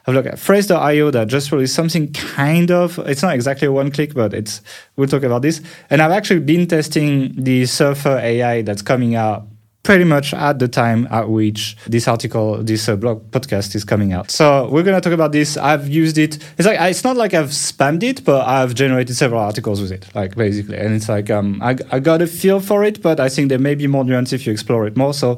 I've 0.06 0.16
looked 0.16 0.28
at 0.28 0.36
Frase.io 0.36 1.12
that 1.12 1.28
just 1.28 1.52
released 1.52 1.76
something 1.76 2.12
kind 2.12 2.72
of, 2.72 3.00
it's 3.00 3.22
not 3.22 3.36
exactly 3.36 3.70
one 3.70 3.90
click, 3.90 4.14
but 4.14 4.34
it's, 4.34 4.62
we'll 4.98 5.08
talk 5.08 5.24
about 5.24 5.44
this. 5.44 5.62
And 5.90 6.02
I've 6.02 6.12
actually 6.12 6.42
been 6.42 6.68
testing 6.68 7.32
the 7.42 7.66
Surfer 7.66 8.20
AI 8.22 8.64
that's 8.64 8.82
coming 8.82 9.16
out 9.16 9.48
pretty 9.84 10.06
much 10.06 10.34
at 10.34 10.60
the 10.60 10.68
time 10.68 11.08
at 11.12 11.30
which 11.30 11.76
this 11.88 12.08
article, 12.08 12.64
this 12.64 12.88
uh, 12.88 12.96
blog 12.96 13.30
podcast 13.32 13.76
is 13.76 13.84
coming 13.84 14.14
out. 14.14 14.32
So 14.32 14.70
we're 14.70 14.84
going 14.84 14.96
to 14.96 15.02
talk 15.02 15.14
about 15.14 15.34
this. 15.34 15.58
I've 15.58 15.90
used 15.90 16.18
it. 16.18 16.40
It's 16.58 16.66
like, 16.66 16.80
it's 16.80 17.04
not 17.04 17.18
like 17.18 17.34
I've 17.34 17.50
spammed 17.50 18.02
it, 18.02 18.24
but 18.24 18.48
I've 18.48 18.74
generated 18.74 19.16
several 19.16 19.42
articles 19.42 19.82
with 19.82 19.92
it, 19.92 20.08
like 20.16 20.36
basically. 20.36 20.78
And 20.78 20.94
it's 20.94 21.10
like, 21.10 21.30
um, 21.30 21.62
I, 21.62 21.76
I 21.92 22.00
got 22.00 22.22
a 22.22 22.28
feel 22.28 22.62
for 22.62 22.86
it, 22.86 23.02
but 23.02 23.20
I 23.20 23.28
think 23.28 23.50
there 23.50 23.60
may 23.60 23.76
be 23.76 23.88
more 23.88 24.06
nuance 24.06 24.32
if 24.32 24.48
you 24.48 24.54
explore 24.54 24.88
it 24.88 24.96
more. 24.96 25.14
So 25.14 25.38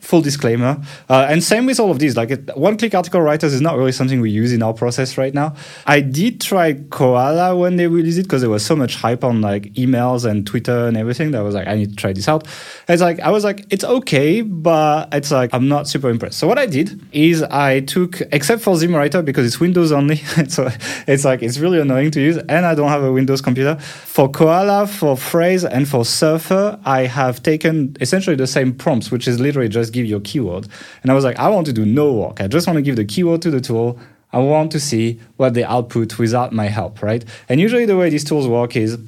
full 0.00 0.20
disclaimer. 0.20 0.80
Uh, 1.08 1.26
and 1.28 1.42
same 1.42 1.66
with 1.66 1.80
all 1.80 1.90
of 1.90 1.98
these. 1.98 2.16
Like 2.16 2.50
one-click 2.50 2.94
article 2.94 3.20
writers 3.20 3.54
is 3.54 3.60
not 3.60 3.76
really 3.76 3.92
something 3.92 4.20
we 4.20 4.30
use 4.30 4.52
in 4.52 4.62
our 4.62 4.74
process 4.74 5.16
right 5.16 5.32
now. 5.32 5.54
I 5.86 6.00
did 6.00 6.40
try 6.40 6.74
Koala 6.90 7.56
when 7.56 7.76
they 7.76 7.86
released 7.86 8.18
it 8.18 8.24
because 8.24 8.42
there 8.42 8.50
was 8.50 8.64
so 8.64 8.76
much 8.76 8.96
hype 8.96 9.24
on 9.24 9.40
like 9.40 9.72
emails 9.74 10.28
and 10.28 10.46
Twitter 10.46 10.86
and 10.86 10.96
everything 10.96 11.30
that 11.30 11.38
I 11.38 11.42
was 11.42 11.54
like, 11.54 11.66
I 11.66 11.74
need 11.74 11.90
to 11.90 11.96
try 11.96 12.12
this 12.12 12.28
out. 12.28 12.46
It's 12.86 13.02
like 13.02 13.20
I 13.20 13.30
was 13.30 13.44
like, 13.44 13.64
it's 13.70 13.84
okay, 13.84 14.42
but 14.42 15.08
it's 15.12 15.30
like 15.30 15.50
I'm 15.54 15.68
not 15.68 15.88
super 15.88 16.10
impressed. 16.10 16.38
So 16.38 16.46
what 16.46 16.58
I 16.58 16.66
did 16.66 17.00
is 17.12 17.42
I 17.42 17.80
took, 17.80 18.20
except 18.32 18.62
for 18.62 18.74
ZimmWriter 18.76 19.24
because 19.24 19.46
it's 19.46 19.58
Windows 19.58 19.90
only, 19.90 20.16
so 20.48 20.70
it's 21.06 21.24
like 21.24 21.42
it's 21.42 21.58
really 21.58 21.80
annoying 21.80 22.10
to 22.12 22.20
use, 22.20 22.36
and 22.36 22.66
I 22.66 22.74
don't 22.74 22.88
have 22.88 23.02
a 23.02 23.12
Windows 23.12 23.40
computer. 23.40 23.76
For 23.78 24.28
Koala, 24.28 24.86
for 24.86 25.16
Frase, 25.16 25.68
and 25.68 25.88
for 25.88 26.04
Surfer, 26.04 26.78
I 26.84 27.02
have 27.02 27.42
taken 27.42 27.96
essentially 28.00 28.36
the 28.36 28.46
same 28.46 28.74
prompts, 28.74 29.10
which 29.10 29.26
is 29.26 29.40
literally 29.40 29.68
just 29.68 29.77
give 29.86 30.06
you 30.06 30.16
a 30.16 30.20
keyword. 30.20 30.68
And 31.02 31.10
I 31.10 31.14
was 31.14 31.24
like, 31.24 31.38
I 31.38 31.48
want 31.48 31.66
to 31.66 31.72
do 31.72 31.84
no 31.86 32.12
work. 32.12 32.40
I 32.40 32.48
just 32.48 32.66
want 32.66 32.76
to 32.76 32.82
give 32.82 32.96
the 32.96 33.04
keyword 33.04 33.42
to 33.42 33.50
the 33.50 33.60
tool. 33.60 33.98
I 34.32 34.38
want 34.38 34.72
to 34.72 34.80
see 34.80 35.20
what 35.36 35.54
they 35.54 35.64
output 35.64 36.18
without 36.18 36.52
my 36.52 36.66
help, 36.66 37.02
right? 37.02 37.24
And 37.48 37.60
usually 37.60 37.86
the 37.86 37.96
way 37.96 38.10
these 38.10 38.24
tools 38.24 38.46
work 38.46 38.76
is 38.76 38.98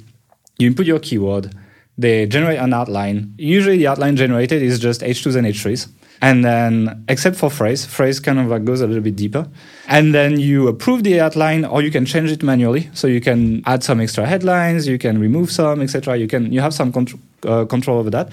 you 0.58 0.68
input 0.68 0.86
your 0.86 0.98
keyword, 0.98 1.54
they 1.98 2.26
generate 2.26 2.58
an 2.58 2.72
outline. 2.72 3.34
Usually 3.36 3.76
the 3.76 3.86
outline 3.86 4.16
generated 4.16 4.62
is 4.62 4.78
just 4.78 5.02
H2s 5.02 5.36
and 5.36 5.46
H3s. 5.46 5.90
And 6.22 6.44
then, 6.44 7.04
except 7.08 7.36
for 7.36 7.48
Frase, 7.48 7.86
Frase 7.86 8.22
kind 8.22 8.38
of 8.38 8.46
like 8.48 8.64
goes 8.64 8.82
a 8.82 8.86
little 8.86 9.02
bit 9.02 9.16
deeper. 9.16 9.48
And 9.88 10.14
then 10.14 10.38
you 10.38 10.68
approve 10.68 11.02
the 11.02 11.18
outline, 11.18 11.64
or 11.64 11.82
you 11.82 11.90
can 11.90 12.04
change 12.04 12.30
it 12.30 12.42
manually. 12.42 12.90
So 12.92 13.06
you 13.06 13.22
can 13.22 13.62
add 13.64 13.82
some 13.82 14.00
extra 14.00 14.26
headlines, 14.26 14.86
you 14.86 14.98
can 14.98 15.18
remove 15.18 15.50
some, 15.50 15.80
etc. 15.80 16.18
You 16.18 16.26
can 16.26 16.52
you 16.52 16.60
have 16.60 16.74
some 16.74 16.92
contr- 16.92 17.18
uh, 17.46 17.64
control 17.64 17.98
over 17.98 18.10
that 18.10 18.30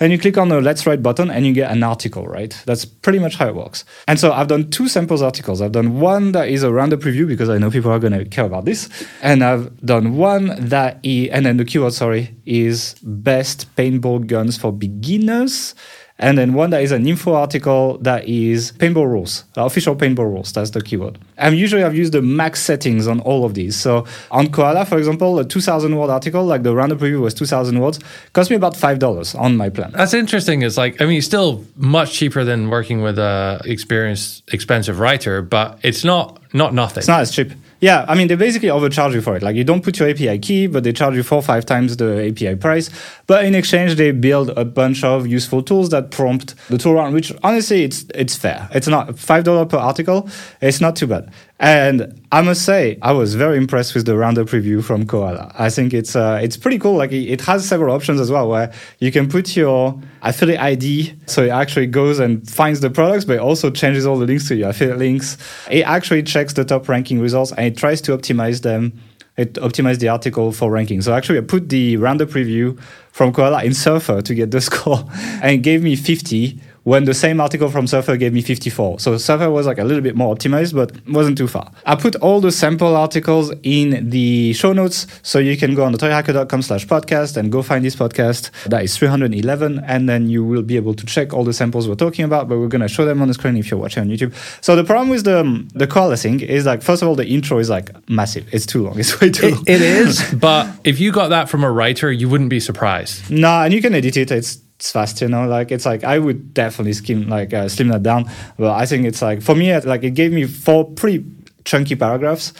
and 0.00 0.10
you 0.12 0.18
click 0.18 0.38
on 0.38 0.48
the 0.48 0.60
let's 0.60 0.86
write 0.86 1.02
button 1.02 1.30
and 1.30 1.46
you 1.46 1.52
get 1.52 1.70
an 1.70 1.82
article, 1.82 2.26
right? 2.26 2.56
That's 2.64 2.86
pretty 2.86 3.18
much 3.18 3.36
how 3.36 3.48
it 3.48 3.54
works. 3.54 3.84
And 4.08 4.18
so 4.18 4.32
I've 4.32 4.48
done 4.48 4.70
two 4.70 4.88
samples 4.88 5.20
articles. 5.20 5.60
I've 5.60 5.72
done 5.72 6.00
one 6.00 6.32
that 6.32 6.48
is 6.48 6.62
a 6.62 6.72
roundup 6.72 7.00
preview 7.00 7.28
because 7.28 7.50
I 7.50 7.58
know 7.58 7.70
people 7.70 7.92
are 7.92 7.98
going 7.98 8.14
to 8.14 8.24
care 8.24 8.46
about 8.46 8.64
this. 8.64 8.88
And 9.22 9.44
I've 9.44 9.78
done 9.84 10.16
one 10.16 10.54
that 10.68 10.98
is, 11.02 11.28
and 11.28 11.44
then 11.44 11.58
the 11.58 11.66
keyword, 11.66 11.92
sorry, 11.92 12.34
is 12.46 12.94
best 13.02 13.74
paintball 13.76 14.26
guns 14.26 14.56
for 14.56 14.72
beginners 14.72 15.74
and 16.20 16.36
then 16.36 16.52
one 16.52 16.70
that 16.70 16.82
is 16.82 16.92
an 16.92 17.08
info 17.08 17.32
article 17.32 17.96
that 18.02 18.28
is 18.28 18.72
paintball 18.72 19.06
rules, 19.06 19.44
uh, 19.56 19.64
official 19.64 19.96
paintball 19.96 20.30
rules. 20.30 20.52
That's 20.52 20.70
the 20.70 20.82
keyword. 20.82 21.18
And 21.38 21.56
usually 21.56 21.82
I've 21.82 21.94
used 21.96 22.12
the 22.12 22.20
max 22.20 22.62
settings 22.62 23.08
on 23.08 23.20
all 23.20 23.44
of 23.46 23.54
these. 23.54 23.74
So 23.74 24.04
on 24.30 24.52
Koala, 24.52 24.84
for 24.84 24.98
example, 24.98 25.38
a 25.38 25.44
2,000 25.46 25.96
word 25.96 26.10
article, 26.10 26.44
like 26.44 26.62
the 26.62 26.76
roundup 26.76 26.98
preview 26.98 27.20
was 27.20 27.32
2,000 27.32 27.80
words, 27.80 27.98
cost 28.34 28.50
me 28.50 28.56
about 28.56 28.74
$5 28.74 29.40
on 29.40 29.56
my 29.56 29.70
plan. 29.70 29.92
That's 29.92 30.12
interesting. 30.12 30.60
It's 30.60 30.76
like, 30.76 31.00
I 31.00 31.06
mean, 31.06 31.18
it's 31.18 31.26
still 31.26 31.64
much 31.76 32.12
cheaper 32.12 32.44
than 32.44 32.68
working 32.68 33.00
with 33.00 33.18
a 33.18 33.62
experienced, 33.64 34.42
expensive 34.52 35.00
writer, 35.00 35.40
but 35.40 35.78
it's 35.82 36.04
not, 36.04 36.38
not 36.52 36.74
nothing. 36.74 37.00
It's 37.00 37.08
not 37.08 37.22
as 37.22 37.30
cheap. 37.30 37.52
Yeah, 37.80 38.04
I 38.08 38.14
mean, 38.14 38.28
they 38.28 38.36
basically 38.36 38.68
overcharge 38.68 39.14
you 39.14 39.22
for 39.22 39.36
it. 39.36 39.42
Like, 39.42 39.56
you 39.56 39.64
don't 39.64 39.82
put 39.82 39.98
your 39.98 40.10
API 40.10 40.38
key, 40.38 40.66
but 40.66 40.84
they 40.84 40.92
charge 40.92 41.14
you 41.14 41.22
four 41.22 41.38
or 41.38 41.42
five 41.42 41.64
times 41.64 41.96
the 41.96 42.28
API 42.28 42.56
price. 42.56 42.90
But 43.26 43.44
in 43.46 43.54
exchange, 43.54 43.94
they 43.94 44.10
build 44.10 44.50
a 44.50 44.66
bunch 44.66 45.02
of 45.02 45.26
useful 45.26 45.62
tools 45.62 45.88
that 45.90 46.10
prompt 46.10 46.54
the 46.68 46.76
tool 46.76 46.92
around, 46.92 47.14
which 47.14 47.32
honestly, 47.42 47.84
it's 47.84 48.04
it's 48.14 48.36
fair. 48.36 48.68
It's 48.72 48.86
not 48.86 49.08
$5 49.08 49.68
per 49.68 49.78
article. 49.78 50.28
It's 50.60 50.80
not 50.80 50.94
too 50.96 51.06
bad. 51.06 51.32
And 51.60 52.26
I 52.32 52.40
must 52.40 52.64
say, 52.64 52.98
I 53.02 53.12
was 53.12 53.34
very 53.34 53.58
impressed 53.58 53.94
with 53.94 54.06
the 54.06 54.16
roundup 54.16 54.50
review 54.50 54.80
from 54.80 55.06
Koala. 55.06 55.52
I 55.58 55.68
think 55.68 55.92
it's 55.92 56.16
uh, 56.16 56.40
it's 56.42 56.56
pretty 56.56 56.78
cool. 56.78 56.94
Like 56.96 57.12
it 57.12 57.42
has 57.42 57.68
several 57.68 57.94
options 57.94 58.18
as 58.18 58.30
well, 58.30 58.48
where 58.48 58.72
you 58.98 59.12
can 59.12 59.28
put 59.28 59.54
your 59.54 60.00
affiliate 60.22 60.58
ID, 60.58 61.14
so 61.26 61.42
it 61.44 61.50
actually 61.50 61.86
goes 61.86 62.18
and 62.18 62.48
finds 62.48 62.80
the 62.80 62.88
products, 62.88 63.26
but 63.26 63.40
also 63.40 63.70
changes 63.70 64.06
all 64.06 64.18
the 64.18 64.24
links 64.24 64.48
to 64.48 64.56
your 64.56 64.70
affiliate 64.70 64.96
links. 64.98 65.36
It 65.70 65.82
actually 65.82 66.22
checks 66.22 66.54
the 66.54 66.64
top 66.64 66.88
ranking 66.88 67.20
results 67.20 67.52
and 67.52 67.66
it 67.66 67.76
tries 67.76 68.00
to 68.02 68.16
optimize 68.16 68.62
them. 68.62 68.98
It 69.36 69.54
optimizes 69.54 69.98
the 69.98 70.08
article 70.08 70.52
for 70.52 70.70
ranking. 70.70 71.02
So 71.02 71.12
actually, 71.12 71.38
I 71.38 71.42
put 71.42 71.68
the 71.68 71.98
roundup 71.98 72.34
review 72.34 72.78
from 73.12 73.34
Koala 73.34 73.64
in 73.64 73.74
Surfer 73.74 74.22
to 74.22 74.34
get 74.34 74.50
the 74.50 74.60
score, 74.68 75.04
and 75.42 75.52
it 75.52 75.58
gave 75.58 75.82
me 75.82 75.94
50 75.94 76.58
when 76.90 77.04
the 77.04 77.14
same 77.14 77.40
article 77.40 77.70
from 77.70 77.86
Surfer 77.86 78.16
gave 78.16 78.32
me 78.32 78.42
54. 78.42 78.98
So 78.98 79.16
Surfer 79.16 79.48
was 79.48 79.64
like 79.64 79.78
a 79.78 79.84
little 79.84 80.02
bit 80.02 80.16
more 80.16 80.34
optimized, 80.34 80.74
but 80.74 80.90
wasn't 81.08 81.38
too 81.38 81.46
far. 81.46 81.70
I 81.86 81.94
put 81.94 82.16
all 82.16 82.40
the 82.40 82.50
sample 82.50 82.96
articles 82.96 83.52
in 83.62 84.10
the 84.10 84.52
show 84.54 84.72
notes, 84.72 85.06
so 85.22 85.38
you 85.38 85.56
can 85.56 85.76
go 85.76 85.84
on 85.84 85.94
authorityhacker.com 85.94 86.62
slash 86.62 86.84
podcast 86.88 87.36
and 87.36 87.52
go 87.52 87.62
find 87.62 87.84
this 87.84 87.94
podcast. 87.94 88.50
That 88.64 88.82
is 88.82 88.96
311, 88.96 89.84
and 89.86 90.08
then 90.08 90.28
you 90.28 90.44
will 90.44 90.62
be 90.62 90.74
able 90.74 90.94
to 90.94 91.06
check 91.06 91.32
all 91.32 91.44
the 91.44 91.52
samples 91.52 91.88
we're 91.88 91.94
talking 91.94 92.24
about, 92.24 92.48
but 92.48 92.58
we're 92.58 92.66
going 92.66 92.82
to 92.82 92.88
show 92.88 93.04
them 93.04 93.22
on 93.22 93.28
the 93.28 93.34
screen 93.34 93.56
if 93.56 93.70
you're 93.70 93.78
watching 93.78 94.02
on 94.02 94.08
YouTube. 94.08 94.34
So 94.60 94.74
the 94.74 94.82
problem 94.82 95.10
with 95.10 95.22
the, 95.22 95.64
the 95.74 95.86
Koala 95.86 96.16
thing 96.16 96.40
is 96.40 96.66
like, 96.66 96.82
first 96.82 97.02
of 97.02 97.08
all, 97.08 97.14
the 97.14 97.28
intro 97.28 97.58
is 97.58 97.70
like 97.70 97.92
massive. 98.10 98.52
It's 98.52 98.66
too 98.66 98.82
long. 98.82 98.98
It's 98.98 99.20
way 99.20 99.30
too 99.30 99.50
long. 99.50 99.64
It 99.68 99.80
is, 99.80 100.34
but 100.34 100.66
if 100.82 100.98
you 100.98 101.12
got 101.12 101.28
that 101.28 101.48
from 101.48 101.62
a 101.62 101.70
writer, 101.70 102.10
you 102.10 102.28
wouldn't 102.28 102.50
be 102.50 102.58
surprised. 102.58 103.30
No, 103.30 103.62
and 103.62 103.72
you 103.72 103.80
can 103.80 103.94
edit 103.94 104.16
it. 104.16 104.32
It's 104.32 104.58
it's 104.80 104.90
fast, 104.90 105.20
you 105.20 105.28
know. 105.28 105.46
Like 105.46 105.70
it's 105.70 105.84
like 105.84 106.04
I 106.04 106.18
would 106.18 106.54
definitely 106.54 106.94
skim 106.94 107.28
like 107.28 107.52
uh, 107.52 107.68
slim 107.68 107.88
that 107.88 108.02
down. 108.02 108.30
But 108.56 108.72
I 108.72 108.86
think 108.86 109.04
it's 109.04 109.20
like 109.20 109.42
for 109.42 109.54
me, 109.54 109.78
like 109.80 110.02
it 110.02 110.12
gave 110.12 110.32
me 110.32 110.44
four 110.46 110.90
pretty 110.90 111.24
chunky 111.64 111.96
paragraphs. 111.96 112.54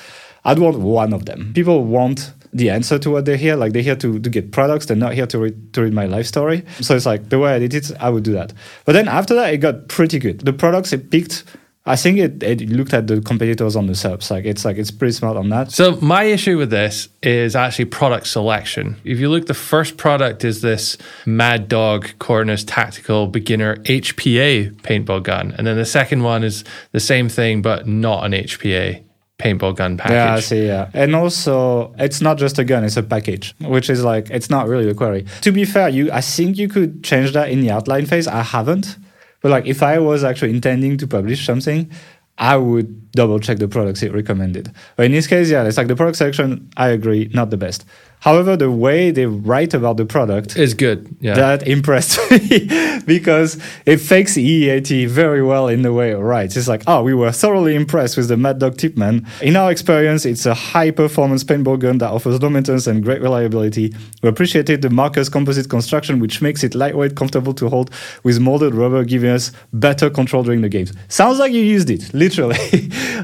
I'd 0.44 0.58
want 0.58 0.78
one 0.78 1.14
of 1.14 1.24
them. 1.24 1.52
People 1.54 1.84
want 1.84 2.32
the 2.52 2.68
answer 2.68 2.98
to 2.98 3.10
what 3.10 3.24
they're 3.24 3.38
here. 3.38 3.56
Like 3.56 3.72
they're 3.72 3.82
here 3.82 3.96
to, 3.96 4.18
to 4.18 4.30
get 4.30 4.52
products. 4.52 4.86
They're 4.86 4.96
not 4.96 5.14
here 5.14 5.26
to 5.26 5.38
read, 5.38 5.72
to 5.74 5.82
read 5.82 5.94
my 5.94 6.04
life 6.06 6.26
story. 6.26 6.64
So 6.80 6.94
it's 6.94 7.06
like 7.06 7.30
the 7.30 7.38
way 7.38 7.54
I 7.54 7.58
did 7.58 7.72
it, 7.74 7.90
I 7.98 8.10
would 8.10 8.24
do 8.24 8.32
that. 8.32 8.52
But 8.84 8.92
then 8.92 9.08
after 9.08 9.34
that, 9.34 9.54
it 9.54 9.58
got 9.58 9.88
pretty 9.88 10.18
good. 10.18 10.40
The 10.40 10.52
products 10.52 10.92
it 10.92 11.10
picked 11.10 11.44
I 11.86 11.96
think 11.96 12.18
it, 12.18 12.42
it 12.42 12.68
looked 12.68 12.92
at 12.92 13.06
the 13.06 13.22
competitors 13.22 13.74
on 13.74 13.86
the 13.86 13.94
SERPs. 13.94 14.30
Like 14.30 14.44
it's 14.44 14.64
like 14.64 14.76
it's 14.76 14.90
pretty 14.90 15.12
smart 15.12 15.36
on 15.36 15.48
that. 15.48 15.72
So 15.72 15.96
my 16.02 16.24
issue 16.24 16.58
with 16.58 16.70
this 16.70 17.08
is 17.22 17.56
actually 17.56 17.86
product 17.86 18.26
selection. 18.26 18.96
If 19.02 19.18
you 19.18 19.30
look, 19.30 19.46
the 19.46 19.54
first 19.54 19.96
product 19.96 20.44
is 20.44 20.60
this 20.60 20.98
Mad 21.24 21.68
Dog 21.68 22.10
Cronus 22.18 22.64
Tactical 22.64 23.26
Beginner 23.28 23.76
HPA 23.76 24.74
paintball 24.82 25.22
gun, 25.22 25.54
and 25.56 25.66
then 25.66 25.76
the 25.76 25.86
second 25.86 26.22
one 26.22 26.44
is 26.44 26.64
the 26.92 27.00
same 27.00 27.28
thing 27.30 27.62
but 27.62 27.86
not 27.86 28.26
an 28.26 28.32
HPA 28.32 29.02
paintball 29.38 29.74
gun 29.74 29.96
package. 29.96 30.12
Yeah, 30.12 30.34
I 30.34 30.40
see. 30.40 30.66
Yeah, 30.66 30.90
and 30.92 31.16
also 31.16 31.94
it's 31.98 32.20
not 32.20 32.36
just 32.36 32.58
a 32.58 32.64
gun; 32.64 32.84
it's 32.84 32.98
a 32.98 33.02
package, 33.02 33.54
which 33.58 33.88
is 33.88 34.04
like 34.04 34.28
it's 34.30 34.50
not 34.50 34.68
really 34.68 34.88
a 34.90 34.94
query. 34.94 35.24
To 35.40 35.50
be 35.50 35.64
fair, 35.64 35.88
you 35.88 36.12
I 36.12 36.20
think 36.20 36.58
you 36.58 36.68
could 36.68 37.02
change 37.02 37.32
that 37.32 37.48
in 37.48 37.62
the 37.62 37.70
outline 37.70 38.04
phase. 38.04 38.28
I 38.28 38.42
haven't. 38.42 38.98
But 39.40 39.50
like 39.50 39.66
if 39.66 39.82
I 39.82 39.98
was 39.98 40.24
actually 40.24 40.50
intending 40.50 40.96
to 40.98 41.06
publish 41.06 41.44
something, 41.44 41.90
I 42.38 42.56
would 42.56 43.12
double 43.12 43.38
check 43.38 43.58
the 43.58 43.68
products 43.68 44.02
it 44.02 44.12
recommended. 44.12 44.72
But 44.96 45.06
in 45.06 45.12
this 45.12 45.26
case, 45.26 45.50
yeah, 45.50 45.64
it's 45.64 45.76
like 45.76 45.88
the 45.88 45.96
product 45.96 46.16
selection, 46.16 46.70
I 46.76 46.88
agree, 46.88 47.30
not 47.34 47.50
the 47.50 47.58
best. 47.58 47.84
However, 48.20 48.56
the 48.56 48.70
way 48.70 49.10
they 49.10 49.26
write 49.26 49.72
about 49.74 49.96
the 49.96 50.04
product 50.04 50.56
is 50.56 50.74
good. 50.74 51.14
Yeah. 51.20 51.34
That 51.34 51.66
impressed 51.66 52.18
me 52.30 52.68
because 53.06 53.58
it 53.86 53.96
fakes 53.98 54.34
EEAT 54.34 55.08
very 55.08 55.42
well 55.42 55.68
in 55.68 55.82
the 55.82 55.92
way 55.92 56.10
it 56.10 56.16
writes. 56.16 56.56
It's 56.56 56.68
like, 56.68 56.82
oh, 56.86 57.02
we 57.02 57.14
were 57.14 57.32
thoroughly 57.32 57.74
impressed 57.74 58.16
with 58.16 58.28
the 58.28 58.36
Mad 58.36 58.58
Dog 58.58 58.76
Tippmann. 58.76 59.26
In 59.40 59.56
our 59.56 59.70
experience, 59.70 60.26
it's 60.26 60.44
a 60.44 60.54
high 60.54 60.90
performance 60.90 61.42
paintball 61.44 61.78
gun 61.78 61.98
that 61.98 62.10
offers 62.10 62.40
low 62.42 62.50
maintenance 62.50 62.86
and 62.86 63.02
great 63.02 63.22
reliability. 63.22 63.94
We 64.22 64.28
appreciated 64.28 64.82
the 64.82 64.90
Marker's 64.90 65.30
composite 65.30 65.70
construction, 65.70 66.20
which 66.20 66.42
makes 66.42 66.62
it 66.62 66.74
lightweight, 66.74 67.16
comfortable 67.16 67.54
to 67.54 67.68
hold 67.70 67.90
with 68.22 68.38
molded 68.38 68.74
rubber, 68.74 69.02
giving 69.04 69.30
us 69.30 69.50
better 69.72 70.10
control 70.10 70.42
during 70.42 70.60
the 70.60 70.68
games. 70.68 70.92
Sounds 71.08 71.38
like 71.38 71.52
you 71.52 71.62
used 71.62 71.88
it, 71.88 72.12
literally. 72.14 72.56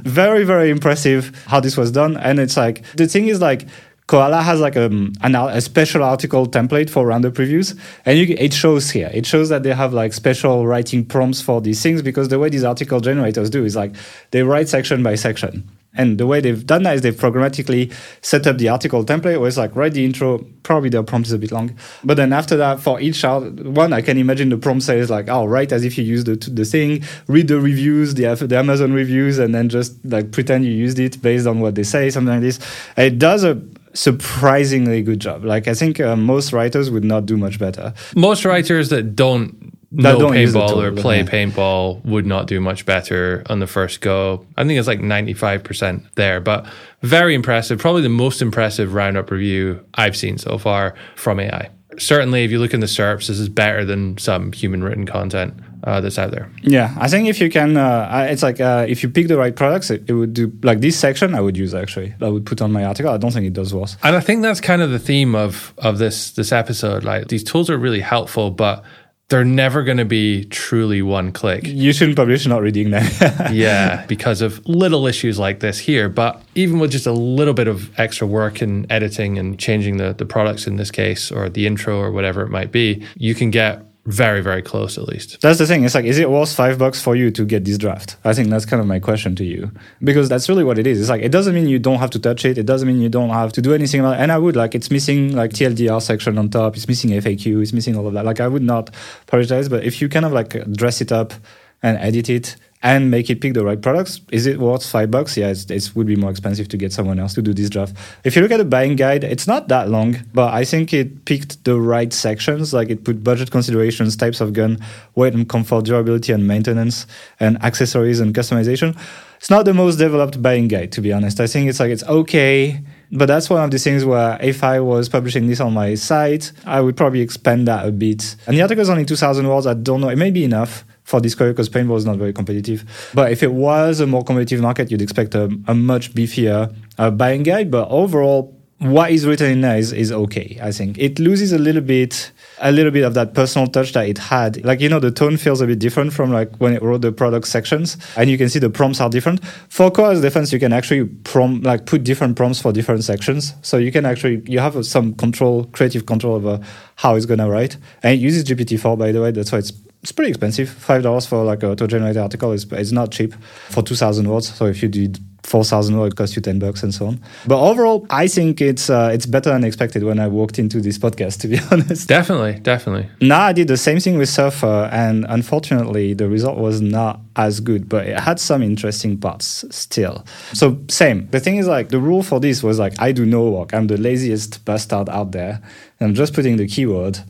very, 0.05 0.45
very 0.45 0.71
impressive 0.71 1.45
how 1.47 1.61
this 1.61 1.77
was 1.77 1.91
done. 1.91 2.17
And 2.17 2.39
it's 2.41 2.57
like, 2.57 2.83
the 2.97 3.07
thing 3.07 3.29
is 3.29 3.41
like, 3.41 3.67
Koala 4.07 4.41
has 4.41 4.61
like 4.61 4.77
a, 4.77 4.85
an, 4.85 5.35
a 5.35 5.61
special 5.61 6.05
article 6.05 6.47
template 6.47 6.89
for 6.89 7.07
roundup 7.07 7.37
reviews, 7.39 7.75
and 8.05 8.19
you, 8.19 8.37
it 8.39 8.53
shows 8.53 8.91
here. 8.91 9.11
It 9.13 9.27
shows 9.27 9.49
that 9.49 9.65
they 9.65 9.75
have 9.75 9.93
like 9.93 10.13
special 10.13 10.67
writing 10.67 11.05
prompts 11.05 11.41
for 11.41 11.61
these 11.61 11.83
things 11.83 12.03
because 12.03 12.29
the 12.29 12.39
way 12.39 12.49
these 12.49 12.63
article 12.63 13.01
generators 13.01 13.51
do 13.51 13.65
is 13.65 13.75
like 13.75 13.95
they 14.31 14.45
write 14.45 14.69
section 14.69 15.03
by 15.03 15.17
section. 15.17 15.69
And 15.99 16.19
the 16.19 16.27
way 16.27 16.41
they've 16.41 16.65
done 16.65 16.83
that 16.83 16.97
is 16.97 17.01
they've 17.03 17.15
programmatically 17.15 17.93
set 18.21 18.47
up 18.47 18.59
the 18.59 18.69
article 18.69 19.03
template 19.05 19.41
where 19.41 19.49
it's 19.49 19.57
like 19.57 19.75
write 19.75 19.95
the 19.95 20.05
intro, 20.05 20.39
probably 20.63 20.91
the 20.91 21.03
prompt 21.03 21.27
is 21.29 21.33
a 21.33 21.39
bit 21.39 21.51
long. 21.51 21.77
But 22.05 22.19
then 22.19 22.33
after 22.33 22.57
that, 22.59 22.81
for 22.81 23.01
each 23.01 23.23
one, 23.25 23.93
I 23.93 24.03
can 24.03 24.19
imagine 24.19 24.51
the 24.51 24.59
prompt 24.59 24.85
says 24.85 25.09
like, 25.09 25.29
oh, 25.29 25.47
write 25.47 25.73
as 25.73 25.85
if 25.85 25.97
you 25.97 26.05
used 26.05 26.27
the, 26.27 26.37
the 26.51 26.67
thing, 26.67 27.03
read 27.29 27.49
the 27.49 27.59
reviews, 27.59 28.15
the, 28.15 28.35
the 28.35 28.59
Amazon 28.59 28.93
reviews, 28.93 29.39
and 29.39 29.55
then 29.55 29.71
just 29.71 29.97
like 30.05 30.33
pretend 30.33 30.67
you 30.67 30.73
used 30.73 30.99
it 30.99 31.21
based 31.23 31.47
on 31.47 31.61
what 31.61 31.75
they 31.75 31.83
say, 31.83 32.11
something 32.11 32.35
like 32.35 32.43
this. 32.43 32.61
It 32.99 33.19
does 33.19 33.43
a 33.43 33.61
surprisingly 33.97 35.03
good 35.03 35.21
job. 35.21 35.45
Like 35.45 35.69
I 35.69 35.75
think 35.75 36.01
uh, 36.01 36.17
most 36.17 36.53
writers 36.53 36.91
would 36.91 37.05
not 37.05 37.27
do 37.27 37.37
much 37.37 37.59
better. 37.59 37.95
Most 38.15 38.45
writers 38.45 38.91
that 38.91 39.17
don't 39.17 39.75
know 39.91 40.19
don't 40.19 40.33
paintball 40.33 40.77
or 40.77 40.93
play 40.93 41.19
yeah. 41.19 41.25
paintball 41.25 42.05
would 42.05 42.27
not 42.27 42.47
do 42.47 42.61
much 42.61 42.85
better 42.87 43.43
on 43.47 43.61
the 43.61 43.67
first 43.67 44.01
go. 44.01 44.47
I 44.57 44.65
think 44.65 44.79
it's 44.79 44.89
like 44.89 45.01
95% 45.01 46.15
there, 46.15 46.41
but 46.41 46.67
very 47.03 47.35
impressive. 47.35 47.79
Probably 47.79 48.03
the 48.03 48.09
most 48.09 48.43
impressive 48.43 48.95
roundup 48.95 49.31
review 49.31 49.85
I've 49.95 50.17
seen 50.17 50.39
so 50.39 50.59
far 50.59 50.95
from 51.15 51.41
AI. 51.41 51.71
Certainly, 51.99 52.45
if 52.45 52.51
you 52.51 52.59
look 52.59 52.75
in 52.75 52.81
the 52.81 52.87
SERPs, 52.87 53.29
this 53.29 53.39
is 53.39 53.49
better 53.49 53.85
than 53.85 54.19
some 54.19 54.53
human 54.53 54.85
written 54.85 55.07
content 55.07 55.55
uh, 55.87 56.01
that's 56.01 56.19
out 56.19 56.33
there. 56.33 56.51
Yeah, 56.63 56.95
I 56.99 57.09
think 57.09 57.29
if 57.29 57.41
you 57.41 57.49
can, 57.49 57.77
uh, 57.77 58.27
it's 58.29 58.43
like 58.43 58.61
uh, 58.61 58.85
if 58.89 59.03
you 59.05 59.09
pick 59.09 59.29
the 59.29 59.39
right 59.39 59.55
products, 59.55 59.89
it, 59.91 60.03
it, 60.09 60.13
would 60.13 60.35
do 60.35 60.53
like 60.63 60.81
this 60.81 60.99
section. 60.99 61.35
I 61.35 61.41
would 61.41 61.57
use 61.57 61.75
actually. 61.75 62.15
I 62.21 62.29
would 62.29 62.45
put 62.45 62.61
on 62.61 62.73
my 62.73 62.85
article. 62.85 63.13
I 63.13 63.17
don't 63.17 63.31
think 63.31 63.47
it 63.47 63.53
does 63.53 63.73
worse. 63.73 63.97
And 64.03 64.17
I 64.17 64.21
think 64.21 64.43
that's 64.43 64.61
kind 64.61 64.83
of 64.83 64.91
the 64.91 64.99
theme 64.99 65.37
of 65.37 65.73
of 65.79 65.99
this 65.99 66.33
this 66.33 66.51
episode. 66.51 67.05
Like 67.05 67.29
these 67.29 67.45
tools 67.45 67.71
are 67.71 67.79
really 67.79 68.01
helpful, 68.01 68.51
but 68.51 68.85
they're 69.29 69.45
never 69.45 69.83
going 69.83 69.97
to 69.97 70.05
be 70.05 70.45
truly 70.47 71.03
one 71.03 71.33
click. 71.33 71.67
You 71.67 71.93
shouldn't 71.93 72.17
publish 72.17 72.47
not 72.47 72.63
reading 72.63 72.91
them. 72.91 73.09
yeah, 73.53 74.07
because 74.07 74.41
of 74.41 74.67
little 74.67 75.07
issues 75.07 75.39
like 75.39 75.61
this 75.61 75.79
here. 75.79 76.09
But 76.09 76.43
even 76.55 76.79
with 76.79 76.93
just 76.93 77.07
a 77.07 77.13
little 77.13 77.55
bit 77.55 77.67
of 77.67 77.97
extra 77.99 78.27
work 78.27 78.61
and 78.61 78.91
editing 78.91 79.39
and 79.39 79.59
changing 79.59 79.97
the, 79.97 80.15
the 80.15 80.27
products 80.27 80.67
in 80.67 80.77
this 80.77 80.93
case, 80.93 81.33
or 81.33 81.49
the 81.49 81.67
intro 81.67 81.99
or 81.99 82.13
whatever 82.13 82.43
it 82.43 82.51
might 82.51 82.71
be, 82.71 83.05
you 83.17 83.35
can 83.35 83.51
get 83.51 83.86
very 84.07 84.41
very 84.41 84.63
close 84.63 84.97
at 84.99 85.05
least. 85.09 85.41
That's 85.41 85.59
the 85.59 85.67
thing. 85.67 85.85
It's 85.85 85.95
like 85.95 86.05
is 86.05 86.19
it 86.19 86.31
worth 86.31 86.55
five 86.55 86.79
bucks 86.79 87.01
for 87.01 87.17
you 87.17 87.31
to 87.33 87.45
get 87.45 87.65
this 87.65 87.77
draft? 87.77 88.17
I 88.25 88.33
think 88.33 88.49
that's 88.49 88.65
kind 88.65 88.81
of 88.81 88.87
my 88.87 89.01
question 89.01 89.35
to 89.37 89.45
you. 89.45 89.71
Because 90.03 90.29
that's 90.29 90.49
really 90.49 90.65
what 90.65 90.79
it 90.79 90.87
is. 90.87 91.01
It's 91.01 91.11
like 91.11 91.23
it 91.23 91.33
doesn't 91.33 91.55
mean 91.55 91.67
you 91.69 91.79
don't 91.79 91.99
have 91.99 92.11
to 92.11 92.19
touch 92.19 92.45
it. 92.45 92.57
It 92.57 92.67
doesn't 92.67 92.87
mean 92.87 93.01
you 93.01 93.09
don't 93.09 93.31
have 93.31 93.53
to 93.55 93.63
do 93.63 93.75
anything 93.75 94.01
about 94.01 94.15
it. 94.15 94.21
and 94.21 94.31
i 94.33 94.39
would 94.39 94.57
like 94.57 94.75
it's 94.75 94.91
missing 94.91 95.35
like 95.35 95.51
tldr 95.53 96.01
section 96.01 96.39
on 96.39 96.49
top. 96.49 96.77
It's 96.77 96.89
missing 96.89 97.11
faq 97.11 97.63
it's 97.63 97.73
missing 97.73 97.97
all 97.97 98.07
of 98.07 98.15
that. 98.15 98.25
Like 98.25 98.41
i 98.41 98.49
would 98.49 98.63
not 98.63 98.91
prioritize 99.27 99.69
but 99.69 99.85
if 99.85 100.01
you 100.01 100.09
kind 100.09 100.25
of 100.25 100.33
like 100.33 100.51
dress 100.73 101.01
it 101.01 101.13
up 101.13 101.35
and 101.83 101.99
edit 101.99 102.29
it 102.29 102.57
and 102.83 103.11
make 103.11 103.31
it 103.31 103.41
pick 103.41 103.55
the 103.55 103.65
right 103.65 103.81
products. 103.81 104.21
Is 104.31 104.47
it 104.47 104.59
worth 104.59 104.89
five 104.89 105.11
bucks? 105.11 105.37
Yeah, 105.37 105.49
it 105.49 105.91
would 105.95 106.07
be 106.07 106.17
more 106.17 106.31
expensive 106.31 106.69
to 106.69 106.77
get 106.77 106.93
someone 106.93 107.19
else 107.19 107.35
to 107.35 107.43
do 107.43 107.53
this 107.53 107.71
draft. 107.71 107.97
If 108.23 108.37
you 108.37 108.43
look 108.43 108.53
at 108.53 108.59
the 108.59 108.65
buying 108.65 108.97
guide, 108.97 109.25
it's 109.25 109.47
not 109.47 109.69
that 109.69 109.89
long, 109.89 110.19
but 110.33 110.53
I 110.53 110.65
think 110.65 110.93
it 110.93 111.25
picked 111.25 111.65
the 111.65 111.81
right 111.81 112.13
sections. 112.13 112.73
Like 112.73 112.91
it 112.91 113.05
put 113.05 113.25
budget 113.25 113.51
considerations, 113.51 114.17
types 114.17 114.41
of 114.41 114.53
gun, 114.53 114.79
weight 115.15 115.35
and 115.35 115.49
comfort, 115.49 115.87
durability 115.87 116.33
and 116.33 116.47
maintenance, 116.47 117.07
and 117.41 117.61
accessories 117.63 118.21
and 118.21 118.35
customization. 118.35 118.97
It's 119.39 119.51
not 119.51 119.65
the 119.65 119.75
most 119.75 119.97
developed 119.97 120.41
buying 120.41 120.69
guide, 120.69 120.93
to 120.93 121.01
be 121.01 121.13
honest. 121.13 121.41
I 121.41 121.47
think 121.47 121.69
it's 121.69 121.81
like 121.81 121.91
it's 121.91 122.05
okay. 122.05 122.81
But 123.13 123.27
that's 123.27 123.49
one 123.49 123.63
of 123.63 123.71
the 123.71 123.79
things 123.79 124.05
where 124.05 124.37
if 124.43 124.65
I 124.65 124.81
was 124.81 125.09
publishing 125.09 125.47
this 125.47 125.61
on 125.61 125.73
my 125.73 125.95
site, 125.95 126.53
I 126.65 126.81
would 126.81 126.97
probably 126.97 127.21
expand 127.21 127.69
that 127.69 127.87
a 127.87 127.93
bit. 127.93 128.35
And 128.47 128.57
the 128.57 128.63
article 128.63 128.83
is 128.83 128.91
only 128.91 129.05
2,000 129.05 129.47
words. 129.47 129.67
I 129.67 129.75
don't 129.75 130.01
know. 130.01 130.09
It 130.09 130.17
may 130.17 130.31
be 130.31 130.45
enough 130.45 130.85
for 131.07 131.21
Discovery 131.21 131.53
because 131.53 131.69
paintball 131.69 131.97
is 131.97 132.05
not 132.05 132.17
very 132.17 132.33
competitive. 132.33 132.85
But 133.15 133.31
if 133.31 133.43
it 133.43 133.53
was 133.53 134.01
a 134.01 134.07
more 134.07 134.25
competitive 134.25 134.61
market, 134.61 134.91
you'd 134.91 135.01
expect 135.01 135.35
a, 135.35 135.45
a 135.69 135.75
much 135.75 136.13
beefier 136.13 136.75
uh, 136.99 137.11
buying 137.13 137.45
guide. 137.45 137.71
But 137.71 137.89
overall, 137.89 138.53
what 138.79 139.13
is 139.13 139.25
written 139.25 139.51
in 139.51 139.61
there 139.61 139.79
is, 139.79 139.93
is 139.93 140.11
okay. 140.11 140.59
I 140.61 140.73
think 140.73 140.99
it 140.99 141.19
loses 141.21 141.53
a 141.53 141.59
little 141.59 141.81
bit, 141.81 142.33
a 142.59 142.73
little 142.73 142.91
bit 142.91 143.05
of 143.05 143.15
that 143.15 143.35
personal 143.35 143.69
touch 143.69 143.93
that 143.93 144.09
it 144.09 144.19
had. 144.19 144.65
Like 144.65 144.81
you 144.81 144.89
know, 144.89 144.99
the 144.99 145.13
tone 145.13 145.37
feels 145.37 145.61
a 145.61 145.67
bit 145.67 145.79
different 145.79 146.13
from 146.13 146.33
like 146.33 146.55
when 146.57 146.75
it 146.75 146.83
wrote 146.83 147.03
the 147.03 147.13
product 147.13 147.47
sections, 147.47 147.97
and 148.17 148.29
you 148.29 148.37
can 148.37 148.49
see 148.49 148.59
the 148.59 148.69
prompts 148.69 149.01
are 149.01 149.09
different. 149.09 149.43
For 149.69 149.91
Koala's 149.91 150.21
defense, 150.21 150.53
you 150.53 150.59
can 150.59 150.73
actually 150.73 151.05
prompt 151.05 151.65
like 151.65 151.87
put 151.87 152.03
different 152.03 152.37
prompts 152.37 152.61
for 152.61 152.73
different 152.73 153.05
sections, 153.05 153.55
so 153.63 153.77
you 153.77 153.93
can 153.93 154.05
actually 154.05 154.43
you 154.45 154.59
have 154.59 154.85
some 154.85 155.15
control, 155.15 155.65
creative 155.67 156.05
control 156.05 156.35
over 156.35 156.61
how 156.97 157.15
it's 157.15 157.27
gonna 157.27 157.49
write. 157.49 157.77
And 158.03 158.13
it 158.13 158.21
uses 158.21 158.45
GPT-4 158.45 158.99
by 158.99 159.13
the 159.13 159.23
way. 159.23 159.31
That's 159.31 159.53
why 159.53 159.59
it's 159.59 159.73
it's 160.03 160.13
pretty 160.13 160.31
expensive. 160.31 160.69
Five 160.69 161.03
dollars 161.03 161.27
for 161.27 161.43
like 161.45 161.63
a 161.63 161.71
auto-generated 161.71 162.17
article 162.17 162.53
is 162.53 162.67
it's 162.73 162.93
not 162.93 163.11
cheap 163.11 163.35
for 163.71 163.83
two 163.83 163.97
thousand 163.97 164.29
words. 164.29 164.55
So 164.55 164.67
if 164.67 164.83
you 164.83 164.89
did 164.89 165.19
four 165.43 165.65
thousand 165.65 165.97
words, 165.97 166.13
it 166.13 166.17
costs 166.17 166.37
you 166.37 166.43
ten 166.43 166.59
bucks 166.59 166.83
and 166.83 166.93
so 166.93 167.07
on. 167.07 167.21
But 167.47 167.61
overall, 167.61 168.07
I 168.11 168.29
think 168.29 168.61
it's 168.61 168.91
uh, 168.91 169.11
it's 169.13 169.27
better 169.27 169.51
than 169.51 169.65
expected 169.65 170.03
when 170.03 170.19
I 170.19 170.29
walked 170.29 170.59
into 170.59 170.81
this 170.81 170.99
podcast. 170.99 171.41
To 171.47 171.49
be 171.49 171.59
honest, 171.71 172.09
definitely, 172.09 172.61
definitely. 172.61 173.09
Now 173.21 173.43
I 173.43 173.53
did 173.53 173.69
the 173.69 173.77
same 173.77 174.01
thing 174.01 174.17
with 174.19 174.29
Surfer, 174.29 174.89
and 174.93 175.27
unfortunately, 175.29 176.15
the 176.15 176.29
result 176.29 176.59
was 176.59 176.81
not 176.81 177.21
as 177.37 177.61
good, 177.61 177.89
but 177.89 178.07
it 178.07 178.19
had 178.19 178.41
some 178.41 178.63
interesting 178.63 179.19
parts 179.19 179.65
still. 179.71 180.25
So 180.53 180.79
same. 180.89 181.29
The 181.31 181.41
thing 181.41 181.57
is, 181.57 181.67
like 181.69 181.91
the 181.91 182.01
rule 182.01 182.23
for 182.23 182.41
this 182.41 182.63
was 182.63 182.79
like 182.79 182.95
I 183.01 183.13
do 183.13 183.27
no 183.27 183.49
work. 183.51 183.75
I'm 183.75 183.87
the 183.87 183.97
laziest 183.99 184.65
bastard 184.65 185.09
out 185.09 185.33
there. 185.33 185.61
I'm 186.01 186.15
just 186.15 186.33
putting 186.33 186.57
the 186.57 186.67
keyword 186.67 187.21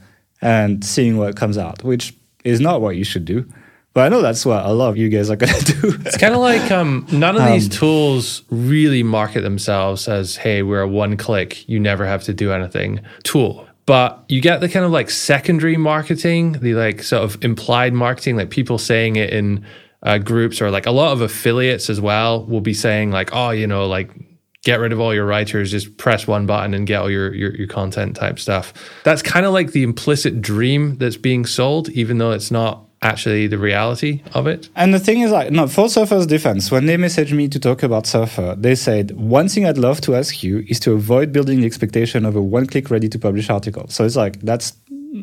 and 0.40 0.84
seeing 0.84 1.16
what 1.16 1.36
comes 1.36 1.58
out, 1.58 1.82
which 1.82 2.15
is 2.46 2.60
not 2.60 2.80
what 2.80 2.96
you 2.96 3.04
should 3.04 3.24
do. 3.24 3.46
But 3.92 4.04
I 4.04 4.08
know 4.10 4.20
that's 4.20 4.44
what 4.44 4.64
a 4.64 4.72
lot 4.72 4.90
of 4.90 4.98
you 4.98 5.08
guys 5.08 5.30
are 5.30 5.36
going 5.36 5.54
to 5.58 5.72
do. 5.72 5.98
it's 6.04 6.18
kind 6.18 6.34
of 6.34 6.40
like 6.40 6.70
um, 6.70 7.06
none 7.10 7.34
of 7.34 7.42
um, 7.42 7.52
these 7.52 7.68
tools 7.68 8.42
really 8.50 9.02
market 9.02 9.40
themselves 9.40 10.06
as, 10.06 10.36
hey, 10.36 10.62
we're 10.62 10.82
a 10.82 10.88
one 10.88 11.16
click, 11.16 11.66
you 11.68 11.80
never 11.80 12.04
have 12.06 12.22
to 12.24 12.34
do 12.34 12.52
anything 12.52 13.00
tool. 13.22 13.66
But 13.86 14.24
you 14.28 14.40
get 14.40 14.60
the 14.60 14.68
kind 14.68 14.84
of 14.84 14.90
like 14.90 15.10
secondary 15.10 15.76
marketing, 15.76 16.52
the 16.60 16.74
like 16.74 17.02
sort 17.02 17.22
of 17.22 17.42
implied 17.42 17.94
marketing, 17.94 18.36
like 18.36 18.50
people 18.50 18.78
saying 18.78 19.16
it 19.16 19.30
in 19.30 19.64
uh, 20.02 20.18
groups 20.18 20.60
or 20.60 20.70
like 20.70 20.86
a 20.86 20.90
lot 20.90 21.12
of 21.12 21.20
affiliates 21.20 21.88
as 21.88 22.00
well 22.00 22.44
will 22.44 22.60
be 22.60 22.74
saying, 22.74 23.12
like, 23.12 23.30
oh, 23.32 23.50
you 23.50 23.66
know, 23.66 23.86
like 23.86 24.10
get 24.66 24.80
rid 24.80 24.92
of 24.92 24.98
all 24.98 25.14
your 25.14 25.24
writers, 25.24 25.70
just 25.70 25.96
press 25.96 26.26
one 26.26 26.44
button 26.44 26.74
and 26.74 26.88
get 26.88 27.00
all 27.00 27.08
your, 27.08 27.32
your, 27.32 27.54
your 27.54 27.68
content 27.68 28.16
type 28.16 28.36
stuff. 28.36 28.74
That's 29.04 29.22
kind 29.22 29.46
of 29.46 29.52
like 29.52 29.70
the 29.70 29.84
implicit 29.84 30.42
dream 30.42 30.96
that's 30.96 31.16
being 31.16 31.46
sold, 31.46 31.88
even 31.90 32.18
though 32.18 32.32
it's 32.32 32.50
not 32.50 32.82
actually 33.00 33.46
the 33.46 33.58
reality 33.58 34.22
of 34.34 34.48
it. 34.48 34.68
And 34.74 34.92
the 34.92 34.98
thing 34.98 35.20
is, 35.20 35.30
like, 35.30 35.52
no, 35.52 35.68
for 35.68 35.88
Surfer's 35.88 36.26
defense, 36.26 36.72
when 36.72 36.86
they 36.86 36.96
messaged 36.96 37.30
me 37.30 37.46
to 37.46 37.60
talk 37.60 37.84
about 37.84 38.08
Surfer, 38.08 38.56
they 38.58 38.74
said, 38.74 39.12
one 39.12 39.48
thing 39.48 39.66
I'd 39.66 39.78
love 39.78 40.00
to 40.00 40.16
ask 40.16 40.42
you 40.42 40.64
is 40.66 40.80
to 40.80 40.94
avoid 40.94 41.30
building 41.30 41.60
the 41.60 41.66
expectation 41.66 42.24
of 42.24 42.34
a 42.34 42.42
one 42.42 42.66
click 42.66 42.90
ready 42.90 43.08
to 43.10 43.20
publish 43.20 43.48
article. 43.48 43.86
So 43.88 44.04
it's 44.04 44.16
like, 44.16 44.40
that's 44.40 44.72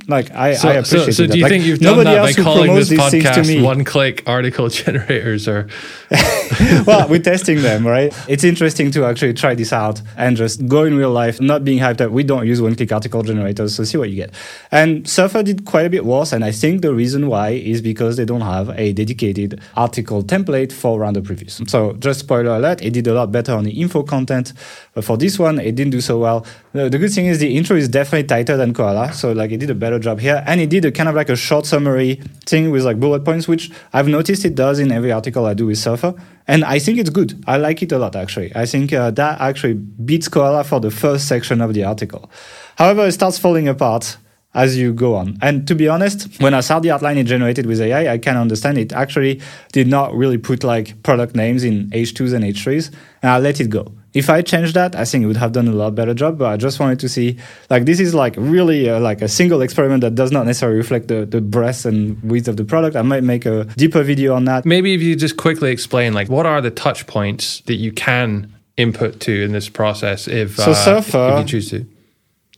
like 0.08 0.32
I, 0.32 0.54
So, 0.54 0.70
I 0.70 0.74
appreciate 0.74 1.06
so, 1.06 1.12
so 1.12 1.28
do 1.28 1.38
you 1.38 1.48
think 1.48 1.64
you've 1.66 1.80
done 1.80 2.04
that 2.04 2.22
by 2.22 2.34
calling 2.34 2.76
this 2.76 2.90
these 2.90 3.10
things 3.10 3.24
to 3.24 3.30
podcast 3.30 3.48
me. 3.48 3.62
one-click 3.62 4.24
article 4.28 4.68
generators? 4.82 5.48
Or 5.48 5.68
well, 6.86 7.08
we're 7.10 7.22
testing 7.22 7.62
them, 7.62 7.86
right? 7.86 8.14
It's 8.28 8.44
interesting 8.44 8.92
to 8.92 9.06
actually 9.06 9.34
try 9.34 9.56
this 9.56 9.74
out 9.74 10.02
and 10.18 10.38
just 10.38 10.68
go 10.68 10.84
in 10.84 10.96
real 10.96 11.12
life, 11.12 11.42
not 11.42 11.64
being 11.64 11.80
hyped 11.80 12.02
up. 12.02 12.12
We 12.12 12.24
don't 12.24 12.48
use 12.48 12.62
one 12.62 12.76
click 12.76 12.92
article 12.92 13.24
generators, 13.24 13.76
so 13.76 13.84
see 13.84 13.98
what 13.98 14.10
you 14.10 14.16
get. 14.16 14.34
And 14.72 15.08
Surfer 15.08 15.44
did 15.44 15.66
quite 15.66 15.86
a 15.86 15.90
bit 15.90 16.06
worse, 16.06 16.34
and 16.34 16.44
I 16.44 16.52
think 16.52 16.82
the 16.82 16.94
reason 16.94 17.28
why 17.28 17.50
is 17.50 17.82
because 17.82 18.18
they 18.18 18.26
don't 18.26 18.42
have 18.42 18.70
a 18.78 18.94
dedicated 18.94 19.62
article 19.76 20.24
template 20.24 20.72
for 20.72 21.00
roundup 21.00 21.24
previews. 21.24 21.68
So, 21.70 21.94
just 21.94 22.22
spoiler 22.22 22.56
alert, 22.56 22.82
it 22.82 22.92
did 22.92 23.08
a 23.08 23.14
lot 23.14 23.32
better 23.32 23.54
on 23.54 23.64
the 23.64 23.82
info 23.82 24.04
content, 24.04 24.54
but 24.94 25.04
for 25.04 25.18
this 25.18 25.40
one, 25.40 25.60
it 25.60 25.76
didn't 25.76 25.92
do 25.92 26.02
so 26.02 26.20
well. 26.20 26.46
The, 26.74 26.90
good 26.90 27.12
thing 27.12 27.26
is 27.26 27.40
the 27.40 27.58
intro 27.58 27.76
is 27.76 27.90
definitely 27.90 28.28
tighter 28.28 28.58
than 28.58 28.74
Koala, 28.74 29.12
so 29.14 29.32
like 29.32 29.52
it 29.52 29.58
did 29.58 29.70
a 29.70 29.76
better 29.76 29.98
job 30.00 30.20
here, 30.20 30.44
and 30.46 30.62
it 30.62 30.70
did 30.70 30.86
a 30.86 30.92
kind 30.92 31.10
of 31.10 31.16
like 31.16 31.30
a 31.30 31.36
short 31.36 31.66
summary 31.66 32.22
thing 32.46 32.70
with 32.70 32.84
like 32.84 33.00
bullet 33.00 33.26
points, 33.26 33.48
which 33.48 33.72
I've 33.92 34.08
noticed 34.08 34.46
it 34.46 34.56
does 34.56 34.80
in 34.80 34.92
every 34.92 35.12
article 35.12 35.46
I 35.46 35.56
do 35.56 35.66
with 35.66 35.80
Surfer. 35.80 36.14
And 36.48 36.64
I 36.66 36.78
think 36.78 37.00
it's 37.00 37.10
good. 37.10 37.42
I 37.48 37.58
like 37.58 37.82
it 37.82 37.92
a 37.92 37.98
lot, 37.98 38.16
actually. 38.16 38.52
I 38.56 38.66
think 38.66 38.92
uh, 38.92 39.12
that 39.12 39.40
actually 39.40 39.76
beats 39.76 40.28
Koala 40.28 40.64
for 40.64 40.80
the 40.80 40.92
first 40.92 41.28
section 41.28 41.62
of 41.62 41.74
the 41.74 41.86
article. 41.86 42.30
However, 42.78 43.08
it 43.08 43.14
starts 43.14 43.40
falling 43.40 43.68
apart 43.68 44.18
as 44.54 44.78
you 44.78 44.94
go 44.94 45.16
on. 45.16 45.38
And 45.42 45.68
to 45.68 45.74
be 45.74 45.88
honest, 45.88 46.40
when 46.42 46.54
I 46.54 46.60
saw 46.60 46.80
the 46.80 46.92
outline 46.92 47.18
it 47.18 47.24
generated 47.24 47.66
with 47.66 47.82
AI, 47.82 48.14
I 48.14 48.18
can 48.18 48.38
understand 48.38 48.78
it 48.78 48.94
actually 48.94 49.42
did 49.72 49.88
not 49.88 50.14
really 50.14 50.38
put 50.38 50.64
like 50.64 51.02
product 51.02 51.36
names 51.36 51.64
in 51.64 51.90
H2s 51.90 52.34
and 52.34 52.44
H3s, 52.44 52.94
and 53.22 53.32
I 53.32 53.40
let 53.40 53.60
it 53.60 53.70
go. 53.70 53.92
If 54.14 54.30
I 54.30 54.42
changed 54.44 54.76
that, 54.76 54.96
I 54.96 55.06
think 55.06 55.24
it 55.24 55.28
would 55.28 55.38
have 55.38 55.52
done 55.54 55.68
a 55.68 55.72
lot 55.72 55.96
better 55.96 56.14
job. 56.14 56.38
But 56.38 56.52
I 56.52 56.58
just 56.58 56.80
wanted 56.80 57.00
to 57.00 57.10
see, 57.10 57.38
like, 57.70 57.86
this 57.86 58.00
is 58.00 58.14
like 58.14 58.36
really 58.38 58.90
uh, 58.90 59.00
like 59.00 59.22
a 59.22 59.28
single 59.28 59.62
experiment 59.62 60.02
that 60.02 60.14
does 60.16 60.32
not 60.32 60.46
necessarily 60.46 60.78
reflect 60.78 61.08
the, 61.08 61.26
the 61.26 61.42
breadth 61.42 61.86
and 61.86 62.22
width 62.24 62.48
of 62.48 62.58
the 62.58 62.66
product. 62.66 62.96
I 62.96 63.02
might 63.02 63.24
make 63.24 63.46
a 63.46 63.66
deeper 63.76 64.04
video 64.04 64.36
on 64.36 64.46
that. 64.46 64.66
maybe 64.66 64.94
if 64.94 65.02
you 65.02 65.16
just 65.16 65.38
quickly 65.38 65.72
explain, 65.72 66.14
like, 66.14 66.30
what 66.30 66.46
are 66.46 66.62
the 66.62 66.72
touch 66.72 67.08
points 67.08 67.62
that 67.62 67.76
you 67.76 67.92
can 67.92 68.54
input 68.78 69.20
to 69.22 69.44
in 69.44 69.52
this 69.52 69.70
process 69.70 70.28
if, 70.28 70.58
So 70.58 70.72
uh, 70.72 70.74
Surfer- 70.74 71.30
if 71.34 71.40
you 71.40 71.46
choose 71.46 71.70
to? 71.72 71.86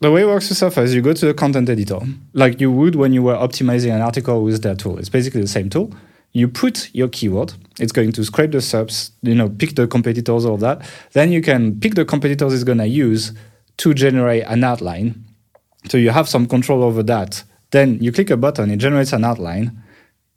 The 0.01 0.11
way 0.11 0.23
it 0.23 0.27
works 0.27 0.49
with 0.49 0.57
Surfer 0.57 0.83
is 0.83 0.93
you 0.93 1.01
go 1.01 1.13
to 1.13 1.25
the 1.25 1.33
content 1.33 1.69
editor, 1.69 1.99
like 2.33 2.59
you 2.59 2.69
would 2.69 2.95
when 2.95 3.13
you 3.13 3.23
were 3.23 3.33
optimizing 3.35 3.93
an 3.95 4.01
article 4.01 4.43
with 4.43 4.61
their 4.61 4.75
tool. 4.75 4.97
It's 4.99 5.07
basically 5.09 5.39
the 5.41 5.47
same 5.47 5.69
tool. 5.69 5.93
You 6.33 6.49
put 6.49 6.93
your 6.93 7.07
keyword. 7.07 7.53
It's 7.79 7.91
going 7.91 8.11
to 8.13 8.23
scrape 8.23 8.51
the 8.51 8.59
SERPs, 8.59 9.11
you 9.21 9.35
know, 9.35 9.49
pick 9.49 9.75
the 9.75 9.87
competitors, 9.87 10.45
all 10.45 10.57
that. 10.57 10.89
Then 11.11 11.31
you 11.31 11.41
can 11.41 11.79
pick 11.79 11.95
the 11.95 12.05
competitors 12.05 12.53
it's 12.53 12.63
going 12.63 12.77
to 12.77 12.87
use 12.87 13.33
to 13.77 13.93
generate 13.93 14.43
an 14.43 14.63
outline. 14.63 15.25
So 15.89 15.97
you 15.97 16.11
have 16.11 16.29
some 16.29 16.47
control 16.47 16.83
over 16.83 17.03
that. 17.03 17.43
Then 17.71 18.01
you 18.01 18.11
click 18.11 18.29
a 18.29 18.37
button, 18.37 18.71
it 18.71 18.77
generates 18.77 19.13
an 19.13 19.25
outline. 19.25 19.81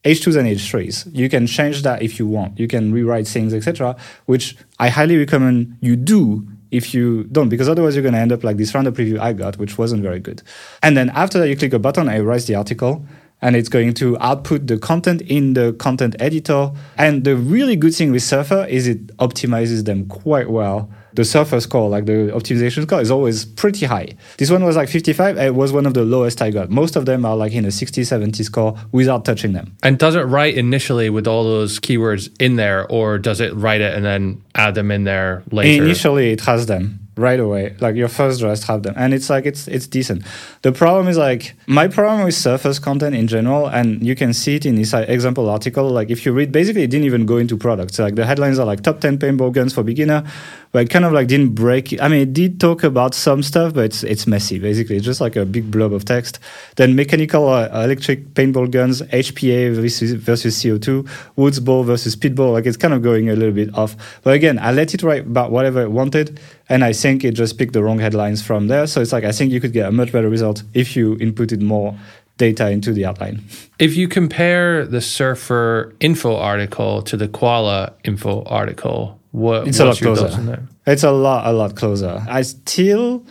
H2s 0.05 0.37
and 0.39 0.49
H3s. 0.49 1.15
You 1.15 1.29
can 1.29 1.47
change 1.47 1.83
that 1.83 2.03
if 2.03 2.19
you 2.19 2.27
want. 2.27 2.59
You 2.59 2.69
can 2.69 2.93
rewrite 2.93 3.27
things, 3.27 3.53
etc., 3.53 3.97
which 4.27 4.57
I 4.79 4.89
highly 4.89 5.17
recommend 5.17 5.77
you 5.81 5.97
do 5.97 6.47
if 6.71 6.95
you 6.95 7.25
don't, 7.25 7.49
because 7.49 7.69
otherwise 7.69 7.95
you're 7.95 8.03
going 8.03 8.15
to 8.15 8.21
end 8.21 8.33
up 8.33 8.45
like 8.45 8.57
this 8.59 8.75
random 8.75 8.95
preview 8.95 9.19
I 9.19 9.33
got, 9.33 9.59
which 9.59 9.79
wasn't 9.79 10.03
very 10.03 10.21
good. 10.21 10.43
And 10.83 10.97
then 10.97 11.11
after 11.11 11.39
that, 11.39 11.49
you 11.49 11.57
click 11.57 11.73
a 11.73 11.79
button, 11.79 12.09
it 12.09 12.21
writes 12.21 12.45
the 12.45 12.55
article, 12.55 13.05
and 13.41 13.57
it's 13.57 13.69
going 13.69 13.95
to 13.95 14.19
output 14.19 14.67
the 14.67 14.79
content 14.79 15.23
in 15.23 15.55
the 15.55 15.73
content 15.75 16.17
editor. 16.19 16.73
And 16.97 17.25
the 17.25 17.37
really 17.37 17.77
good 17.77 17.95
thing 17.95 18.13
with 18.13 18.23
Surfer 18.23 18.67
is 18.69 18.89
it 18.89 19.17
optimizes 19.19 19.85
them 19.85 20.07
quite 20.07 20.51
well. 20.51 20.91
The 21.15 21.25
Surfer 21.25 21.61
score, 21.61 21.89
like 21.89 22.07
the 22.07 22.31
optimization 22.35 22.83
score, 22.83 23.01
is 23.01 23.11
always 23.11 23.45
pretty 23.45 23.87
high. 23.87 24.15
This 24.37 24.51
one 24.51 24.65
was 24.65 24.77
like 24.77 24.89
55. 24.89 25.39
It 25.39 25.55
was 25.55 25.73
one 25.73 25.87
of 25.87 25.95
the 25.95 26.05
lowest 26.05 26.41
I 26.43 26.51
got. 26.51 26.71
Most 26.71 26.97
of 26.97 27.07
them 27.07 27.25
are 27.25 27.37
like 27.37 27.53
in 27.53 27.65
a 27.65 27.71
60, 27.71 28.05
70 28.05 28.43
score 28.45 28.77
without 28.93 29.25
touching 29.25 29.53
them. 29.53 29.77
And 29.83 29.99
does 29.99 30.15
it 30.15 30.23
write 30.23 30.55
initially 30.55 31.11
with 31.11 31.27
all 31.27 31.45
those 31.45 31.81
keywords 31.81 32.31
in 32.41 32.57
there, 32.57 32.87
or 32.87 33.19
does 33.19 33.41
it 33.41 33.55
write 33.55 33.81
it 33.81 33.95
and 33.95 34.05
then 34.05 34.43
add 34.55 34.75
them 34.75 34.91
in 34.91 35.05
there 35.05 35.43
later? 35.51 35.83
Initially, 35.83 36.31
it 36.31 36.43
has 36.43 36.67
them 36.67 37.08
right 37.19 37.41
away. 37.41 37.75
Like 37.81 37.97
your 37.97 38.09
first 38.09 38.41
draft 38.41 38.65
have 38.65 38.83
them, 38.83 38.95
and 38.97 39.13
it's 39.13 39.29
like 39.29 39.45
it's 39.45 39.69
it's 39.69 39.87
decent. 39.87 40.25
The 40.63 40.73
problem 40.73 41.09
is 41.09 41.19
like 41.19 41.55
my 41.67 41.89
problem 41.89 42.25
with 42.25 42.35
Surfer's 42.35 42.79
content 42.79 43.15
in 43.15 43.27
general, 43.27 43.67
and 43.67 44.07
you 44.07 44.15
can 44.15 44.33
see 44.33 44.55
it 44.55 44.65
in 44.65 44.77
this 44.77 44.95
example 44.95 45.51
article. 45.51 45.91
Like 45.91 46.11
if 46.11 46.25
you 46.25 46.33
read, 46.33 46.53
basically, 46.53 46.83
it 46.83 46.91
didn't 46.91 47.07
even 47.07 47.27
go 47.27 47.37
into 47.37 47.57
products. 47.57 47.99
Like 47.99 48.15
the 48.15 48.25
headlines 48.25 48.59
are 48.59 48.67
like 48.67 48.83
top 48.83 49.01
ten 49.01 49.19
paintball 49.19 49.53
guns 49.53 49.75
for 49.75 49.83
beginner, 49.83 50.25
but 50.73 50.83
it 50.83 50.91
kind 50.91 51.05
of 51.05 51.13
like 51.13 51.29
didn't 51.29 51.55
break. 51.55 52.01
I 52.01 52.09
mean, 52.09 52.21
it 52.21 52.33
did 52.33 52.61
talk 52.61 52.85
about 52.85 53.15
some 53.15 53.43
stuff, 53.43 53.75
but 53.75 53.85
it's 53.85 54.03
it's 54.05 54.27
messy. 54.27 54.59
Basically, 54.59 54.97
it's 54.97 55.05
just 55.05 55.21
like 55.21 55.37
a 55.37 55.45
big 55.45 55.71
blob 55.71 55.93
of 55.93 56.05
text. 56.05 56.39
Then 56.77 56.95
mechanical 56.95 57.49
uh, 57.49 57.69
electric 57.85 58.35
paintball 58.35 58.71
guns, 58.71 59.03
HPA 59.03 59.75
versus 59.75 60.13
versus 60.13 60.63
CO2, 60.63 61.09
woods 61.37 61.61
ball 61.61 61.83
versus 61.83 62.15
speedball. 62.15 62.53
Like 62.53 62.67
it's 62.67 62.77
kind 62.77 62.95
of 62.95 63.03
going 63.03 63.29
a 63.29 63.35
little 63.35 63.55
bit 63.55 63.75
off. 63.75 63.97
But 64.23 64.35
again, 64.35 64.59
I 64.59 64.73
let 64.73 64.95
it 64.95 65.03
write 65.03 65.27
about 65.27 65.51
whatever 65.51 65.83
it 65.83 65.91
wanted, 65.91 66.39
and 66.69 66.85
I 66.85 66.93
think 66.93 67.25
it 67.25 67.33
just 67.33 67.59
picked 67.59 67.73
the 67.73 67.83
wrong 67.83 67.99
headlines 67.99 68.43
from 68.43 68.69
there. 68.69 68.87
So 68.87 69.01
it's 69.01 69.13
like 69.13 69.25
I 69.25 69.33
think 69.33 69.53
you 69.53 69.61
could 69.61 69.73
get 69.73 69.89
a 69.89 69.93
much 69.93 70.13
better 70.13 70.29
result 70.29 70.63
if 70.75 70.97
you 70.97 71.17
inputted 71.17 71.63
more 71.63 71.97
data 72.37 72.71
into 72.71 72.93
the 72.93 73.05
outline. 73.05 73.43
If 73.79 73.97
you 73.97 74.09
compare 74.09 74.87
the 74.87 75.01
Surfer 75.01 75.95
info 76.01 76.37
article 76.37 77.03
to 77.03 77.17
the 77.17 77.29
Koala 77.29 77.93
info 78.05 78.45
article, 78.45 79.19
what, 79.33 79.69
It's 79.69 79.81
a 79.81 79.85
lot 79.85 79.99
closer. 79.99 80.67
It's 80.87 81.05
a 81.05 81.11
lot, 81.11 81.47
a 81.47 81.53
lot 81.53 81.77
closer. 81.77 82.25
I 82.29 82.43
still 82.43 83.25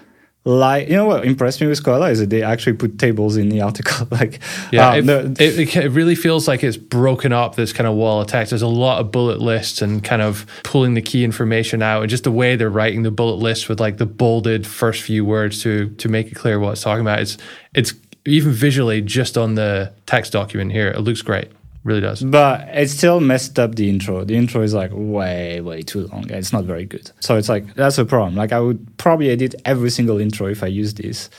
like, 0.48 0.88
you 0.88 0.96
know 0.96 1.04
what 1.04 1.26
impressed 1.26 1.60
me 1.60 1.68
with 1.68 1.84
Koala 1.84 2.10
is 2.10 2.20
that 2.20 2.30
they 2.30 2.42
actually 2.42 2.78
put 2.78 2.98
tables 2.98 3.36
in 3.36 3.50
the 3.50 3.60
article. 3.60 4.08
like, 4.12 4.40
Yeah, 4.72 4.92
um, 4.92 5.10
it, 5.10 5.42
it 5.42 5.76
it 5.76 5.90
really 5.90 6.16
feels 6.16 6.48
like 6.48 6.64
it's 6.64 6.78
broken 6.78 7.34
up 7.34 7.56
this 7.56 7.74
kind 7.74 7.86
of 7.86 7.96
wall 7.96 8.22
of 8.22 8.28
text. 8.28 8.52
There's 8.52 8.62
a 8.62 8.68
lot 8.68 9.02
of 9.02 9.12
bullet 9.12 9.42
lists 9.42 9.82
and 9.82 10.02
kind 10.02 10.22
of 10.22 10.46
pulling 10.64 10.94
the 10.94 11.02
key 11.02 11.26
information 11.26 11.82
out, 11.82 12.02
and 12.02 12.10
just 12.10 12.24
the 12.24 12.32
way 12.32 12.56
they're 12.56 12.70
writing 12.70 13.04
the 13.04 13.12
bullet 13.12 13.36
lists 13.36 13.68
with 13.68 13.82
like 13.82 13.98
the 13.98 14.06
bolded 14.06 14.66
first 14.66 15.02
few 15.02 15.26
words 15.26 15.62
to 15.64 15.90
to 15.90 16.08
make 16.08 16.28
it 16.28 16.36
clear 16.36 16.60
what 16.62 16.72
it's 16.72 16.82
talking 16.82 17.02
about. 17.02 17.20
It's 17.20 17.38
it's 17.76 17.94
even 18.26 18.54
visually 18.54 19.02
just 19.02 19.38
on 19.38 19.56
the 19.56 19.92
text 20.06 20.32
document 20.32 20.72
here. 20.72 20.88
It 20.88 21.02
looks 21.02 21.22
great, 21.22 21.52
really 21.88 22.02
does. 22.02 22.22
But 22.22 22.68
it 22.74 22.90
still 22.90 23.20
messed 23.20 23.58
up 23.58 23.76
the 23.76 23.90
intro. 23.90 24.24
The 24.24 24.36
intro 24.36 24.62
is 24.62 24.74
like 24.74 24.92
way, 24.94 25.62
way 25.62 25.82
too 25.82 26.08
long. 26.08 26.30
It's 26.30 26.54
not 26.54 26.66
very 26.66 26.86
good. 26.86 27.10
So 27.22 27.38
it's 27.38 27.50
like 27.50 27.74
that's 27.76 27.98
a 27.98 28.06
problem. 28.06 28.36
Like 28.36 28.52
I 28.52 28.60
would 28.60 28.98
probably 28.98 29.30
edit 29.30 29.56
every 29.66 29.90
single 29.90 30.20
intro 30.20 30.48
if 30.48 30.62
I 30.62 30.68
use 30.68 30.94
this. 30.94 31.30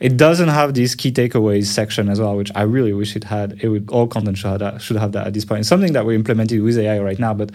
It 0.00 0.16
doesn't 0.16 0.48
have 0.48 0.74
this 0.74 0.96
key 0.96 1.12
takeaways 1.12 1.66
section 1.66 2.08
as 2.08 2.20
well, 2.20 2.36
which 2.36 2.50
I 2.56 2.62
really 2.62 2.92
wish 2.92 3.14
it 3.14 3.22
had. 3.22 3.62
It 3.62 3.68
would 3.68 3.88
all 3.88 4.08
content 4.08 4.36
should 4.36 4.50
have 4.50 4.58
that, 4.58 4.82
should 4.82 4.96
have 4.96 5.12
that 5.12 5.28
at 5.28 5.32
this 5.32 5.44
point. 5.44 5.60
It's 5.60 5.68
something 5.68 5.92
that 5.92 6.04
we 6.04 6.16
implemented 6.16 6.60
with 6.60 6.76
AI 6.76 6.98
right 6.98 7.20
now, 7.20 7.32
but 7.32 7.52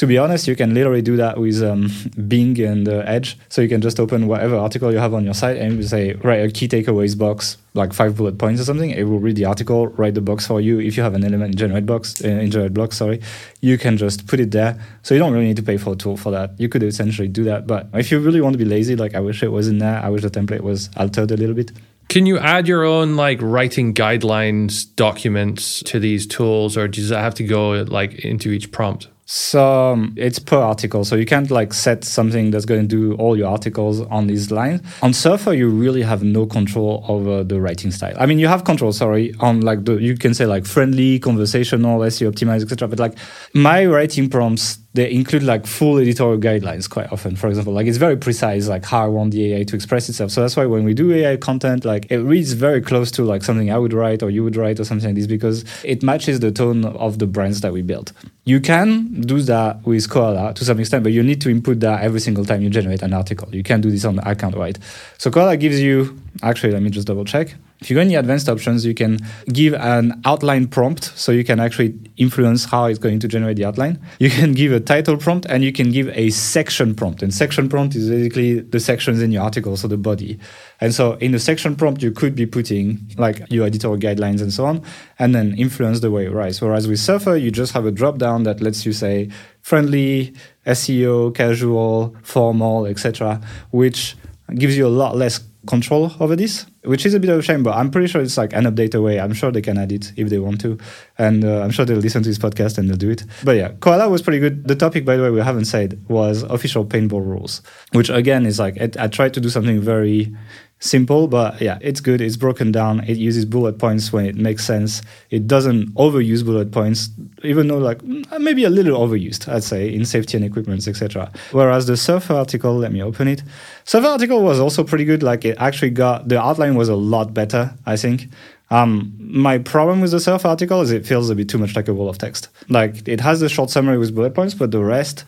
to 0.00 0.06
be 0.06 0.16
honest, 0.16 0.48
you 0.48 0.56
can 0.56 0.72
literally 0.72 1.02
do 1.02 1.18
that 1.18 1.36
with 1.36 1.62
um, 1.62 1.90
Bing 2.26 2.58
and 2.58 2.88
uh, 2.88 3.02
Edge. 3.04 3.36
So 3.50 3.60
you 3.60 3.68
can 3.68 3.82
just 3.82 4.00
open 4.00 4.28
whatever 4.28 4.56
article 4.56 4.90
you 4.90 4.96
have 4.96 5.12
on 5.12 5.26
your 5.26 5.34
site 5.34 5.58
and 5.58 5.76
you 5.76 5.82
say 5.82 6.14
write 6.14 6.42
a 6.42 6.50
key 6.50 6.68
takeaways 6.68 7.18
box, 7.18 7.58
like 7.74 7.92
five 7.92 8.16
bullet 8.16 8.38
points 8.38 8.62
or 8.62 8.64
something. 8.64 8.88
It 8.88 9.02
will 9.02 9.18
read 9.18 9.36
the 9.36 9.44
article, 9.44 9.88
write 9.88 10.14
the 10.14 10.22
box 10.22 10.46
for 10.46 10.58
you. 10.58 10.80
If 10.80 10.96
you 10.96 11.02
have 11.02 11.12
an 11.12 11.22
element 11.22 11.52
in 11.52 11.58
generate 11.58 11.84
box, 11.84 12.24
uh, 12.24 12.28
in 12.28 12.50
generate 12.50 12.72
block, 12.72 12.94
sorry, 12.94 13.20
you 13.60 13.76
can 13.76 13.98
just 13.98 14.26
put 14.26 14.40
it 14.40 14.52
there. 14.52 14.82
So 15.02 15.14
you 15.14 15.18
don't 15.18 15.34
really 15.34 15.48
need 15.48 15.56
to 15.56 15.62
pay 15.62 15.76
for 15.76 15.92
a 15.92 15.96
tool 15.96 16.16
for 16.16 16.32
that. 16.32 16.58
You 16.58 16.70
could 16.70 16.82
essentially 16.82 17.28
do 17.28 17.44
that. 17.44 17.66
But 17.66 17.88
if 17.92 18.10
you 18.10 18.20
really 18.20 18.40
want 18.40 18.54
to 18.54 18.58
be 18.58 18.64
lazy, 18.64 18.96
like 18.96 19.14
I 19.14 19.20
wish 19.20 19.42
it 19.42 19.52
was 19.52 19.68
in 19.68 19.80
there, 19.80 20.02
I 20.02 20.08
wish 20.08 20.22
the 20.22 20.30
template 20.30 20.62
was 20.62 20.88
altered 20.96 21.30
a 21.30 21.36
little 21.36 21.54
bit. 21.54 21.72
Can 22.08 22.24
you 22.24 22.38
add 22.38 22.66
your 22.66 22.84
own 22.84 23.16
like 23.16 23.38
writing 23.42 23.92
guidelines 23.92 24.86
documents 24.96 25.82
to 25.82 26.00
these 26.00 26.26
tools, 26.26 26.78
or 26.78 26.88
does 26.88 27.10
that 27.10 27.20
have 27.20 27.34
to 27.34 27.44
go 27.44 27.82
like 27.82 28.24
into 28.24 28.50
each 28.50 28.72
prompt? 28.72 29.08
So 29.32 30.08
it's 30.16 30.40
per 30.40 30.56
article. 30.56 31.04
So 31.04 31.14
you 31.14 31.24
can't 31.24 31.52
like 31.52 31.72
set 31.72 32.02
something 32.02 32.50
that's 32.50 32.64
going 32.64 32.80
to 32.80 32.88
do 32.88 33.14
all 33.14 33.36
your 33.36 33.46
articles 33.46 34.00
on 34.00 34.26
these 34.26 34.50
lines. 34.50 34.80
On 35.02 35.12
Surfer, 35.12 35.52
you 35.52 35.68
really 35.68 36.02
have 36.02 36.24
no 36.24 36.46
control 36.46 37.04
over 37.06 37.44
the 37.44 37.60
writing 37.60 37.92
style. 37.92 38.16
I 38.18 38.26
mean, 38.26 38.40
you 38.40 38.48
have 38.48 38.64
control, 38.64 38.92
sorry, 38.92 39.32
on 39.38 39.60
like 39.60 39.84
the, 39.84 39.98
you 39.98 40.16
can 40.16 40.34
say 40.34 40.46
like 40.46 40.66
friendly, 40.66 41.20
conversational, 41.20 42.00
SEO 42.00 42.32
optimized, 42.32 42.62
etc. 42.62 42.88
But 42.88 42.98
like 42.98 43.16
my 43.54 43.86
writing 43.86 44.28
prompts, 44.28 44.79
they 44.92 45.10
include 45.10 45.44
like 45.44 45.66
full 45.66 45.98
editorial 45.98 46.40
guidelines 46.40 46.90
quite 46.90 47.12
often. 47.12 47.36
For 47.36 47.48
example, 47.48 47.72
like 47.72 47.86
it's 47.86 47.98
very 47.98 48.16
precise, 48.16 48.66
like 48.68 48.84
how 48.84 49.04
I 49.04 49.06
want 49.06 49.30
the 49.32 49.54
AI 49.54 49.62
to 49.64 49.76
express 49.76 50.08
itself. 50.08 50.32
So 50.32 50.40
that's 50.40 50.56
why 50.56 50.66
when 50.66 50.84
we 50.84 50.94
do 50.94 51.12
AI 51.12 51.36
content, 51.36 51.84
like 51.84 52.10
it 52.10 52.18
reads 52.18 52.52
very 52.54 52.80
close 52.80 53.10
to 53.12 53.22
like 53.22 53.44
something 53.44 53.70
I 53.70 53.78
would 53.78 53.92
write 53.92 54.22
or 54.22 54.30
you 54.30 54.42
would 54.42 54.56
write 54.56 54.80
or 54.80 54.84
something 54.84 55.08
like 55.08 55.14
this 55.14 55.28
because 55.28 55.64
it 55.84 56.02
matches 56.02 56.40
the 56.40 56.50
tone 56.50 56.84
of 56.84 57.20
the 57.20 57.26
brands 57.26 57.60
that 57.60 57.72
we 57.72 57.82
build. 57.82 58.12
You 58.44 58.60
can 58.60 59.20
do 59.20 59.40
that 59.42 59.86
with 59.86 60.10
Koala 60.10 60.54
to 60.54 60.64
some 60.64 60.80
extent, 60.80 61.04
but 61.04 61.12
you 61.12 61.22
need 61.22 61.40
to 61.42 61.50
input 61.50 61.78
that 61.80 62.02
every 62.02 62.20
single 62.20 62.44
time 62.44 62.62
you 62.62 62.70
generate 62.70 63.02
an 63.02 63.12
article. 63.12 63.54
You 63.54 63.62
can't 63.62 63.82
do 63.82 63.90
this 63.90 64.04
on 64.04 64.18
account, 64.20 64.56
right? 64.56 64.76
So 65.18 65.30
Koala 65.30 65.56
gives 65.56 65.80
you, 65.80 66.18
actually, 66.42 66.72
let 66.72 66.82
me 66.82 66.90
just 66.90 67.06
double 67.06 67.24
check. 67.24 67.54
If 67.80 67.88
you 67.88 67.96
go 67.96 68.02
in 68.02 68.08
the 68.08 68.16
advanced 68.16 68.48
options, 68.48 68.84
you 68.84 68.92
can 68.92 69.18
give 69.50 69.72
an 69.72 70.20
outline 70.26 70.66
prompt, 70.66 71.04
so 71.16 71.32
you 71.32 71.44
can 71.44 71.58
actually 71.58 71.98
influence 72.18 72.66
how 72.66 72.84
it's 72.84 72.98
going 72.98 73.20
to 73.20 73.28
generate 73.28 73.56
the 73.56 73.64
outline. 73.64 73.98
You 74.18 74.28
can 74.28 74.52
give 74.52 74.70
a 74.72 74.80
title 74.80 75.16
prompt, 75.16 75.46
and 75.46 75.64
you 75.64 75.72
can 75.72 75.90
give 75.90 76.08
a 76.10 76.28
section 76.28 76.94
prompt. 76.94 77.22
And 77.22 77.32
section 77.32 77.70
prompt 77.70 77.94
is 77.94 78.10
basically 78.10 78.60
the 78.60 78.80
sections 78.80 79.22
in 79.22 79.32
your 79.32 79.42
article, 79.42 79.78
so 79.78 79.88
the 79.88 79.96
body. 79.96 80.38
And 80.82 80.94
so 80.94 81.14
in 81.14 81.32
the 81.32 81.38
section 81.38 81.74
prompt, 81.74 82.02
you 82.02 82.12
could 82.12 82.34
be 82.34 82.44
putting 82.44 82.98
like 83.16 83.42
your 83.50 83.66
editorial 83.66 83.98
guidelines 83.98 84.42
and 84.42 84.52
so 84.52 84.66
on, 84.66 84.82
and 85.18 85.34
then 85.34 85.54
influence 85.56 86.00
the 86.00 86.10
way 86.10 86.26
it 86.26 86.32
writes. 86.32 86.60
Whereas 86.60 86.86
with 86.86 86.98
Surfer, 86.98 87.36
you 87.36 87.50
just 87.50 87.72
have 87.72 87.86
a 87.86 87.90
drop 87.90 88.18
down 88.18 88.42
that 88.42 88.60
lets 88.60 88.84
you 88.84 88.92
say 88.92 89.30
friendly, 89.62 90.34
SEO, 90.66 91.34
casual, 91.34 92.14
formal, 92.22 92.84
etc., 92.84 93.40
which 93.70 94.16
gives 94.54 94.76
you 94.76 94.86
a 94.86 94.88
lot 94.88 95.16
less 95.16 95.40
control 95.66 96.12
over 96.20 96.36
this, 96.36 96.66
which 96.84 97.04
is 97.04 97.14
a 97.14 97.20
bit 97.20 97.30
of 97.30 97.38
a 97.38 97.42
shame, 97.42 97.62
but 97.62 97.76
I'm 97.76 97.90
pretty 97.90 98.08
sure 98.08 98.22
it's 98.22 98.36
like 98.38 98.52
an 98.52 98.64
update 98.64 98.94
away. 98.94 99.20
I'm 99.20 99.34
sure 99.34 99.52
they 99.52 99.60
can 99.60 99.78
add 99.78 99.92
it 99.92 100.12
if 100.16 100.28
they 100.30 100.38
want 100.38 100.60
to. 100.62 100.78
And 101.18 101.44
uh, 101.44 101.60
I'm 101.60 101.70
sure 101.70 101.84
they'll 101.84 101.98
listen 101.98 102.22
to 102.22 102.28
this 102.28 102.38
podcast 102.38 102.78
and 102.78 102.88
they'll 102.88 102.96
do 102.96 103.10
it. 103.10 103.24
But 103.44 103.56
yeah, 103.56 103.72
Koala 103.80 104.08
was 104.08 104.22
pretty 104.22 104.38
good. 104.38 104.66
The 104.66 104.76
topic, 104.76 105.04
by 105.04 105.16
the 105.16 105.22
way, 105.22 105.30
we 105.30 105.40
haven't 105.40 105.66
said 105.66 106.02
was 106.08 106.42
official 106.44 106.84
paintball 106.84 107.24
rules, 107.24 107.62
which 107.92 108.08
again 108.08 108.46
is 108.46 108.58
like, 108.58 108.78
I 108.98 109.08
tried 109.08 109.34
to 109.34 109.40
do 109.40 109.50
something 109.50 109.80
very 109.80 110.34
simple, 110.80 111.28
but 111.28 111.60
yeah, 111.60 111.78
it's 111.80 112.00
good. 112.00 112.20
It's 112.20 112.36
broken 112.36 112.72
down. 112.72 113.04
It 113.04 113.18
uses 113.18 113.44
bullet 113.44 113.78
points 113.78 114.12
when 114.12 114.26
it 114.26 114.34
makes 114.34 114.64
sense. 114.64 115.02
It 115.30 115.46
doesn't 115.46 115.94
overuse 115.94 116.44
bullet 116.44 116.72
points, 116.72 117.10
even 117.44 117.68
though 117.68 117.78
like 117.78 117.98
mm, 117.98 118.40
maybe 118.40 118.64
a 118.64 118.70
little 118.70 118.98
overused, 118.98 119.46
I'd 119.48 119.62
say, 119.62 119.94
in 119.94 120.04
safety 120.04 120.36
and 120.36 120.44
equipment, 120.44 120.88
etc. 120.88 121.30
Whereas 121.52 121.86
the 121.86 121.96
Surfer 121.96 122.34
article, 122.34 122.76
let 122.76 122.92
me 122.92 123.02
open 123.02 123.28
it. 123.28 123.42
Surfer 123.84 124.08
article 124.08 124.42
was 124.42 124.58
also 124.58 124.82
pretty 124.82 125.04
good. 125.04 125.22
Like 125.22 125.44
it 125.44 125.56
actually 125.58 125.90
got 125.90 126.28
the 126.28 126.40
outline 126.40 126.74
was 126.74 126.88
a 126.88 126.96
lot 126.96 127.32
better, 127.32 127.74
I 127.86 127.96
think. 127.96 128.28
Um, 128.72 129.12
my 129.18 129.58
problem 129.58 130.00
with 130.00 130.12
the 130.12 130.20
Surfer 130.20 130.48
article 130.48 130.80
is 130.80 130.92
it 130.92 131.04
feels 131.04 131.28
a 131.28 131.34
bit 131.34 131.48
too 131.48 131.58
much 131.58 131.76
like 131.76 131.88
a 131.88 131.94
wall 131.94 132.08
of 132.08 132.18
text. 132.18 132.48
Like 132.68 133.06
it 133.06 133.20
has 133.20 133.40
the 133.40 133.48
short 133.48 133.68
summary 133.70 133.98
with 133.98 134.14
bullet 134.14 134.34
points, 134.34 134.54
but 134.54 134.70
the 134.70 134.82
rest 134.82 135.24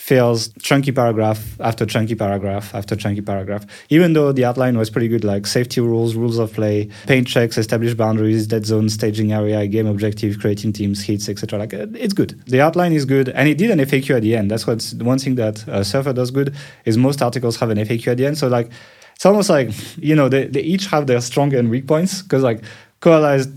feels 0.00 0.48
chunky 0.62 0.90
paragraph 0.90 1.60
after 1.60 1.84
chunky 1.84 2.14
paragraph 2.14 2.74
after 2.74 2.96
chunky 2.96 3.20
paragraph. 3.20 3.66
Even 3.90 4.14
though 4.14 4.32
the 4.32 4.44
outline 4.44 4.78
was 4.78 4.88
pretty 4.88 5.08
good, 5.08 5.24
like 5.24 5.46
safety 5.46 5.80
rules, 5.80 6.14
rules 6.14 6.38
of 6.38 6.52
play, 6.52 6.88
paint 7.06 7.28
checks, 7.28 7.58
established 7.58 7.98
boundaries, 7.98 8.46
dead 8.46 8.64
zone, 8.64 8.88
staging 8.88 9.32
area, 9.32 9.66
game 9.66 9.86
objective, 9.86 10.40
creating 10.40 10.72
teams, 10.72 11.02
hits, 11.02 11.28
etc. 11.28 11.58
Like 11.58 11.74
uh, 11.74 11.86
it's 11.92 12.14
good. 12.14 12.30
The 12.46 12.62
outline 12.62 12.94
is 12.94 13.04
good, 13.04 13.28
and 13.28 13.46
it 13.46 13.58
did 13.58 13.70
an 13.70 13.78
FAQ 13.78 14.16
at 14.16 14.22
the 14.22 14.34
end. 14.34 14.50
That's 14.50 14.66
what's 14.66 14.94
one 14.94 15.18
thing 15.18 15.34
that 15.34 15.68
uh, 15.68 15.84
Surfer 15.84 16.14
does 16.14 16.30
good 16.30 16.56
is 16.86 16.96
most 16.96 17.20
articles 17.20 17.56
have 17.58 17.68
an 17.68 17.78
FAQ 17.78 18.08
at 18.08 18.16
the 18.16 18.26
end. 18.26 18.38
So 18.38 18.48
like 18.48 18.70
it's 19.14 19.26
almost 19.26 19.50
like 19.50 19.68
you 19.98 20.16
know 20.16 20.30
they, 20.30 20.46
they 20.46 20.62
each 20.62 20.86
have 20.86 21.06
their 21.08 21.20
strong 21.20 21.54
and 21.54 21.68
weak 21.68 21.86
points 21.86 22.22
because 22.22 22.42
like 22.42 22.64
Koala 23.00 23.34
is 23.34 23.48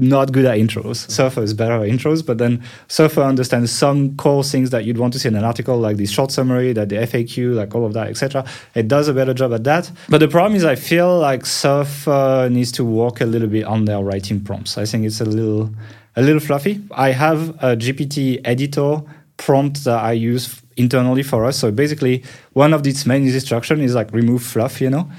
not 0.00 0.32
good 0.32 0.44
at 0.44 0.58
intros. 0.58 1.10
Surfer 1.10 1.42
is 1.42 1.54
better 1.54 1.74
at 1.74 1.90
intros, 1.90 2.24
but 2.24 2.38
then 2.38 2.62
Surfer 2.88 3.22
understands 3.22 3.70
some 3.70 4.16
core 4.16 4.42
things 4.42 4.70
that 4.70 4.84
you'd 4.84 4.98
want 4.98 5.12
to 5.12 5.18
see 5.18 5.28
in 5.28 5.36
an 5.36 5.44
article, 5.44 5.78
like 5.78 5.96
the 5.96 6.06
short 6.06 6.30
summary, 6.30 6.72
that 6.72 6.88
the 6.88 6.96
FAQ, 6.96 7.54
like 7.54 7.74
all 7.74 7.84
of 7.84 7.92
that, 7.92 8.08
etc. 8.08 8.44
It 8.74 8.88
does 8.88 9.08
a 9.08 9.14
better 9.14 9.34
job 9.34 9.52
at 9.52 9.64
that. 9.64 9.90
But 10.08 10.18
the 10.18 10.28
problem 10.28 10.56
is, 10.56 10.64
I 10.64 10.74
feel 10.74 11.18
like 11.18 11.46
Surfer 11.46 12.48
needs 12.50 12.72
to 12.72 12.84
work 12.84 13.20
a 13.20 13.26
little 13.26 13.48
bit 13.48 13.64
on 13.64 13.84
their 13.84 14.00
writing 14.00 14.42
prompts. 14.42 14.78
I 14.78 14.84
think 14.84 15.04
it's 15.04 15.20
a 15.20 15.24
little, 15.24 15.70
a 16.16 16.22
little 16.22 16.40
fluffy. 16.40 16.82
I 16.92 17.10
have 17.12 17.50
a 17.62 17.76
GPT 17.76 18.40
editor 18.44 19.02
prompt 19.36 19.84
that 19.84 20.02
I 20.02 20.12
use 20.12 20.60
internally 20.76 21.22
for 21.22 21.44
us. 21.44 21.58
So 21.58 21.70
basically, 21.70 22.24
one 22.52 22.72
of 22.72 22.86
its 22.86 23.06
main 23.06 23.26
instruction 23.26 23.80
is 23.80 23.94
like 23.94 24.12
remove 24.12 24.42
fluff, 24.42 24.80
you 24.80 24.90
know. 24.90 25.10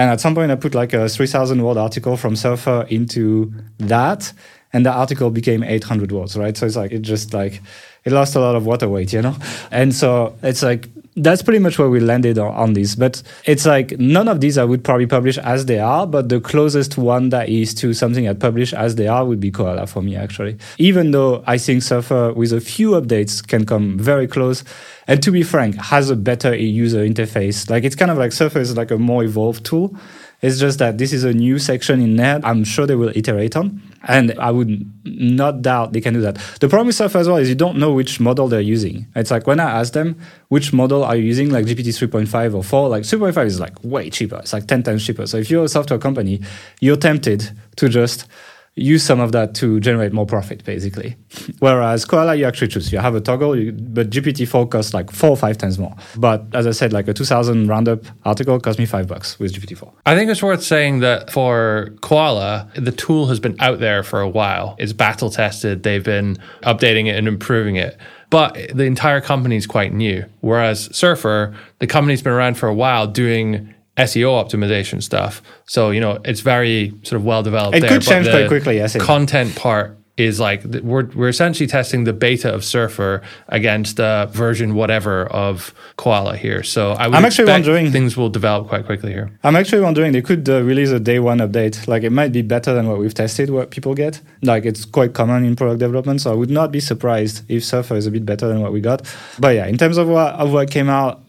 And 0.00 0.08
at 0.08 0.18
some 0.18 0.34
point, 0.34 0.50
I 0.50 0.54
put 0.54 0.74
like 0.74 0.94
a 0.94 1.10
3,000 1.10 1.62
word 1.62 1.76
article 1.76 2.16
from 2.16 2.34
Surfer 2.34 2.86
into 2.88 3.52
that, 3.80 4.32
and 4.72 4.86
the 4.86 4.90
article 4.90 5.28
became 5.30 5.62
800 5.62 6.10
words, 6.10 6.38
right? 6.38 6.56
So 6.56 6.64
it's 6.64 6.74
like, 6.74 6.90
it 6.90 7.02
just 7.02 7.34
like, 7.34 7.60
it 8.04 8.12
lost 8.12 8.34
a 8.36 8.40
lot 8.40 8.54
of 8.54 8.66
water 8.66 8.88
weight, 8.88 9.12
you 9.12 9.22
know? 9.22 9.36
And 9.70 9.94
so 9.94 10.36
it's 10.42 10.62
like, 10.62 10.88
that's 11.16 11.42
pretty 11.42 11.58
much 11.58 11.78
where 11.78 11.90
we 11.90 12.00
landed 12.00 12.38
on, 12.38 12.54
on 12.54 12.72
this. 12.72 12.94
But 12.94 13.22
it's 13.44 13.66
like, 13.66 13.98
none 13.98 14.28
of 14.28 14.40
these 14.40 14.56
I 14.56 14.64
would 14.64 14.84
probably 14.84 15.06
publish 15.06 15.38
as 15.38 15.66
they 15.66 15.78
are, 15.78 16.06
but 16.06 16.28
the 16.28 16.40
closest 16.40 16.96
one 16.96 17.28
that 17.30 17.48
is 17.48 17.74
to 17.74 17.92
something 17.92 18.26
I'd 18.28 18.40
publish 18.40 18.72
as 18.72 18.94
they 18.94 19.08
are 19.08 19.24
would 19.24 19.40
be 19.40 19.50
Koala 19.50 19.86
for 19.86 20.02
me, 20.02 20.16
actually. 20.16 20.56
Even 20.78 21.10
though 21.10 21.44
I 21.46 21.58
think 21.58 21.82
Surfer, 21.82 22.32
with 22.32 22.52
a 22.52 22.60
few 22.60 22.92
updates, 22.92 23.46
can 23.46 23.66
come 23.66 23.98
very 23.98 24.26
close 24.26 24.64
and 25.06 25.20
to 25.24 25.32
be 25.32 25.42
frank, 25.42 25.74
has 25.76 26.08
a 26.08 26.14
better 26.14 26.54
user 26.54 27.04
interface. 27.04 27.68
Like 27.68 27.82
it's 27.82 27.96
kind 27.96 28.12
of 28.12 28.18
like 28.18 28.30
Surfer 28.30 28.60
is 28.60 28.76
like 28.76 28.92
a 28.92 28.96
more 28.96 29.24
evolved 29.24 29.66
tool. 29.66 29.96
It's 30.40 30.60
just 30.60 30.78
that 30.78 30.98
this 30.98 31.12
is 31.12 31.24
a 31.24 31.32
new 31.32 31.58
section 31.58 32.00
in 32.00 32.14
there. 32.14 32.40
I'm 32.44 32.62
sure 32.62 32.86
they 32.86 32.94
will 32.94 33.12
iterate 33.14 33.56
on. 33.56 33.82
And 34.02 34.32
I 34.38 34.50
would 34.50 34.90
not 35.04 35.60
doubt 35.62 35.92
they 35.92 36.00
can 36.00 36.14
do 36.14 36.22
that. 36.22 36.36
The 36.60 36.68
problem 36.68 36.86
with 36.86 36.96
Surfer 36.96 37.18
as 37.18 37.28
well 37.28 37.36
is 37.36 37.48
you 37.48 37.54
don't 37.54 37.78
know 37.78 37.92
which 37.92 38.18
model 38.18 38.48
they're 38.48 38.60
using. 38.60 39.06
It's 39.14 39.30
like 39.30 39.46
when 39.46 39.60
I 39.60 39.70
ask 39.80 39.92
them, 39.92 40.18
which 40.48 40.72
model 40.72 41.04
are 41.04 41.16
you 41.16 41.24
using, 41.24 41.50
like 41.50 41.66
GPT 41.66 41.88
3.5 42.08 42.54
or 42.54 42.64
4, 42.64 42.88
like 42.88 43.02
3.5 43.02 43.46
is 43.46 43.60
like 43.60 43.82
way 43.84 44.08
cheaper. 44.08 44.38
It's 44.38 44.52
like 44.52 44.66
10 44.66 44.84
times 44.84 45.04
cheaper. 45.04 45.26
So 45.26 45.36
if 45.36 45.50
you're 45.50 45.64
a 45.64 45.68
software 45.68 45.98
company, 45.98 46.40
you're 46.80 46.96
tempted 46.96 47.50
to 47.76 47.88
just 47.88 48.26
use 48.76 49.02
some 49.02 49.20
of 49.20 49.32
that 49.32 49.54
to 49.56 49.80
generate 49.80 50.12
more 50.12 50.26
profit, 50.26 50.64
basically. 50.64 51.16
Whereas 51.58 52.04
Koala, 52.04 52.34
you 52.34 52.46
actually 52.46 52.68
choose. 52.68 52.92
You 52.92 52.98
have 52.98 53.14
a 53.14 53.20
toggle, 53.20 53.56
you, 53.56 53.72
but 53.72 54.10
GPT-4 54.10 54.70
costs 54.70 54.94
like 54.94 55.10
four 55.10 55.30
or 55.30 55.36
five 55.36 55.58
times 55.58 55.78
more. 55.78 55.94
But 56.16 56.46
as 56.54 56.66
I 56.66 56.70
said, 56.70 56.92
like 56.92 57.08
a 57.08 57.14
2000 57.14 57.68
roundup 57.68 58.04
article 58.24 58.58
cost 58.60 58.78
me 58.78 58.86
five 58.86 59.08
bucks 59.08 59.38
with 59.38 59.52
GPT-4. 59.52 59.92
I 60.06 60.14
think 60.16 60.30
it's 60.30 60.42
worth 60.42 60.62
saying 60.62 61.00
that 61.00 61.30
for 61.30 61.94
Koala, 62.00 62.70
the 62.74 62.92
tool 62.92 63.26
has 63.26 63.40
been 63.40 63.56
out 63.60 63.80
there 63.80 64.02
for 64.02 64.20
a 64.20 64.28
while. 64.28 64.76
It's 64.78 64.92
battle 64.92 65.30
tested. 65.30 65.82
They've 65.82 66.04
been 66.04 66.38
updating 66.62 67.06
it 67.06 67.16
and 67.16 67.28
improving 67.28 67.76
it. 67.76 67.96
But 68.30 68.56
the 68.72 68.84
entire 68.84 69.20
company 69.20 69.56
is 69.56 69.66
quite 69.66 69.92
new. 69.92 70.24
Whereas 70.40 70.94
Surfer, 70.96 71.54
the 71.80 71.88
company's 71.88 72.22
been 72.22 72.32
around 72.32 72.56
for 72.56 72.68
a 72.68 72.74
while 72.74 73.08
doing 73.08 73.74
SEO 73.96 74.42
optimization 74.42 75.02
stuff. 75.02 75.42
So 75.66 75.90
you 75.90 76.00
know 76.00 76.18
it's 76.24 76.40
very 76.40 76.90
sort 77.02 77.20
of 77.20 77.24
well 77.24 77.42
developed. 77.42 77.76
It 77.76 77.80
there, 77.80 77.90
could 77.90 78.02
change 78.02 78.28
quite 78.28 78.48
quickly. 78.48 78.76
Yes, 78.76 78.92
the 78.94 79.00
content 79.00 79.54
part 79.56 79.96
is 80.20 80.38
like 80.38 80.62
we're 80.64 81.06
we're 81.06 81.28
essentially 81.28 81.66
testing 81.66 82.04
the 82.04 82.12
beta 82.12 82.52
of 82.52 82.64
Surfer 82.64 83.22
against 83.48 83.96
the 83.96 84.28
version 84.32 84.74
whatever 84.74 85.26
of 85.26 85.74
Koala 85.96 86.36
here. 86.36 86.62
So 86.62 86.92
I 86.92 87.06
am 87.06 87.24
actually 87.24 87.50
wondering 87.50 87.90
things 87.90 88.16
will 88.16 88.28
develop 88.28 88.68
quite 88.68 88.86
quickly 88.86 89.12
here. 89.12 89.30
I'm 89.42 89.56
actually 89.56 89.82
wondering 89.82 90.12
they 90.12 90.22
could 90.22 90.48
uh, 90.48 90.62
release 90.62 90.90
a 90.90 91.00
day 91.00 91.18
one 91.18 91.38
update. 91.38 91.88
Like 91.88 92.02
it 92.02 92.10
might 92.10 92.32
be 92.32 92.42
better 92.42 92.74
than 92.74 92.88
what 92.88 92.98
we've 92.98 93.14
tested. 93.14 93.50
What 93.50 93.70
people 93.70 93.94
get, 93.94 94.20
like 94.42 94.64
it's 94.64 94.84
quite 94.84 95.14
common 95.14 95.44
in 95.44 95.56
product 95.56 95.80
development. 95.80 96.20
So 96.20 96.32
I 96.32 96.34
would 96.34 96.50
not 96.50 96.70
be 96.70 96.80
surprised 96.80 97.42
if 97.48 97.64
Surfer 97.64 97.96
is 97.96 98.06
a 98.06 98.10
bit 98.10 98.26
better 98.26 98.46
than 98.48 98.60
what 98.60 98.72
we 98.72 98.80
got. 98.80 99.02
But 99.38 99.54
yeah, 99.56 99.66
in 99.66 99.78
terms 99.78 99.96
of 99.96 100.08
what 100.08 100.34
of 100.34 100.52
what 100.52 100.70
came 100.70 100.88
out 100.88 101.22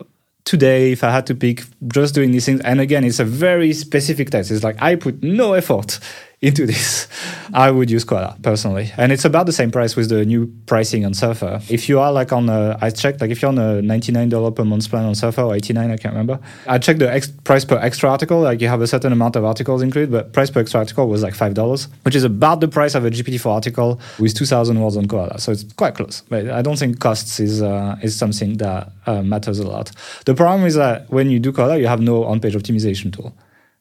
today 0.51 0.91
if 0.91 1.01
i 1.01 1.09
had 1.09 1.25
to 1.25 1.33
pick 1.33 1.63
just 1.87 2.13
doing 2.13 2.31
these 2.31 2.45
things. 2.45 2.59
And 2.61 2.81
again 2.81 3.03
it's 3.05 3.19
a 3.19 3.25
very 3.25 3.71
specific 3.73 4.29
test. 4.29 4.51
It's 4.51 4.63
like 4.63 4.81
i 4.81 4.95
put 4.95 5.23
no 5.23 5.53
effort 5.53 5.99
into 6.41 6.65
this, 6.65 7.07
I 7.53 7.69
would 7.69 7.91
use 7.91 8.03
Koala 8.03 8.35
personally. 8.41 8.91
And 8.97 9.11
it's 9.11 9.25
about 9.25 9.45
the 9.45 9.51
same 9.51 9.69
price 9.69 9.95
with 9.95 10.09
the 10.09 10.25
new 10.25 10.51
pricing 10.65 11.05
on 11.05 11.13
Surfer. 11.13 11.61
If 11.69 11.87
you 11.87 11.99
are 11.99 12.11
like 12.11 12.33
on 12.33 12.49
a, 12.49 12.77
I 12.81 12.89
checked, 12.89 13.21
like 13.21 13.29
if 13.29 13.41
you're 13.41 13.49
on 13.49 13.59
a 13.59 13.81
$99 13.81 14.55
per 14.55 14.65
month 14.65 14.89
plan 14.89 15.05
on 15.05 15.13
Surfer 15.13 15.43
or 15.43 15.55
89 15.55 15.91
I 15.91 15.97
can't 15.97 16.13
remember. 16.13 16.39
I 16.65 16.79
checked 16.79 16.97
the 16.97 17.13
ex- 17.13 17.27
price 17.43 17.63
per 17.63 17.77
extra 17.77 18.09
article, 18.09 18.41
like 18.41 18.59
you 18.59 18.67
have 18.69 18.81
a 18.81 18.87
certain 18.87 19.13
amount 19.13 19.35
of 19.35 19.45
articles 19.45 19.83
included, 19.83 20.11
but 20.11 20.33
price 20.33 20.49
per 20.49 20.61
extra 20.61 20.79
article 20.79 21.07
was 21.07 21.21
like 21.21 21.35
$5, 21.35 21.87
which 22.05 22.15
is 22.15 22.23
about 22.23 22.59
the 22.59 22.67
price 22.67 22.95
of 22.95 23.05
a 23.05 23.11
GPT-4 23.11 23.45
article 23.45 24.01
with 24.19 24.33
2,000 24.33 24.79
words 24.79 24.97
on 24.97 25.07
Koala. 25.07 25.39
So 25.39 25.51
it's 25.51 25.63
quite 25.73 25.93
close. 25.93 26.23
But 26.27 26.49
I 26.49 26.63
don't 26.63 26.77
think 26.77 26.99
costs 26.99 27.39
is, 27.39 27.61
uh, 27.61 27.97
is 28.01 28.15
something 28.15 28.57
that 28.57 28.91
uh, 29.05 29.21
matters 29.21 29.59
a 29.59 29.67
lot. 29.67 29.91
The 30.25 30.33
problem 30.33 30.65
is 30.65 30.73
that 30.73 31.07
when 31.11 31.29
you 31.29 31.39
do 31.39 31.51
Koala, 31.51 31.77
you 31.77 31.85
have 31.85 32.01
no 32.01 32.23
on-page 32.23 32.55
optimization 32.55 33.13
tool. 33.15 33.35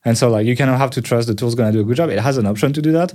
And 0.05 0.17
so 0.17 0.31
like 0.31 0.47
you 0.47 0.57
of 0.71 0.79
have 0.79 0.91
to 0.93 1.03
trust 1.03 1.29
the 1.29 1.35
tool's 1.35 1.55
to 1.73 1.79
do 1.79 1.83
a 1.83 1.85
good 1.85 1.97
job. 1.97 2.11
It 2.11 2.21
has 2.21 2.37
an 2.37 2.47
option 2.47 2.73
to 2.73 2.83
do 2.83 2.93
that. 2.93 3.13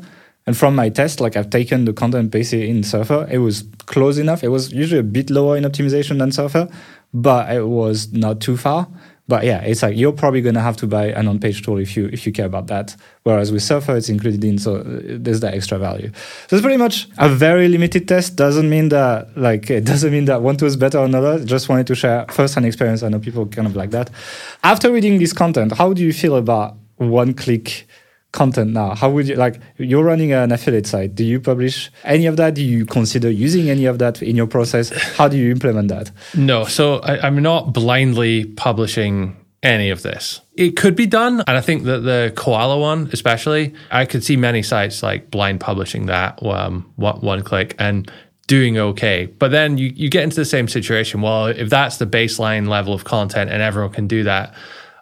And 0.47 0.55
from 0.55 0.75
my 0.75 0.89
test, 0.89 1.19
like 1.19 1.35
I've 1.35 1.49
taken 1.49 1.85
the 1.85 1.93
content 1.93 2.29
basically 2.29 2.69
in 2.69 2.83
Surfer, 2.83 3.27
it 3.31 3.39
was 3.39 3.63
close 3.87 4.17
enough. 4.19 4.43
It 4.43 4.49
was 4.49 4.71
usually 4.71 4.99
a 4.99 5.03
bit 5.03 5.29
lower 5.29 5.57
in 5.57 5.63
optimization 5.63 6.19
than 6.19 6.31
Surfer, 6.31 6.69
but 7.13 7.51
it 7.51 7.67
was 7.67 8.13
not 8.13 8.41
too 8.41 8.55
far. 8.55 8.87
But 9.27 9.43
yeah, 9.43 9.61
it's 9.61 9.81
like 9.81 9.97
you're 9.97 10.11
probably 10.11 10.41
going 10.41 10.53
to 10.55 10.61
have 10.61 10.77
to 10.77 10.87
buy 10.87 11.07
an 11.07 11.27
on-page 11.27 11.63
tool 11.63 11.77
if 11.77 11.97
you 11.97 12.05
if 12.13 12.27
you 12.27 12.31
care 12.31 12.45
about 12.45 12.67
that. 12.67 12.95
Whereas 13.23 13.51
with 13.51 13.63
Surfer, 13.63 13.97
it's 13.97 14.07
included 14.07 14.43
in, 14.43 14.59
so 14.59 14.75
uh, 14.75 14.83
there's 14.85 15.39
that 15.39 15.55
extra 15.55 15.79
value. 15.79 16.11
So 16.47 16.55
it's 16.55 16.61
pretty 16.61 16.77
much 16.77 17.07
a 17.17 17.27
very 17.27 17.67
limited 17.67 18.07
test. 18.07 18.35
Doesn't 18.35 18.69
mean 18.69 18.89
that 18.89 19.35
like 19.35 19.69
it 19.71 19.83
doesn't 19.83 20.11
mean 20.11 20.25
that 20.25 20.43
one 20.43 20.57
tool 20.57 20.67
is 20.67 20.77
better 20.77 20.99
or 20.99 21.05
another. 21.05 21.43
Just 21.43 21.69
wanted 21.69 21.87
to 21.87 21.95
share 21.95 22.25
first-hand 22.29 22.67
experience. 22.67 23.01
I 23.01 23.09
know 23.09 23.19
people 23.19 23.47
kind 23.47 23.67
of 23.67 23.75
like 23.75 23.89
that. 23.91 24.11
After 24.63 24.91
reading 24.91 25.17
this 25.17 25.33
content, 25.33 25.71
how 25.73 25.93
do 25.93 26.03
you 26.03 26.13
feel 26.13 26.35
about 26.35 26.77
one-click? 26.97 27.87
Content 28.35 28.71
now 28.71 28.93
how 28.93 29.09
would 29.09 29.27
you 29.27 29.35
like 29.35 29.59
you're 29.77 30.03
running 30.03 30.31
an 30.31 30.51
affiliate 30.51 30.85
site 30.85 31.15
do 31.15 31.23
you 31.23 31.39
publish 31.39 31.89
any 32.03 32.25
of 32.25 32.35
that 32.37 32.53
do 32.53 32.63
you 32.63 32.85
consider 32.85 33.29
using 33.31 33.69
any 33.69 33.85
of 33.85 33.97
that 33.97 34.21
in 34.21 34.35
your 34.35 34.47
process 34.47 34.91
how 35.17 35.27
do 35.27 35.37
you 35.37 35.49
implement 35.51 35.87
that 35.87 36.11
no 36.35 36.65
so 36.65 36.97
I, 36.99 37.25
i'm 37.25 37.41
not 37.41 37.73
blindly 37.73 38.45
publishing 38.45 39.37
any 39.63 39.89
of 39.89 40.03
this. 40.03 40.41
It 40.53 40.77
could 40.77 40.95
be 40.95 41.07
done. 41.07 41.43
And 41.47 41.57
I 41.57 41.61
think 41.61 41.83
that 41.85 41.99
the 41.99 42.31
koala 42.35 42.77
one, 42.79 43.09
especially, 43.11 43.73
I 43.91 44.05
could 44.05 44.23
see 44.23 44.37
many 44.37 44.61
sites 44.61 45.01
like 45.01 45.31
blind 45.31 45.59
publishing 45.59 46.05
that 46.05 46.41
um, 46.43 46.91
one, 46.95 47.19
one 47.21 47.41
click 47.41 47.75
and 47.79 48.09
doing 48.47 48.77
okay. 48.77 49.25
But 49.25 49.51
then 49.51 49.77
you, 49.77 49.91
you 49.95 50.09
get 50.09 50.23
into 50.23 50.35
the 50.35 50.45
same 50.45 50.67
situation. 50.67 51.21
Well, 51.21 51.47
if 51.47 51.69
that's 51.69 51.97
the 51.97 52.05
baseline 52.05 52.67
level 52.67 52.93
of 52.93 53.03
content 53.03 53.49
and 53.49 53.61
everyone 53.61 53.91
can 53.91 54.07
do 54.07 54.23
that, 54.23 54.53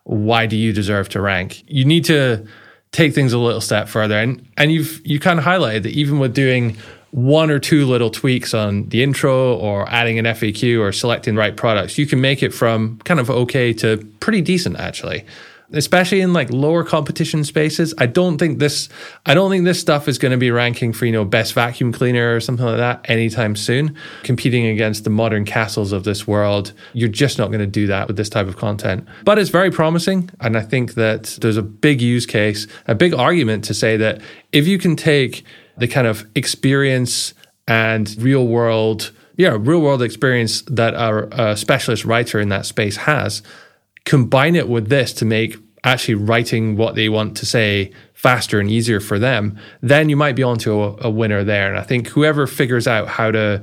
why 0.05 0.45
do 0.45 0.55
you 0.55 0.73
deserve 0.73 1.09
to 1.09 1.21
rank? 1.21 1.63
You 1.67 1.85
need 1.85 2.05
to 2.05 2.47
take 2.93 3.13
things 3.13 3.33
a 3.33 3.37
little 3.37 3.59
step 3.59 3.89
further. 3.89 4.17
And 4.17 4.47
and 4.55 4.71
you've 4.71 5.05
you 5.05 5.19
kind 5.19 5.37
of 5.37 5.43
highlighted 5.43 5.83
that 5.83 5.91
even 5.91 6.19
with 6.19 6.33
doing 6.33 6.77
one 7.11 7.51
or 7.51 7.59
two 7.59 7.85
little 7.85 8.09
tweaks 8.09 8.53
on 8.53 8.87
the 8.89 9.03
intro 9.03 9.55
or 9.55 9.87
adding 9.89 10.17
an 10.17 10.25
FAQ 10.25 10.79
or 10.79 10.91
selecting 10.91 11.35
right 11.35 11.55
products, 11.55 11.97
you 11.97 12.07
can 12.07 12.21
make 12.21 12.41
it 12.41 12.53
from 12.53 12.97
kind 13.03 13.19
of 13.19 13.29
okay 13.29 13.73
to 13.73 13.97
pretty 14.19 14.41
decent 14.41 14.77
actually 14.77 15.25
especially 15.71 16.21
in 16.21 16.33
like 16.33 16.51
lower 16.51 16.83
competition 16.83 17.43
spaces. 17.43 17.93
I 17.97 18.05
don't 18.05 18.37
think 18.37 18.59
this 18.59 18.89
I 19.25 19.33
don't 19.33 19.49
think 19.49 19.65
this 19.65 19.79
stuff 19.79 20.07
is 20.07 20.17
going 20.17 20.31
to 20.31 20.37
be 20.37 20.51
ranking 20.51 20.93
for, 20.93 21.05
you 21.05 21.11
know, 21.11 21.25
best 21.25 21.53
vacuum 21.53 21.91
cleaner 21.91 22.35
or 22.35 22.39
something 22.39 22.65
like 22.65 22.77
that 22.77 23.09
anytime 23.09 23.55
soon. 23.55 23.95
Competing 24.23 24.65
against 24.65 25.03
the 25.03 25.09
modern 25.09 25.45
castles 25.45 25.91
of 25.91 26.03
this 26.03 26.27
world, 26.27 26.73
you're 26.93 27.09
just 27.09 27.37
not 27.37 27.47
going 27.47 27.59
to 27.59 27.67
do 27.67 27.87
that 27.87 28.07
with 28.07 28.17
this 28.17 28.29
type 28.29 28.47
of 28.47 28.57
content. 28.57 29.07
But 29.23 29.39
it's 29.39 29.49
very 29.49 29.71
promising 29.71 30.29
and 30.39 30.57
I 30.57 30.61
think 30.61 30.95
that 30.95 31.37
there's 31.41 31.57
a 31.57 31.63
big 31.63 32.01
use 32.01 32.25
case, 32.25 32.67
a 32.87 32.95
big 32.95 33.13
argument 33.13 33.63
to 33.65 33.73
say 33.73 33.97
that 33.97 34.21
if 34.51 34.67
you 34.67 34.77
can 34.77 34.95
take 34.95 35.43
the 35.77 35.87
kind 35.87 36.07
of 36.07 36.27
experience 36.35 37.33
and 37.67 38.15
real 38.19 38.45
world 38.45 39.11
yeah, 39.35 39.57
real 39.59 39.81
world 39.81 40.03
experience 40.03 40.61
that 40.63 40.93
a, 40.93 40.97
a 40.97 41.27
uh, 41.29 41.55
specialist 41.55 42.05
writer 42.05 42.39
in 42.39 42.49
that 42.49 42.65
space 42.65 42.97
has, 42.97 43.41
combine 44.05 44.55
it 44.55 44.67
with 44.67 44.89
this 44.89 45.13
to 45.13 45.25
make 45.25 45.57
actually 45.83 46.15
writing 46.15 46.77
what 46.77 46.95
they 46.95 47.09
want 47.09 47.35
to 47.37 47.45
say 47.45 47.91
faster 48.13 48.59
and 48.59 48.71
easier 48.71 48.99
for 48.99 49.19
them, 49.19 49.57
then 49.81 50.09
you 50.09 50.15
might 50.15 50.35
be 50.35 50.43
onto 50.43 50.81
a, 50.81 50.95
a 51.01 51.09
winner 51.09 51.43
there. 51.43 51.67
And 51.67 51.77
I 51.77 51.83
think 51.83 52.07
whoever 52.07 52.47
figures 52.47 52.87
out 52.87 53.07
how 53.07 53.31
to 53.31 53.61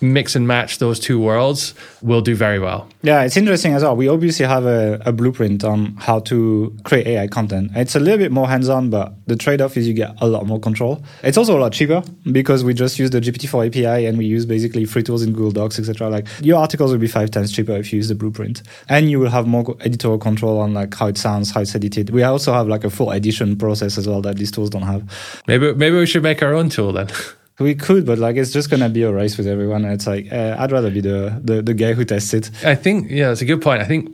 mix 0.00 0.36
and 0.36 0.46
match 0.46 0.78
those 0.78 1.00
two 1.00 1.20
worlds 1.20 1.74
will 2.02 2.20
do 2.20 2.34
very 2.34 2.58
well. 2.58 2.88
Yeah, 3.02 3.22
it's 3.22 3.36
interesting 3.36 3.72
as 3.72 3.82
well. 3.82 3.96
We 3.96 4.08
obviously 4.08 4.46
have 4.46 4.66
a, 4.66 5.00
a, 5.06 5.12
blueprint 5.12 5.64
on 5.64 5.96
how 5.96 6.20
to 6.20 6.76
create 6.84 7.06
AI 7.06 7.26
content. 7.28 7.70
It's 7.74 7.96
a 7.96 8.00
little 8.00 8.18
bit 8.18 8.30
more 8.30 8.48
hands-on, 8.48 8.90
but 8.90 9.14
the 9.26 9.36
trade-off 9.36 9.76
is 9.76 9.88
you 9.88 9.94
get 9.94 10.14
a 10.20 10.26
lot 10.26 10.46
more 10.46 10.60
control. 10.60 11.02
It's 11.22 11.38
also 11.38 11.56
a 11.56 11.60
lot 11.60 11.72
cheaper 11.72 12.02
because 12.30 12.64
we 12.64 12.74
just 12.74 12.98
use 12.98 13.10
the 13.10 13.20
GPT-4 13.20 13.68
API 13.68 14.06
and 14.06 14.18
we 14.18 14.26
use 14.26 14.44
basically 14.44 14.84
free 14.84 15.02
tools 15.02 15.22
in 15.22 15.32
Google 15.32 15.52
Docs, 15.52 15.78
etc. 15.78 16.10
Like 16.10 16.26
your 16.40 16.58
articles 16.58 16.92
will 16.92 16.98
be 16.98 17.08
five 17.08 17.30
times 17.30 17.52
cheaper 17.52 17.72
if 17.72 17.92
you 17.92 17.98
use 17.98 18.08
the 18.08 18.14
blueprint, 18.14 18.62
and 18.88 19.10
you 19.10 19.18
will 19.18 19.30
have 19.30 19.46
more 19.46 19.76
editorial 19.80 20.18
control 20.18 20.58
on 20.58 20.74
like 20.74 20.94
how 20.94 21.06
it 21.06 21.16
sounds, 21.16 21.50
how 21.50 21.62
it's 21.62 21.74
edited. 21.74 22.10
We 22.10 22.22
also 22.22 22.52
have 22.52 22.68
like 22.68 22.84
a 22.84 22.90
full 22.90 23.10
edition 23.10 23.56
process 23.56 23.96
as 23.96 24.06
well 24.06 24.20
that 24.22 24.36
these 24.36 24.50
tools 24.50 24.70
don't 24.70 24.82
have. 24.82 25.10
Maybe 25.46 25.72
maybe 25.74 25.96
we 25.96 26.06
should 26.06 26.22
make 26.22 26.42
our 26.42 26.54
own 26.54 26.68
tool 26.68 26.92
then. 26.92 27.08
We 27.58 27.74
could, 27.74 28.04
but 28.04 28.18
like 28.18 28.36
it's 28.36 28.52
just 28.52 28.70
gonna 28.70 28.88
be 28.88 29.02
a 29.02 29.12
race 29.12 29.38
with 29.38 29.46
everyone. 29.46 29.84
It's 29.84 30.06
like 30.06 30.30
uh, 30.30 30.56
I'd 30.58 30.72
rather 30.72 30.90
be 30.90 31.00
the, 31.00 31.40
the 31.42 31.62
the 31.62 31.74
guy 31.74 31.94
who 31.94 32.04
tests 32.04 32.34
it. 32.34 32.50
I 32.64 32.74
think 32.74 33.10
yeah, 33.10 33.28
that's 33.28 33.40
a 33.40 33.46
good 33.46 33.62
point. 33.62 33.80
I 33.80 33.86
think 33.86 34.10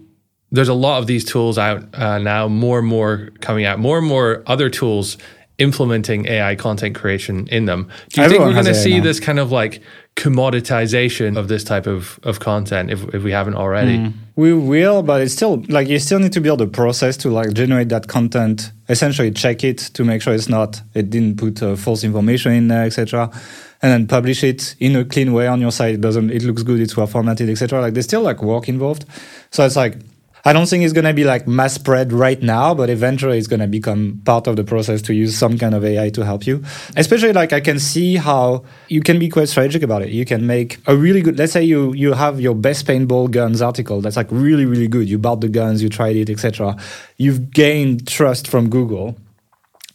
there's 0.53 0.69
a 0.69 0.75
lot 0.75 0.99
of 0.99 1.07
these 1.07 1.25
tools 1.25 1.59
out 1.59 1.83
uh, 1.95 2.19
now, 2.19 2.47
more 2.47 2.79
and 2.79 2.87
more 2.87 3.31
coming 3.41 3.65
out, 3.65 3.79
more 3.79 3.99
and 3.99 4.07
more 4.07 4.43
other 4.47 4.69
tools 4.71 5.17
implementing 5.59 6.27
AI 6.27 6.55
content 6.57 6.95
creation 6.95 7.47
in 7.49 7.67
them. 7.67 7.89
Do 8.11 8.21
you 8.21 8.25
Everyone 8.25 8.49
think 8.49 8.57
we're 8.57 8.63
going 8.63 8.75
to 8.75 8.81
see 8.81 8.99
now. 8.99 9.05
this 9.05 9.21
kind 9.21 9.39
of 9.39 9.53
like 9.53 9.83
commoditization 10.17 11.39
of 11.39 11.49
this 11.49 11.65
type 11.65 11.87
of, 11.87 12.21
of 12.23 12.39
content 12.39 12.91
if, 12.91 13.03
if 13.15 13.23
we 13.23 13.33
haven't 13.33 13.55
already? 13.55 13.99
Mm. 13.99 14.13
We 14.37 14.53
will, 14.53 15.03
but 15.03 15.21
it's 15.21 15.35
still 15.35 15.65
like 15.69 15.89
you 15.89 15.99
still 15.99 16.19
need 16.19 16.33
to 16.33 16.41
build 16.41 16.61
a 16.61 16.67
process 16.67 17.17
to 17.19 17.31
like 17.31 17.53
generate 17.53 17.89
that 17.91 18.09
content, 18.09 18.73
essentially 18.89 19.31
check 19.31 19.65
it 19.65 19.79
to 19.79 20.05
make 20.05 20.23
sure 20.23 20.35
it's 20.35 20.49
not, 20.49 20.81
it 20.95 21.11
didn't 21.11 21.39
put 21.39 21.63
uh, 21.63 21.77
false 21.77 22.05
information 22.05 22.53
in 22.53 22.69
there, 22.69 22.85
etc. 22.85 23.31
And 23.83 23.93
then 23.93 24.07
publish 24.07 24.45
it 24.45 24.77
in 24.79 24.95
a 24.97 25.05
clean 25.05 25.33
way 25.33 25.49
on 25.49 25.61
your 25.61 25.73
site. 25.73 25.95
It 25.95 26.01
doesn't, 26.01 26.31
it 26.31 26.43
looks 26.45 26.63
good, 26.63 26.81
it's 26.81 26.97
well 26.97 27.07
formatted, 27.07 27.49
etc. 27.51 27.81
Like 27.81 27.95
there's 27.95 28.07
still 28.07 28.23
like 28.23 28.43
work 28.43 28.69
involved. 28.69 29.05
So 29.51 29.67
it's 29.67 29.77
like, 29.77 29.97
I 30.45 30.53
don't 30.53 30.69
think 30.69 30.83
it's 30.83 30.93
going 30.93 31.05
to 31.05 31.15
be 31.15 31.23
like 31.23 31.47
mass 31.47 31.75
spread 31.75 32.13
right 32.13 32.43
now, 32.43 32.75
but 32.75 32.91
eventually 32.91 33.39
it's 33.39 33.47
going 33.47 33.61
to 33.61 33.69
become 33.69 34.21
part 34.25 34.49
of 34.49 34.57
the 34.57 34.65
process 34.65 35.01
to 35.03 35.15
use 35.15 35.39
some 35.39 35.57
kind 35.57 35.73
of 35.73 35.85
AI 35.85 36.11
to 36.11 36.25
help 36.25 36.47
you. 36.47 36.65
Especially 36.97 37.33
like 37.33 37.53
I 37.53 37.61
can 37.61 37.79
see 37.79 38.17
how 38.17 38.65
you 38.89 39.03
can 39.03 39.21
be 39.21 39.29
quite 39.29 39.49
strategic 39.49 39.85
about 39.85 40.03
it. 40.03 40.09
You 40.09 40.25
can 40.25 40.45
make 40.47 40.79
a 40.87 40.97
really 40.97 41.23
good, 41.23 41.39
let's 41.39 41.53
say 41.53 41.63
you, 41.63 41.93
you 41.93 42.13
have 42.15 42.41
your 42.41 42.57
best 42.57 42.87
paintball 42.87 43.31
guns 43.31 43.63
article 43.63 44.01
that's 44.01 44.17
like 44.17 44.27
really, 44.31 44.67
really 44.67 44.89
good. 44.89 45.09
You 45.09 45.19
bought 45.19 45.43
the 45.43 45.49
guns, 45.49 45.81
you 45.81 45.89
tried 45.89 46.17
it, 46.17 46.29
etc. 46.29 46.77
You've 47.19 47.53
gained 47.53 48.09
trust 48.09 48.49
from 48.49 48.69
Google 48.69 49.17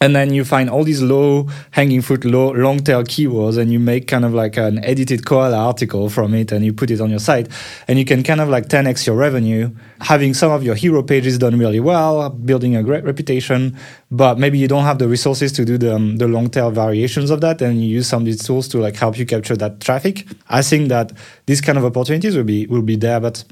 and 0.00 0.14
then 0.14 0.32
you 0.32 0.44
find 0.44 0.70
all 0.70 0.84
these 0.84 1.02
low 1.02 1.48
hanging 1.72 2.02
fruit 2.02 2.24
low 2.24 2.52
long 2.52 2.78
tail 2.78 3.02
keywords 3.02 3.58
and 3.58 3.72
you 3.72 3.80
make 3.80 4.06
kind 4.06 4.24
of 4.24 4.32
like 4.32 4.56
an 4.56 4.82
edited 4.84 5.24
koala 5.24 5.56
article 5.56 6.08
from 6.08 6.34
it 6.34 6.52
and 6.52 6.64
you 6.64 6.72
put 6.72 6.90
it 6.90 7.00
on 7.00 7.10
your 7.10 7.18
site. 7.18 7.48
And 7.88 7.98
you 7.98 8.04
can 8.04 8.22
kind 8.22 8.40
of 8.40 8.48
like 8.48 8.68
10x 8.68 9.06
your 9.06 9.16
revenue. 9.16 9.70
Having 10.00 10.34
some 10.34 10.52
of 10.52 10.62
your 10.62 10.74
hero 10.74 11.02
pages 11.02 11.38
done 11.38 11.58
really 11.58 11.80
well 11.80 12.30
building 12.30 12.76
a 12.76 12.82
great 12.82 13.04
reputation 13.04 13.76
but 14.10 14.38
maybe 14.38 14.58
you 14.58 14.68
don't 14.68 14.84
have 14.84 14.98
the 14.98 15.08
resources 15.08 15.52
to 15.52 15.64
do 15.64 15.76
the, 15.76 15.94
um, 15.94 16.16
the 16.16 16.28
long 16.28 16.48
tail 16.48 16.70
variations 16.70 17.30
of 17.30 17.40
that 17.40 17.60
and 17.60 17.82
you 17.82 17.88
use 17.88 18.08
some 18.08 18.22
of 18.22 18.26
these 18.26 18.42
tools 18.42 18.68
to 18.68 18.78
like 18.78 18.96
help 18.96 19.18
you 19.18 19.26
capture 19.26 19.56
that 19.56 19.80
traffic. 19.80 20.26
I 20.48 20.62
think 20.62 20.88
that 20.88 21.12
these 21.46 21.60
kind 21.60 21.76
of 21.76 21.84
opportunities 21.84 22.36
will 22.36 22.44
be 22.44 22.66
will 22.66 22.82
be 22.82 22.96
there 22.96 23.20
but 23.20 23.44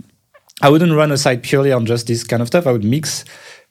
I 0.62 0.70
wouldn't 0.70 0.92
run 0.92 1.12
a 1.12 1.18
site 1.18 1.42
purely 1.42 1.70
on 1.70 1.84
just 1.84 2.06
this 2.06 2.24
kind 2.24 2.40
of 2.40 2.48
stuff. 2.48 2.66
I 2.66 2.72
would 2.72 2.84
mix 2.84 3.26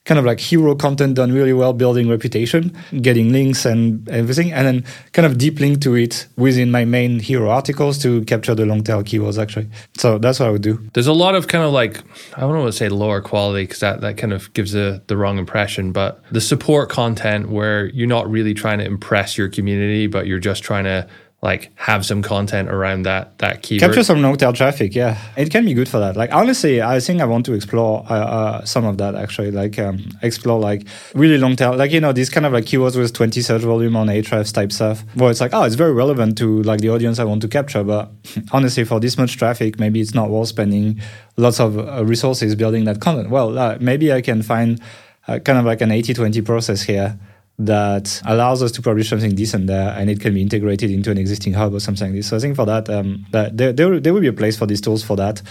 kind 0.05 0.19
of 0.19 0.25
like 0.25 0.39
hero 0.39 0.75
content 0.75 1.15
done 1.15 1.31
really 1.31 1.53
well, 1.53 1.73
building 1.73 2.07
reputation, 2.07 2.71
getting 3.01 3.31
links 3.31 3.65
and 3.65 4.07
everything, 4.09 4.51
and 4.51 4.67
then 4.67 4.85
kind 5.13 5.25
of 5.25 5.37
deep 5.37 5.59
link 5.59 5.81
to 5.81 5.95
it 5.95 6.27
within 6.37 6.71
my 6.71 6.85
main 6.85 7.19
hero 7.19 7.49
articles 7.49 7.97
to 7.97 8.23
capture 8.25 8.55
the 8.55 8.65
long 8.65 8.83
tail 8.83 9.03
keywords 9.03 9.41
actually. 9.41 9.67
So 9.97 10.17
that's 10.17 10.39
what 10.39 10.47
I 10.47 10.51
would 10.51 10.61
do. 10.61 10.79
There's 10.93 11.07
a 11.07 11.13
lot 11.13 11.35
of 11.35 11.47
kind 11.47 11.63
of 11.63 11.73
like, 11.73 12.01
I 12.37 12.41
don't 12.41 12.55
want 12.55 12.71
to 12.71 12.77
say 12.77 12.87
lower 12.87 13.19
quality 13.21 13.63
because 13.63 13.79
that, 13.79 14.01
that 14.01 14.17
kind 14.17 14.31
of 14.31 14.53
gives 14.53 14.75
a, 14.75 15.01
the 15.07 15.17
wrong 15.17 15.39
impression, 15.39 15.91
but 15.91 16.23
the 16.31 16.41
support 16.41 16.89
content 16.89 17.49
where 17.49 17.87
you're 17.87 18.07
not 18.07 18.29
really 18.29 18.53
trying 18.53 18.77
to 18.79 18.85
impress 18.85 19.37
your 19.37 19.49
community, 19.49 20.05
but 20.05 20.27
you're 20.27 20.39
just 20.39 20.63
trying 20.63 20.83
to 20.83 21.07
like 21.45 21.71
have 21.75 22.05
some 22.05 22.21
content 22.21 22.69
around 22.69 23.03
that 23.03 23.37
that 23.37 23.61
keyword. 23.61 23.81
Capture 23.81 24.03
some 24.03 24.21
long 24.21 24.35
tail 24.35 24.51
traffic, 24.51 24.95
yeah. 24.95 25.17
It 25.37 25.51
can 25.51 25.63
be 25.63 25.73
good 25.73 25.87
for 25.87 25.99
that. 25.99 26.17
Like 26.17 26.33
honestly, 26.33 26.81
I 26.81 26.99
think 26.99 27.21
I 27.21 27.25
want 27.25 27.45
to 27.45 27.53
explore 27.53 28.03
uh, 28.09 28.13
uh, 28.13 28.65
some 28.65 28.83
of 28.83 28.97
that 28.97 29.13
actually. 29.15 29.51
Like 29.51 29.77
um, 29.79 30.03
explore 30.23 30.59
like 30.59 30.87
really 31.13 31.37
long 31.37 31.55
tail, 31.55 31.75
like 31.77 31.91
you 31.91 32.01
know 32.01 32.11
these 32.11 32.31
kind 32.31 32.45
of 32.45 32.51
like 32.51 32.65
keywords 32.65 32.97
with 32.97 33.13
20 33.13 33.41
search 33.41 33.61
volume 33.61 33.95
on 33.95 34.07
Ahrefs 34.07 34.51
type 34.51 34.71
stuff. 34.71 35.03
Where 35.13 35.29
it's 35.29 35.39
like, 35.39 35.53
oh, 35.53 35.63
it's 35.63 35.75
very 35.75 35.93
relevant 35.93 36.37
to 36.39 36.63
like 36.63 36.81
the 36.81 36.89
audience 36.89 37.19
I 37.19 37.23
want 37.23 37.41
to 37.43 37.47
capture, 37.47 37.83
but 37.83 38.11
honestly, 38.51 38.83
for 38.83 38.99
this 38.99 39.17
much 39.17 39.37
traffic, 39.37 39.79
maybe 39.79 40.01
it's 40.01 40.15
not 40.15 40.29
worth 40.29 40.49
spending 40.49 40.99
lots 41.37 41.59
of 41.59 41.77
uh, 41.77 42.03
resources 42.03 42.55
building 42.55 42.85
that 42.85 42.99
content. 42.99 43.29
Well, 43.29 43.57
uh, 43.57 43.77
maybe 43.79 44.11
I 44.11 44.21
can 44.21 44.41
find 44.41 44.81
uh, 45.27 45.39
kind 45.39 45.59
of 45.59 45.65
like 45.65 45.81
an 45.81 45.89
80-20 45.89 46.43
process 46.43 46.81
here 46.81 47.19
that 47.57 48.21
allows 48.25 48.61
us 48.61 48.71
to 48.73 48.81
publish 48.81 49.09
something 49.09 49.33
decent 49.33 49.67
there 49.67 49.95
and 49.97 50.09
it 50.09 50.19
can 50.19 50.33
be 50.33 50.41
integrated 50.41 50.91
into 50.91 51.09
an 51.09 51.17
existing 51.17 51.53
hub 51.53 51.73
or 51.73 51.79
something 51.79 52.07
like 52.07 52.15
this. 52.15 52.27
So 52.27 52.35
I 52.35 52.39
think 52.39 52.55
for 52.55 52.65
that, 52.65 52.89
um, 52.89 53.25
that 53.31 53.57
there, 53.57 53.71
there, 53.71 53.99
there 53.99 54.13
will 54.13 54.21
be 54.21 54.27
a 54.27 54.33
place 54.33 54.57
for 54.57 54.65
these 54.65 54.81
tools 54.81 55.03
for 55.03 55.15
that, 55.15 55.41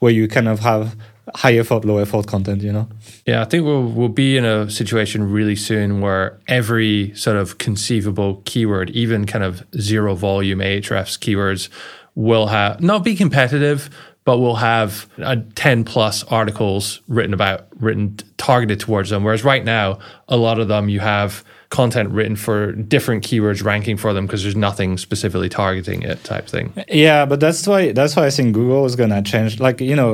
where 0.00 0.12
you 0.12 0.28
kind 0.28 0.48
of 0.48 0.60
have 0.60 0.94
high 1.34 1.54
effort, 1.54 1.86
low 1.86 1.98
effort 1.98 2.26
content, 2.26 2.62
you 2.62 2.72
know? 2.72 2.86
Yeah, 3.24 3.40
I 3.40 3.44
think 3.46 3.64
we'll, 3.64 3.84
we'll 3.84 4.08
be 4.08 4.36
in 4.36 4.44
a 4.44 4.70
situation 4.70 5.30
really 5.30 5.56
soon 5.56 6.02
where 6.02 6.38
every 6.48 7.14
sort 7.14 7.38
of 7.38 7.56
conceivable 7.56 8.42
keyword, 8.44 8.90
even 8.90 9.24
kind 9.24 9.42
of 9.42 9.64
zero 9.80 10.14
volume 10.14 10.58
Ahrefs 10.58 11.18
keywords, 11.18 11.70
will 12.14 12.48
have 12.48 12.80
not 12.80 13.04
be 13.04 13.16
competitive, 13.16 13.88
but 14.24 14.38
we'll 14.38 14.56
have 14.56 15.08
uh, 15.18 15.36
10 15.54 15.84
plus 15.84 16.24
articles 16.24 17.00
written 17.08 17.32
about, 17.32 17.68
written 17.80 18.16
targeted 18.36 18.80
towards 18.80 19.08
them. 19.08 19.24
Whereas 19.24 19.44
right 19.44 19.64
now, 19.64 19.98
a 20.28 20.36
lot 20.36 20.60
of 20.60 20.68
them 20.68 20.90
you 20.90 21.00
have 21.00 21.42
content 21.80 22.08
written 22.10 22.36
for 22.36 22.58
different 22.94 23.20
keywords 23.26 23.64
ranking 23.64 23.96
for 23.96 24.12
them 24.14 24.26
because 24.26 24.42
there's 24.44 24.60
nothing 24.68 24.96
specifically 25.06 25.48
targeting 25.48 26.02
it 26.02 26.22
type 26.24 26.46
thing. 26.54 26.72
Yeah 26.88 27.26
but 27.26 27.38
that's 27.40 27.66
why 27.66 27.80
that's 27.92 28.14
why 28.16 28.24
i 28.26 28.30
think 28.30 28.54
google 28.54 28.84
is 28.84 28.96
gonna 29.00 29.22
change 29.22 29.58
like 29.66 29.80
you 29.80 29.96
know 29.96 30.10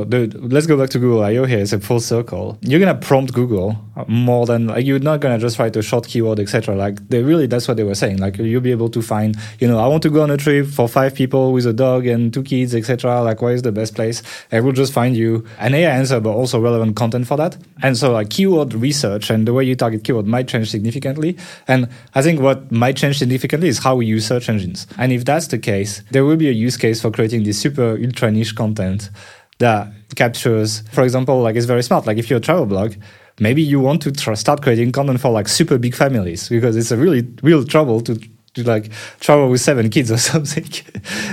let's 0.55 0.67
go 0.67 0.77
back 0.81 0.91
to 0.95 0.99
google 0.99 1.23
io 1.23 1.45
here 1.45 1.59
it's 1.65 1.75
a 1.75 1.81
full 1.81 2.01
circle. 2.01 2.59
You're 2.63 2.81
gonna 2.81 3.03
prompt 3.09 3.33
google 3.35 3.69
more 4.09 4.47
than 4.47 4.69
like 4.69 4.87
you're 4.87 5.07
not 5.11 5.21
gonna 5.21 5.39
just 5.39 5.59
write 5.59 5.77
a 5.77 5.83
short 5.83 6.07
keyword 6.07 6.41
etc 6.41 6.75
like 6.75 6.97
they 7.11 7.23
really 7.23 7.47
that's 7.47 7.69
what 7.69 7.77
they 7.77 7.85
were 7.85 7.95
saying 7.95 8.19
like 8.19 8.39
you'll 8.39 8.69
be 8.71 8.71
able 8.71 8.89
to 8.89 9.03
find 9.03 9.37
you 9.59 9.69
know 9.69 9.79
i 9.79 9.87
want 9.87 10.03
to 10.03 10.11
go 10.11 10.23
on 10.23 10.31
a 10.31 10.37
trip 10.37 10.67
for 10.67 10.89
five 10.89 11.15
people 11.15 11.53
with 11.53 11.67
a 11.67 11.73
dog 11.73 12.07
and 12.07 12.33
two 12.33 12.43
kids 12.43 12.75
etc 12.75 13.21
like 13.23 13.41
where 13.43 13.55
is 13.55 13.63
the 13.63 13.73
best 13.73 13.95
place? 13.95 14.23
I 14.53 14.61
will 14.61 14.73
just 14.73 14.93
find 14.93 15.17
you 15.17 15.47
an 15.59 15.75
ai 15.75 15.91
answer 15.91 16.21
but 16.21 16.31
also 16.31 16.61
relevant 16.61 16.97
content 16.97 17.27
for 17.27 17.37
that. 17.37 17.57
And 17.83 17.97
so 17.97 18.13
like 18.13 18.31
keyword 18.31 18.75
research 18.75 19.31
and 19.31 19.47
the 19.47 19.53
way 19.53 19.65
you 19.65 19.77
target 19.77 20.05
keyword 20.05 20.27
might 20.27 20.49
change 20.49 20.71
significantly 20.71 21.37
and 21.68 21.88
I 22.14 22.22
think 22.22 22.40
what 22.40 22.70
might 22.70 22.96
change 22.96 23.18
significantly 23.18 23.68
is 23.68 23.78
how 23.78 23.96
we 23.96 24.07
use 24.07 24.26
search 24.26 24.48
engines. 24.48 24.86
And 24.98 25.12
if 25.12 25.24
that's 25.24 25.48
the 25.48 25.59
case, 25.59 26.03
there 26.11 26.24
will 26.24 26.36
be 26.36 26.48
a 26.48 26.53
use 26.53 26.76
case 26.76 27.01
for 27.01 27.11
creating 27.11 27.44
this 27.44 27.59
super 27.59 27.98
ultra 28.03 28.30
niche 28.30 28.55
content 28.55 29.11
that 29.59 29.92
captures, 30.16 30.80
for 30.92 31.03
example, 31.03 31.40
like 31.40 31.57
it's 31.57 31.66
very 31.66 31.82
smart. 31.82 32.07
Like 32.07 32.18
if 32.18 32.30
you're 32.30 32.38
a 32.38 32.42
travel 32.42 32.66
blog, 32.66 32.94
maybe 33.38 33.62
you 33.62 33.80
want 33.80 34.03
to 34.03 34.36
start 34.36 34.62
creating 34.62 34.92
content 34.92 35.20
for 35.20 35.30
like 35.30 35.48
super 35.48 35.78
big 35.78 35.94
families 35.94 36.48
because 36.48 36.76
it's 36.76 36.90
a 36.90 36.96
really 36.96 37.28
real 37.42 37.64
trouble 37.64 38.01
to 38.03 38.20
like 38.57 38.90
travel 39.20 39.48
with 39.48 39.61
seven 39.61 39.90
kids 39.90 40.11
or 40.11 40.18
something. 40.32 40.66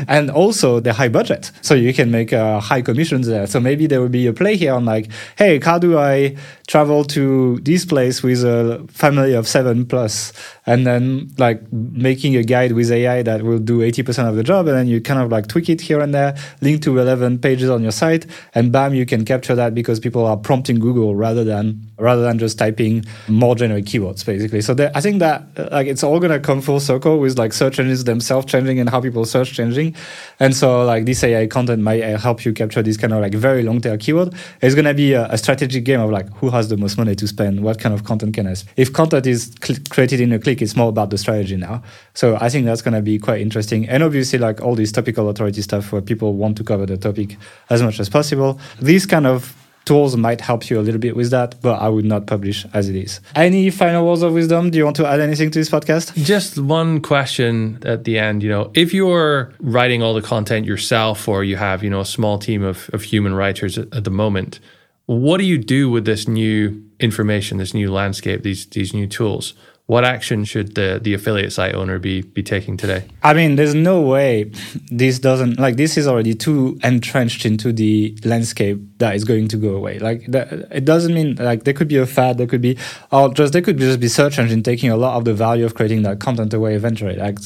and 0.07 0.29
also 0.29 0.79
the 0.79 0.93
high 0.93 1.09
budget. 1.09 1.51
So 1.61 1.73
you 1.73 1.93
can 1.93 2.11
make 2.11 2.33
uh, 2.33 2.59
high 2.59 2.81
commissions 2.81 3.27
there. 3.27 3.47
So 3.47 3.59
maybe 3.59 3.87
there 3.87 4.01
will 4.01 4.09
be 4.09 4.27
a 4.27 4.33
play 4.33 4.55
here 4.55 4.73
on 4.73 4.85
like, 4.85 5.09
hey, 5.37 5.59
how 5.59 5.79
do 5.79 5.97
I 5.97 6.35
travel 6.67 7.03
to 7.05 7.59
this 7.63 7.85
place 7.85 8.21
with 8.23 8.43
a 8.43 8.85
family 8.89 9.33
of 9.33 9.47
seven 9.47 9.85
plus? 9.85 10.33
And 10.67 10.85
then 10.85 11.31
like 11.37 11.71
making 11.71 12.35
a 12.35 12.43
guide 12.43 12.73
with 12.73 12.91
AI 12.91 13.23
that 13.23 13.41
will 13.41 13.57
do 13.59 13.79
80% 13.79 14.29
of 14.29 14.35
the 14.35 14.43
job. 14.43 14.67
And 14.67 14.77
then 14.77 14.87
you 14.87 15.01
kind 15.01 15.19
of 15.19 15.31
like 15.31 15.47
tweak 15.47 15.69
it 15.69 15.81
here 15.81 15.99
and 15.99 16.13
there, 16.13 16.35
link 16.61 16.83
to 16.83 16.95
relevant 16.95 17.41
pages 17.41 17.69
on 17.69 17.81
your 17.81 17.91
site. 17.91 18.25
And 18.53 18.71
bam, 18.71 18.93
you 18.93 19.05
can 19.05 19.25
capture 19.25 19.55
that 19.55 19.73
because 19.73 19.99
people 19.99 20.25
are 20.25 20.37
prompting 20.37 20.79
Google 20.79 21.15
rather 21.15 21.43
than 21.43 21.87
rather 21.99 22.21
than 22.21 22.37
just 22.37 22.59
typing 22.59 23.03
more 23.27 23.55
generic 23.55 23.85
keywords 23.85 24.23
basically. 24.23 24.61
So 24.61 24.73
there, 24.73 24.91
I 24.93 25.01
think 25.01 25.19
that 25.19 25.71
like 25.71 25.87
it's 25.87 26.03
all 26.03 26.19
going 26.19 26.31
to 26.31 26.39
come 26.39 26.61
full 26.61 26.79
circle 26.79 27.19
with 27.19 27.39
like 27.39 27.53
search 27.53 27.79
engines 27.79 28.03
themselves 28.03 28.45
changing 28.45 28.79
and 28.79 28.89
how 28.89 29.01
people 29.01 29.25
search 29.25 29.53
changing. 29.53 29.95
And 30.39 30.55
so 30.55 30.85
like 30.85 31.05
this 31.05 31.23
AI 31.23 31.47
content 31.47 31.81
might 31.81 32.03
uh, 32.03 32.17
help 32.17 32.45
you 32.45 32.53
capture 32.53 32.83
this 32.83 32.97
kind 32.97 33.13
of 33.13 33.21
like 33.21 33.33
very 33.33 33.63
long 33.63 33.81
tail 33.81 33.97
keyword. 33.97 34.33
It's 34.61 34.75
going 34.75 34.85
to 34.85 34.93
be 34.93 35.13
a, 35.13 35.27
a, 35.31 35.37
strategic 35.37 35.85
game 35.85 35.99
of 35.99 36.11
like 36.11 36.29
who 36.35 36.49
has 36.49 36.69
the 36.69 36.77
most 36.77 36.97
money 36.97 37.15
to 37.15 37.27
spend, 37.27 37.63
what 37.63 37.79
kind 37.79 37.95
of 37.95 38.03
content 38.03 38.33
can 38.35 38.47
I. 38.47 38.55
If 38.75 38.93
content 38.93 39.25
is 39.25 39.55
cl- 39.63 39.79
created 39.89 40.19
in 40.19 40.31
a 40.33 40.39
click, 40.39 40.56
it's 40.61 40.75
more 40.75 40.89
about 40.89 41.09
the 41.09 41.17
strategy 41.17 41.57
now. 41.57 41.83
So 42.13 42.37
I 42.39 42.49
think 42.49 42.65
that's 42.65 42.81
going 42.81 42.93
to 42.93 43.01
be 43.01 43.19
quite 43.19 43.41
interesting. 43.41 43.87
And 43.87 44.03
obviously 44.03 44.39
like 44.39 44.61
all 44.61 44.75
this 44.75 44.91
topical 44.91 45.29
authority 45.29 45.61
stuff 45.61 45.91
where 45.91 46.01
people 46.01 46.33
want 46.33 46.57
to 46.57 46.63
cover 46.63 46.85
the 46.85 46.97
topic 46.97 47.37
as 47.69 47.81
much 47.81 47.99
as 47.99 48.09
possible. 48.09 48.59
These 48.81 49.05
kind 49.05 49.27
of 49.27 49.55
tools 49.87 50.17
might 50.17 50.41
help 50.41 50.69
you 50.69 50.79
a 50.79 50.81
little 50.81 50.99
bit 50.99 51.15
with 51.15 51.31
that, 51.31 51.55
but 51.61 51.81
I 51.81 51.87
would 51.87 52.03
not 52.03 52.27
publish 52.27 52.65
as 52.73 52.89
it 52.89 52.95
is. 52.95 53.21
Any 53.35 53.69
final 53.69 54.05
words 54.05 54.21
of 54.21 54.33
wisdom? 54.33 54.69
Do 54.69 54.77
you 54.77 54.83
want 54.83 54.97
to 54.97 55.07
add 55.07 55.21
anything 55.21 55.49
to 55.51 55.59
this 55.59 55.69
podcast? 55.69 56.13
Just 56.23 56.59
one 56.59 57.01
question 57.01 57.79
at 57.85 58.03
the 58.03 58.19
end. 58.19 58.43
You 58.43 58.49
know, 58.49 58.71
if 58.73 58.93
you're 58.93 59.53
writing 59.61 60.03
all 60.03 60.13
the 60.13 60.21
content 60.21 60.65
yourself 60.65 61.27
or 61.27 61.43
you 61.43 61.55
have, 61.55 61.83
you 61.83 61.89
know, 61.89 62.01
a 62.01 62.05
small 62.05 62.37
team 62.37 62.63
of, 62.63 62.89
of 62.91 63.01
human 63.03 63.33
writers 63.33 63.77
at, 63.77 63.95
at 63.95 64.03
the 64.03 64.11
moment, 64.11 64.59
what 65.05 65.37
do 65.37 65.45
you 65.45 65.57
do 65.57 65.89
with 65.89 66.03
this 66.03 66.27
new 66.27 66.83
information, 66.99 67.57
this 67.57 67.73
new 67.73 67.89
landscape, 67.91 68.43
these 68.43 68.67
these 68.67 68.93
new 68.93 69.07
tools? 69.07 69.53
What 69.87 70.03
action 70.03 70.43
should 70.43 70.75
the, 70.75 70.99
the 71.01 71.13
affiliate 71.13 71.53
site 71.53 71.73
owner 71.73 71.97
be 71.97 72.21
be 72.21 72.43
taking 72.43 72.75
today? 72.75 73.05
I 73.23 73.33
mean, 73.33 73.55
there's 73.55 73.73
no 73.73 74.01
way 74.01 74.51
this 74.91 75.17
doesn't 75.17 75.57
like 75.59 75.77
this 75.77 75.97
is 75.97 76.07
already 76.07 76.35
too 76.35 76.77
entrenched 76.83 77.45
into 77.45 77.71
the 77.71 78.17
landscape 78.25 78.79
that 78.97 79.15
is 79.15 79.23
going 79.23 79.47
to 79.47 79.57
go 79.57 79.75
away. 79.75 79.99
Like 79.99 80.25
that, 80.27 80.51
it 80.71 80.83
doesn't 80.83 81.13
mean 81.13 81.35
like 81.35 81.63
there 81.63 81.73
could 81.73 81.87
be 81.87 81.95
a 81.95 82.05
fad, 82.05 82.37
there 82.37 82.47
could 82.47 82.61
be 82.61 82.77
or 83.13 83.33
just 83.33 83.53
there 83.53 83.61
could 83.61 83.77
just 83.77 84.01
be 84.01 84.09
search 84.09 84.37
engine 84.37 84.61
taking 84.61 84.91
a 84.91 84.97
lot 84.97 85.15
of 85.15 85.23
the 85.23 85.33
value 85.33 85.65
of 85.65 85.73
creating 85.73 86.01
that 86.01 86.19
content 86.19 86.53
away 86.53 86.75
eventually. 86.75 87.15
Like 87.15 87.39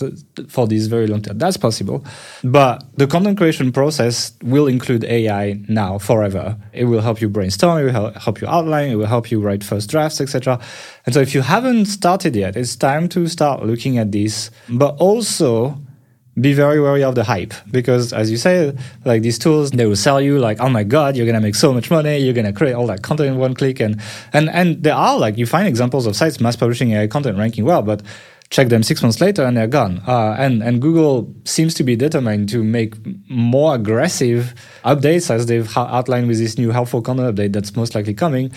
for 0.50 0.66
this 0.66 0.88
very 0.88 1.06
long 1.06 1.22
term, 1.22 1.38
that's 1.38 1.58
possible. 1.58 2.04
But 2.44 2.84
the 2.98 3.06
content 3.06 3.38
creation 3.38 3.72
process 3.72 4.34
will 4.42 4.66
include 4.66 5.04
AI 5.04 5.60
now 5.70 6.00
forever. 6.00 6.58
It 6.74 6.86
will 6.86 7.02
help 7.02 7.22
you 7.22 7.30
brainstorm, 7.30 7.78
it 7.78 7.94
will 7.94 8.14
help 8.14 8.42
you 8.42 8.48
outline, 8.48 8.90
it 8.90 8.96
will 8.96 9.06
help 9.06 9.30
you 9.30 9.40
write 9.40 9.64
first 9.64 9.92
drafts, 9.92 10.20
etc. 10.20 10.60
And 11.06 11.14
so 11.14 11.22
if 11.22 11.36
you 11.36 11.42
haven't 11.42 11.86
started 11.86 12.31
yet, 12.36 12.56
it's 12.56 12.76
time 12.76 13.10
to 13.10 13.28
start 13.28 13.64
looking 13.64 13.98
at 13.98 14.12
this, 14.12 14.52
but 14.70 14.96
also 14.98 15.78
be 16.40 16.54
very 16.54 16.80
wary 16.80 17.04
of 17.04 17.14
the 17.14 17.26
hype 17.26 17.54
because 17.72 18.14
as 18.14 18.32
you 18.32 18.38
say 18.38 18.74
like 19.04 19.22
these 19.22 19.38
tools 19.38 19.72
they 19.72 19.86
will 19.86 19.98
sell 19.98 20.22
you 20.22 20.40
like 20.40 20.62
oh 20.62 20.70
my 20.70 20.82
god 20.82 21.18
you're 21.18 21.26
gonna 21.26 21.42
make 21.42 21.56
so 21.56 21.74
much 21.74 21.92
money 21.92 22.20
you're 22.20 22.34
gonna 22.34 22.54
create 22.54 22.72
all 22.72 22.88
that 22.88 23.04
content 23.04 23.28
in 23.28 23.38
one 23.38 23.54
click 23.54 23.82
and 23.82 24.02
and 24.32 24.50
and 24.50 24.82
there 24.82 24.96
are 24.96 25.20
like 25.20 25.38
you 25.38 25.46
find 25.46 25.68
examples 25.68 26.06
of 26.06 26.16
sites 26.16 26.40
mass 26.40 26.56
publishing 26.56 26.94
AI 26.94 27.06
content 27.06 27.38
ranking 27.38 27.66
well 27.66 27.82
but 27.82 28.02
check 28.52 28.68
them 28.68 28.84
six 28.84 29.02
months 29.02 29.20
later 29.20 29.44
and 29.44 29.58
they're 29.58 29.66
gone. 29.66 30.02
Uh, 30.06 30.36
and 30.38 30.62
and 30.62 30.82
Google 30.82 31.34
seems 31.46 31.74
to 31.76 31.84
be 31.84 31.96
determined 31.96 32.50
to 32.50 32.64
make 32.64 32.94
more 33.30 33.74
aggressive 33.74 34.54
updates 34.84 35.32
as 35.32 35.48
they've 35.48 35.76
outlined 35.76 36.28
with 36.28 36.38
this 36.38 36.58
new 36.58 36.70
helpful 36.70 37.02
content 37.02 37.34
update 37.34 37.54
that's 37.54 37.76
most 37.76 37.96
likely 37.96 38.14
coming 38.14 38.52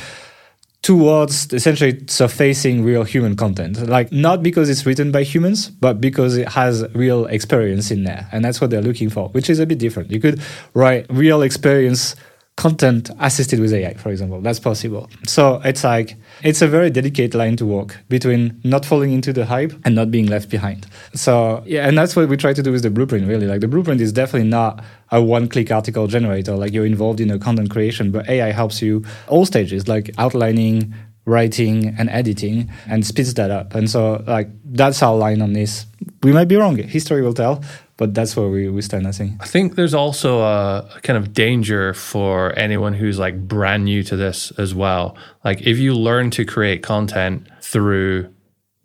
towards 0.85 1.51
essentially 1.51 1.99
surfacing 2.09 2.85
real 2.85 3.05
human 3.05 3.37
content. 3.37 3.89
Like 3.89 4.13
not 4.13 4.43
because 4.43 4.69
it's 4.69 4.85
written 4.85 5.11
by 5.11 5.23
humans, 5.23 5.71
but 5.71 5.99
because 5.99 6.37
it 6.37 6.47
has 6.51 6.85
real 6.95 7.25
experience 7.25 7.91
in 7.91 8.05
there. 8.05 8.29
And 8.33 8.45
that's 8.45 8.61
what 8.61 8.69
they're 8.69 8.83
looking 8.83 9.09
for, 9.09 9.31
which 9.31 9.49
is 9.49 9.59
a 9.59 9.67
bit 9.67 9.79
different. 9.79 10.11
You 10.11 10.21
could 10.21 10.43
write 10.75 11.07
real 11.09 11.41
experience 11.41 12.15
content 12.57 13.11
assisted 13.19 13.59
with 13.59 13.73
AI, 13.73 13.95
for 13.95 14.11
example. 14.11 14.41
That's 14.41 14.61
possible. 14.61 15.11
So 15.27 15.61
it's 15.65 15.83
like 15.83 16.17
it's 16.43 16.63
a 16.63 16.69
very 16.69 16.89
delicate 16.89 17.35
line 17.35 17.57
to 17.57 17.67
walk 17.67 17.97
between 18.09 18.61
not 18.65 18.87
falling 18.87 19.13
into 19.13 19.33
the 19.33 19.45
hype 19.45 19.73
and 19.85 19.95
not 19.95 20.11
being 20.11 20.27
left 20.27 20.51
behind. 20.51 20.87
So 21.15 21.63
yeah, 21.67 21.89
and 21.89 21.99
that's 21.99 22.15
what 22.15 22.29
we 22.29 22.37
try 22.37 22.53
to 22.53 22.63
do 22.63 22.71
with 22.71 22.83
the 22.83 22.91
blueprint. 22.91 23.27
Really, 23.27 23.47
like 23.47 23.61
the 23.61 23.69
blueprint 23.69 24.01
is 24.01 24.13
definitely 24.13 24.49
not 24.49 24.85
a 25.11 25.21
one-click 25.21 25.71
article 25.71 26.07
generator. 26.07 26.57
Like 26.57 26.73
you're 26.73 26.87
involved 26.87 27.21
in 27.21 27.31
a 27.31 27.39
content 27.39 27.71
creation, 27.71 28.13
but 28.13 28.29
AI 28.29 28.53
helps 28.53 28.81
you 28.81 29.05
all 29.29 29.47
stages, 29.47 29.89
like 29.89 30.11
outlining, 30.17 30.95
writing 31.27 31.95
and 31.99 32.09
editing 32.11 32.71
and 32.87 33.05
speeds 33.05 33.35
that 33.35 33.51
up. 33.51 33.75
And 33.75 33.91
so 33.91 34.23
like 34.27 34.49
that's 34.65 35.03
our 35.03 35.17
line 35.17 35.43
on 35.43 35.55
this. 35.55 35.87
We 36.23 36.33
might 36.33 36.49
be 36.49 36.57
wrong. 36.57 36.77
History 36.77 37.23
will 37.23 37.35
tell, 37.35 37.63
but 37.97 38.13
that's 38.13 38.37
where 38.37 38.49
we, 38.49 38.69
we 38.69 38.83
stand, 38.83 39.07
I 39.07 39.13
think. 39.13 39.35
I 39.41 39.47
think 39.47 39.77
there's 39.77 39.95
also 39.95 40.41
a, 40.41 41.01
kind 41.03 41.17
of 41.17 41.33
danger 41.33 41.95
for 41.95 42.57
anyone 42.59 42.95
who's 42.95 43.19
like 43.19 43.47
brand 43.47 43.85
new 43.85 44.03
to 44.05 44.17
this 44.17 44.51
as 44.59 44.75
well. 44.75 45.17
Like 45.45 45.63
if 45.63 45.79
you 45.79 45.95
learn 45.95 46.31
to 46.31 46.45
create 46.45 46.83
content 46.83 47.49
through 47.63 48.33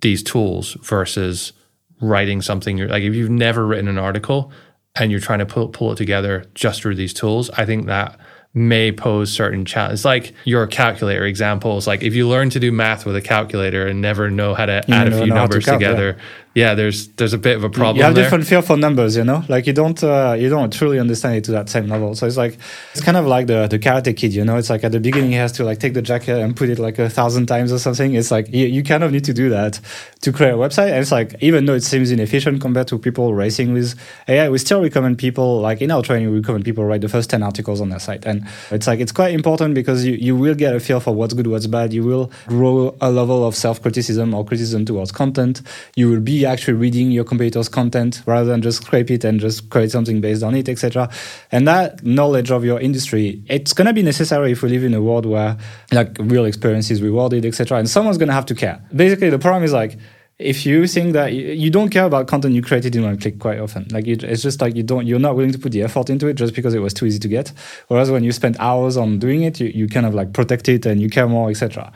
these 0.01 0.21
tools 0.21 0.77
versus 0.81 1.53
writing 2.01 2.41
something, 2.41 2.77
like 2.87 3.03
if 3.03 3.15
you've 3.15 3.31
never 3.31 3.65
written 3.65 3.87
an 3.87 3.97
article 3.97 4.51
and 4.95 5.11
you're 5.11 5.19
trying 5.19 5.39
to 5.39 5.45
pull, 5.45 5.69
pull 5.69 5.91
it 5.91 5.95
together 5.95 6.45
just 6.53 6.81
through 6.81 6.95
these 6.95 7.13
tools, 7.13 7.49
I 7.51 7.65
think 7.65 7.87
that 7.87 8.19
may 8.53 8.91
pose 8.91 9.31
certain 9.31 9.65
challenges. 9.65 10.05
Like 10.05 10.33
your 10.43 10.65
calculator 10.67 11.25
examples, 11.25 11.87
like 11.87 12.03
if 12.03 12.13
you 12.13 12.27
learn 12.27 12.49
to 12.51 12.59
do 12.59 12.71
math 12.71 13.05
with 13.05 13.15
a 13.15 13.21
calculator 13.21 13.87
and 13.87 14.01
never 14.01 14.29
know 14.29 14.53
how 14.53 14.65
to 14.65 14.83
you 14.87 14.93
add 14.93 15.07
a 15.07 15.17
few 15.17 15.33
numbers 15.33 15.65
to 15.65 15.71
together, 15.71 16.15
yeah 16.17 16.23
yeah, 16.59 16.75
there's 16.75 17.07
there's 17.17 17.33
a 17.33 17.37
bit 17.37 17.55
of 17.55 17.63
a 17.63 17.69
problem. 17.69 17.97
You 17.97 18.03
have 18.03 18.15
there. 18.15 18.25
different 18.25 18.45
feel 18.45 18.61
for 18.61 18.75
numbers, 18.75 19.15
you 19.15 19.23
know. 19.23 19.43
Like 19.47 19.65
you 19.65 19.71
don't 19.71 20.03
uh, 20.03 20.35
you 20.37 20.49
don't 20.49 20.73
truly 20.73 20.99
understand 20.99 21.35
it 21.35 21.45
to 21.45 21.51
that 21.51 21.69
same 21.69 21.87
level. 21.87 22.15
So 22.15 22.27
it's 22.27 22.35
like 22.35 22.57
it's 22.91 23.01
kind 23.01 23.15
of 23.15 23.25
like 23.25 23.47
the 23.47 23.67
the 23.67 23.79
Karate 23.79 24.15
Kid, 24.15 24.33
you 24.33 24.43
know. 24.43 24.57
It's 24.57 24.69
like 24.69 24.83
at 24.83 24.91
the 24.91 24.99
beginning 24.99 25.31
he 25.31 25.37
has 25.37 25.53
to 25.53 25.63
like 25.63 25.79
take 25.79 25.93
the 25.93 26.01
jacket 26.01 26.37
and 26.37 26.55
put 26.55 26.69
it 26.69 26.77
like 26.77 26.99
a 26.99 27.09
thousand 27.09 27.45
times 27.45 27.71
or 27.71 27.79
something. 27.79 28.13
It's 28.13 28.29
like 28.29 28.49
you, 28.49 28.65
you 28.65 28.83
kind 28.83 29.03
of 29.05 29.11
need 29.13 29.23
to 29.23 29.33
do 29.33 29.49
that 29.49 29.79
to 30.21 30.33
create 30.33 30.51
a 30.51 30.57
website. 30.57 30.89
And 30.89 30.97
it's 30.97 31.13
like 31.13 31.35
even 31.41 31.65
though 31.65 31.75
it 31.75 31.83
seems 31.83 32.11
inefficient 32.11 32.59
compared 32.59 32.89
to 32.89 32.99
people 32.99 33.33
racing 33.33 33.71
with 33.71 33.95
AI, 34.27 34.49
we 34.49 34.57
still 34.57 34.81
recommend 34.81 35.17
people 35.17 35.61
like 35.61 35.81
in 35.81 35.91
our 35.91 36.01
training 36.01 36.29
we 36.29 36.39
recommend 36.39 36.65
people 36.65 36.83
write 36.83 37.01
the 37.01 37.09
first 37.09 37.29
ten 37.29 37.41
articles 37.41 37.79
on 37.79 37.87
their 37.87 37.99
site. 37.99 38.25
And 38.25 38.45
it's 38.69 38.85
like 38.85 38.99
it's 38.99 39.13
quite 39.13 39.33
important 39.33 39.75
because 39.75 40.05
you 40.05 40.13
you 40.13 40.35
will 40.35 40.55
get 40.55 40.75
a 40.75 40.79
feel 40.81 40.99
for 40.99 41.15
what's 41.15 41.33
good, 41.33 41.47
what's 41.47 41.67
bad. 41.67 41.93
You 41.93 42.03
will 42.03 42.31
grow 42.47 42.95
a 42.99 43.09
level 43.09 43.45
of 43.47 43.55
self 43.55 43.81
criticism 43.81 44.33
or 44.33 44.43
criticism 44.43 44.83
towards 44.83 45.13
content. 45.13 45.61
You 45.95 46.09
will 46.09 46.19
be 46.19 46.48
actually 46.49 46.73
reading 46.73 47.11
your 47.11 47.23
competitor's 47.23 47.69
content 47.69 48.21
rather 48.25 48.45
than 48.45 48.61
just 48.61 48.83
scrape 48.83 49.09
it 49.11 49.23
and 49.23 49.39
just 49.39 49.69
create 49.69 49.91
something 49.91 50.19
based 50.19 50.43
on 50.43 50.55
it, 50.55 50.67
etc. 50.67 51.09
And 51.51 51.67
that 51.67 52.03
knowledge 52.03 52.51
of 52.51 52.65
your 52.65 52.79
industry, 52.79 53.41
it's 53.47 53.73
going 53.73 53.87
to 53.87 53.93
be 53.93 54.03
necessary 54.03 54.51
if 54.51 54.61
we 54.61 54.69
live 54.69 54.83
in 54.83 54.93
a 54.93 55.01
world 55.01 55.25
where 55.25 55.57
like 55.91 56.15
real 56.19 56.45
experience 56.45 56.91
is 56.91 57.01
rewarded, 57.01 57.45
etc. 57.45 57.77
And 57.77 57.89
someone's 57.89 58.17
going 58.17 58.27
to 58.27 58.33
have 58.33 58.45
to 58.47 58.55
care. 58.55 58.81
Basically, 58.95 59.29
the 59.29 59.39
problem 59.39 59.63
is 59.63 59.71
like 59.71 59.97
if 60.39 60.65
you 60.65 60.87
think 60.87 61.11
that 61.13 61.33
you 61.33 61.69
don't 61.69 61.89
care 61.89 62.05
about 62.05 62.27
content 62.27 62.55
you 62.55 62.61
created 62.61 62.95
in 62.95 63.03
one 63.03 63.17
click 63.17 63.39
quite 63.39 63.59
often 63.59 63.85
like 63.91 64.05
you, 64.05 64.15
it's 64.21 64.41
just 64.41 64.61
like 64.61 64.75
you 64.75 64.83
don't 64.83 65.05
you're 65.05 65.19
not 65.19 65.35
willing 65.35 65.51
to 65.51 65.59
put 65.59 65.71
the 65.71 65.83
effort 65.83 66.09
into 66.09 66.27
it 66.27 66.35
just 66.35 66.55
because 66.55 66.73
it 66.73 66.79
was 66.79 66.93
too 66.93 67.05
easy 67.05 67.19
to 67.19 67.27
get 67.27 67.51
whereas 67.89 68.09
when 68.09 68.23
you 68.23 68.31
spend 68.31 68.55
hours 68.59 68.95
on 68.95 69.19
doing 69.19 69.43
it 69.43 69.59
you, 69.59 69.67
you 69.67 69.87
kind 69.87 70.05
of 70.05 70.13
like 70.13 70.33
protect 70.33 70.69
it 70.69 70.85
and 70.85 71.01
you 71.01 71.09
care 71.09 71.27
more 71.27 71.49
etc 71.49 71.91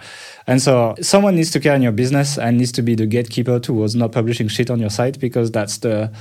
and 0.46 0.62
so 0.62 0.94
someone 1.02 1.36
needs 1.36 1.52
to 1.52 1.60
care 1.60 1.74
in 1.74 1.82
your 1.82 1.94
business 1.94 2.38
and 2.38 2.58
needs 2.58 2.72
to 2.72 2.82
be 2.82 2.96
the 2.96 3.06
gatekeeper 3.06 3.60
towards 3.60 3.96
not 3.96 4.12
publishing 4.12 4.48
shit 4.50 4.70
on 4.70 4.80
your 4.80 4.90
site 4.90 5.20
because 5.20 5.50
that's 5.52 5.78
the 5.78 6.12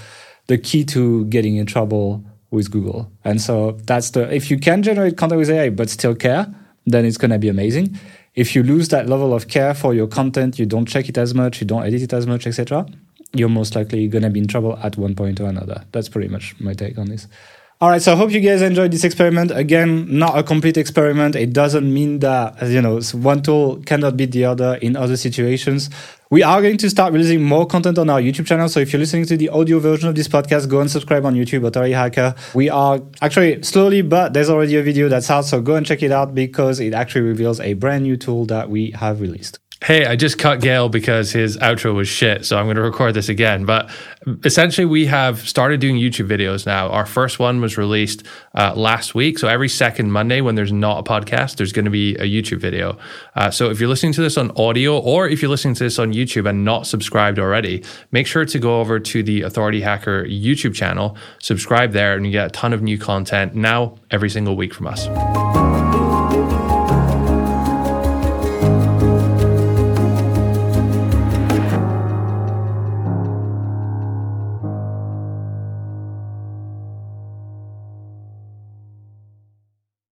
the 0.47 0.59
key 0.59 0.85
to 0.85 1.25
getting 1.27 1.57
in 1.57 1.67
trouble 1.67 2.25
with 2.51 2.71
Google. 2.71 3.11
And 3.25 3.41
so 3.41 3.73
that's 3.87 4.11
the 4.11 4.33
if 4.33 4.51
you 4.51 4.59
can 4.59 4.83
generate 4.83 5.17
content 5.17 5.41
with 5.41 5.51
AI 5.51 5.71
but 5.71 5.91
still 5.91 6.15
care, 6.15 6.47
then 6.87 7.05
it's 7.05 7.17
gonna 7.17 7.39
be 7.39 7.49
amazing. 7.49 7.99
If 8.35 8.55
you 8.55 8.63
lose 8.63 8.89
that 8.89 9.09
level 9.09 9.35
of 9.35 9.49
care 9.49 9.75
for 9.75 9.93
your 9.93 10.07
content, 10.07 10.59
you 10.59 10.65
don't 10.65 10.87
check 10.87 11.09
it 11.09 11.19
as 11.19 11.35
much, 11.35 11.61
you 11.61 11.67
don't 11.67 11.85
edit 11.85 12.01
it 12.01 12.13
as 12.15 12.27
much, 12.27 12.47
etc., 12.47 12.87
you're 13.35 13.49
most 13.49 13.75
likely 13.75 14.09
gonna 14.09 14.31
be 14.31 14.41
in 14.41 14.47
trouble 14.47 14.79
at 14.83 14.97
one 14.97 15.15
point 15.15 15.41
or 15.41 15.47
another. 15.47 15.85
That's 15.93 16.09
pretty 16.09 16.29
much 16.29 16.55
my 16.59 16.73
take 16.73 16.99
on 16.99 17.09
this. 17.09 17.29
All 17.83 17.89
right, 17.89 18.01
so 18.01 18.13
I 18.13 18.15
hope 18.15 18.31
you 18.31 18.39
guys 18.39 18.63
enjoyed 18.63 18.93
this 18.93 19.03
experiment. 19.03 19.51
Again, 19.51 20.07
not 20.17 20.39
a 20.39 20.45
complete 20.45 20.77
experiment. 20.77 21.35
It 21.35 21.53
doesn't 21.53 21.93
mean 21.93 22.21
that, 22.21 22.63
you 22.69 22.81
know, 22.81 23.01
one 23.11 23.43
tool 23.43 23.83
cannot 23.85 24.17
beat 24.17 24.31
the 24.31 24.45
other 24.45 24.77
in 24.77 24.95
other 24.95 25.17
situations. 25.17 25.91
We 26.31 26.45
are 26.45 26.63
going 26.63 26.77
to 26.77 26.89
start 26.89 27.13
releasing 27.13 27.43
more 27.43 27.67
content 27.67 27.99
on 27.99 28.09
our 28.09 28.21
YouTube 28.21 28.47
channel. 28.47 28.69
So 28.69 28.79
if 28.79 28.93
you're 28.93 29.01
listening 29.01 29.25
to 29.27 29.37
the 29.37 29.49
audio 29.49 29.81
version 29.81 30.09
of 30.09 30.15
this 30.15 30.29
podcast, 30.29 30.69
go 30.69 30.79
and 30.79 30.89
subscribe 30.89 31.27
on 31.27 31.35
YouTube, 31.35 31.67
Authority 31.67 31.93
Hacker. 31.93 32.37
We 32.55 32.71
are 32.71 33.01
actually 33.21 33.65
slowly, 33.65 34.03
but 34.03 34.33
there's 34.33 34.49
already 34.49 34.77
a 34.77 34.83
video 34.85 35.09
that's 35.09 35.29
out. 35.29 35.47
So 35.47 35.61
go 35.61 35.75
and 35.75 35.85
check 35.85 36.05
it 36.05 36.13
out 36.13 36.37
because 36.37 36.79
it 36.79 36.95
actually 36.95 37.23
reveals 37.23 37.59
a 37.59 37.73
brand 37.73 38.05
new 38.05 38.17
tool 38.17 38.47
that 38.47 38.71
we 38.71 38.93
have 38.93 39.21
released. 39.21 39.59
Hey, 39.85 40.07
I 40.07 40.15
just 40.15 40.39
cut 40.39 40.61
Gael 40.61 40.89
because 40.89 41.33
his 41.33 41.57
outro 41.57 41.93
was 41.93 42.07
shit, 42.07 42.47
so 42.47 42.57
I'm 42.57 42.67
going 42.67 42.77
to 42.77 42.83
record 42.83 43.15
this 43.15 43.29
again. 43.29 43.65
But 43.65 43.91
essentially, 44.45 44.85
we 44.85 45.07
have 45.07 45.41
started 45.41 45.81
doing 45.81 45.97
YouTube 45.97 46.29
videos 46.29 46.65
now. 46.65 46.89
Our 46.91 47.05
first 47.05 47.41
one 47.41 47.61
was 47.61 47.77
released 47.77 48.23
uh, 48.55 48.75
last 48.77 49.17
week. 49.17 49.41
So 49.41 49.49
every 49.49 49.69
second 49.69 50.13
Monday, 50.13 50.41
when 50.41 50.55
there's 50.55 50.71
not 50.71 51.01
a 51.01 51.03
podcast, 51.03 51.57
there's 51.57 51.73
going 51.73 51.87
to 51.87 51.91
be 51.91 52.15
a 52.15 52.27
YouTube 52.27 52.59
video. 52.59 52.97
Uh, 53.35 53.51
so 53.51 53.71
if 53.71 53.81
you're 53.81 53.89
listening 53.89 54.13
to 54.13 54.21
this 54.21 54.39
on 54.39 54.53
audio 54.53 54.97
or 55.01 55.29
if 55.29 55.43
you're 55.43 55.51
listening 55.51 55.75
to 55.75 55.83
this 55.83 55.99
on 55.99 56.13
YouTube 56.13 56.49
and 56.49 56.65
not 56.65 56.87
subscribed 56.87 57.41
already, 57.41 57.83
make 58.13 58.29
sure 58.29 58.45
to 58.45 58.59
go 58.61 58.79
over 58.79 59.01
to 59.01 59.25
the 59.25 59.43
Authority 59.43 59.81
Hacker 59.81 60.25
YouTube 60.27 60.77
channel, 60.77 61.17
subscribe 61.41 61.91
there, 61.91 62.15
and 62.15 62.25
you 62.25 62.31
get 62.31 62.47
a 62.47 62.51
ton 62.51 62.73
of 62.73 62.83
new 62.83 62.99
content 62.99 63.57
now 63.57 63.97
every 64.13 64.31
single 64.31 64.55
week 64.55 64.75
from 64.75 64.87
us. 64.87 65.92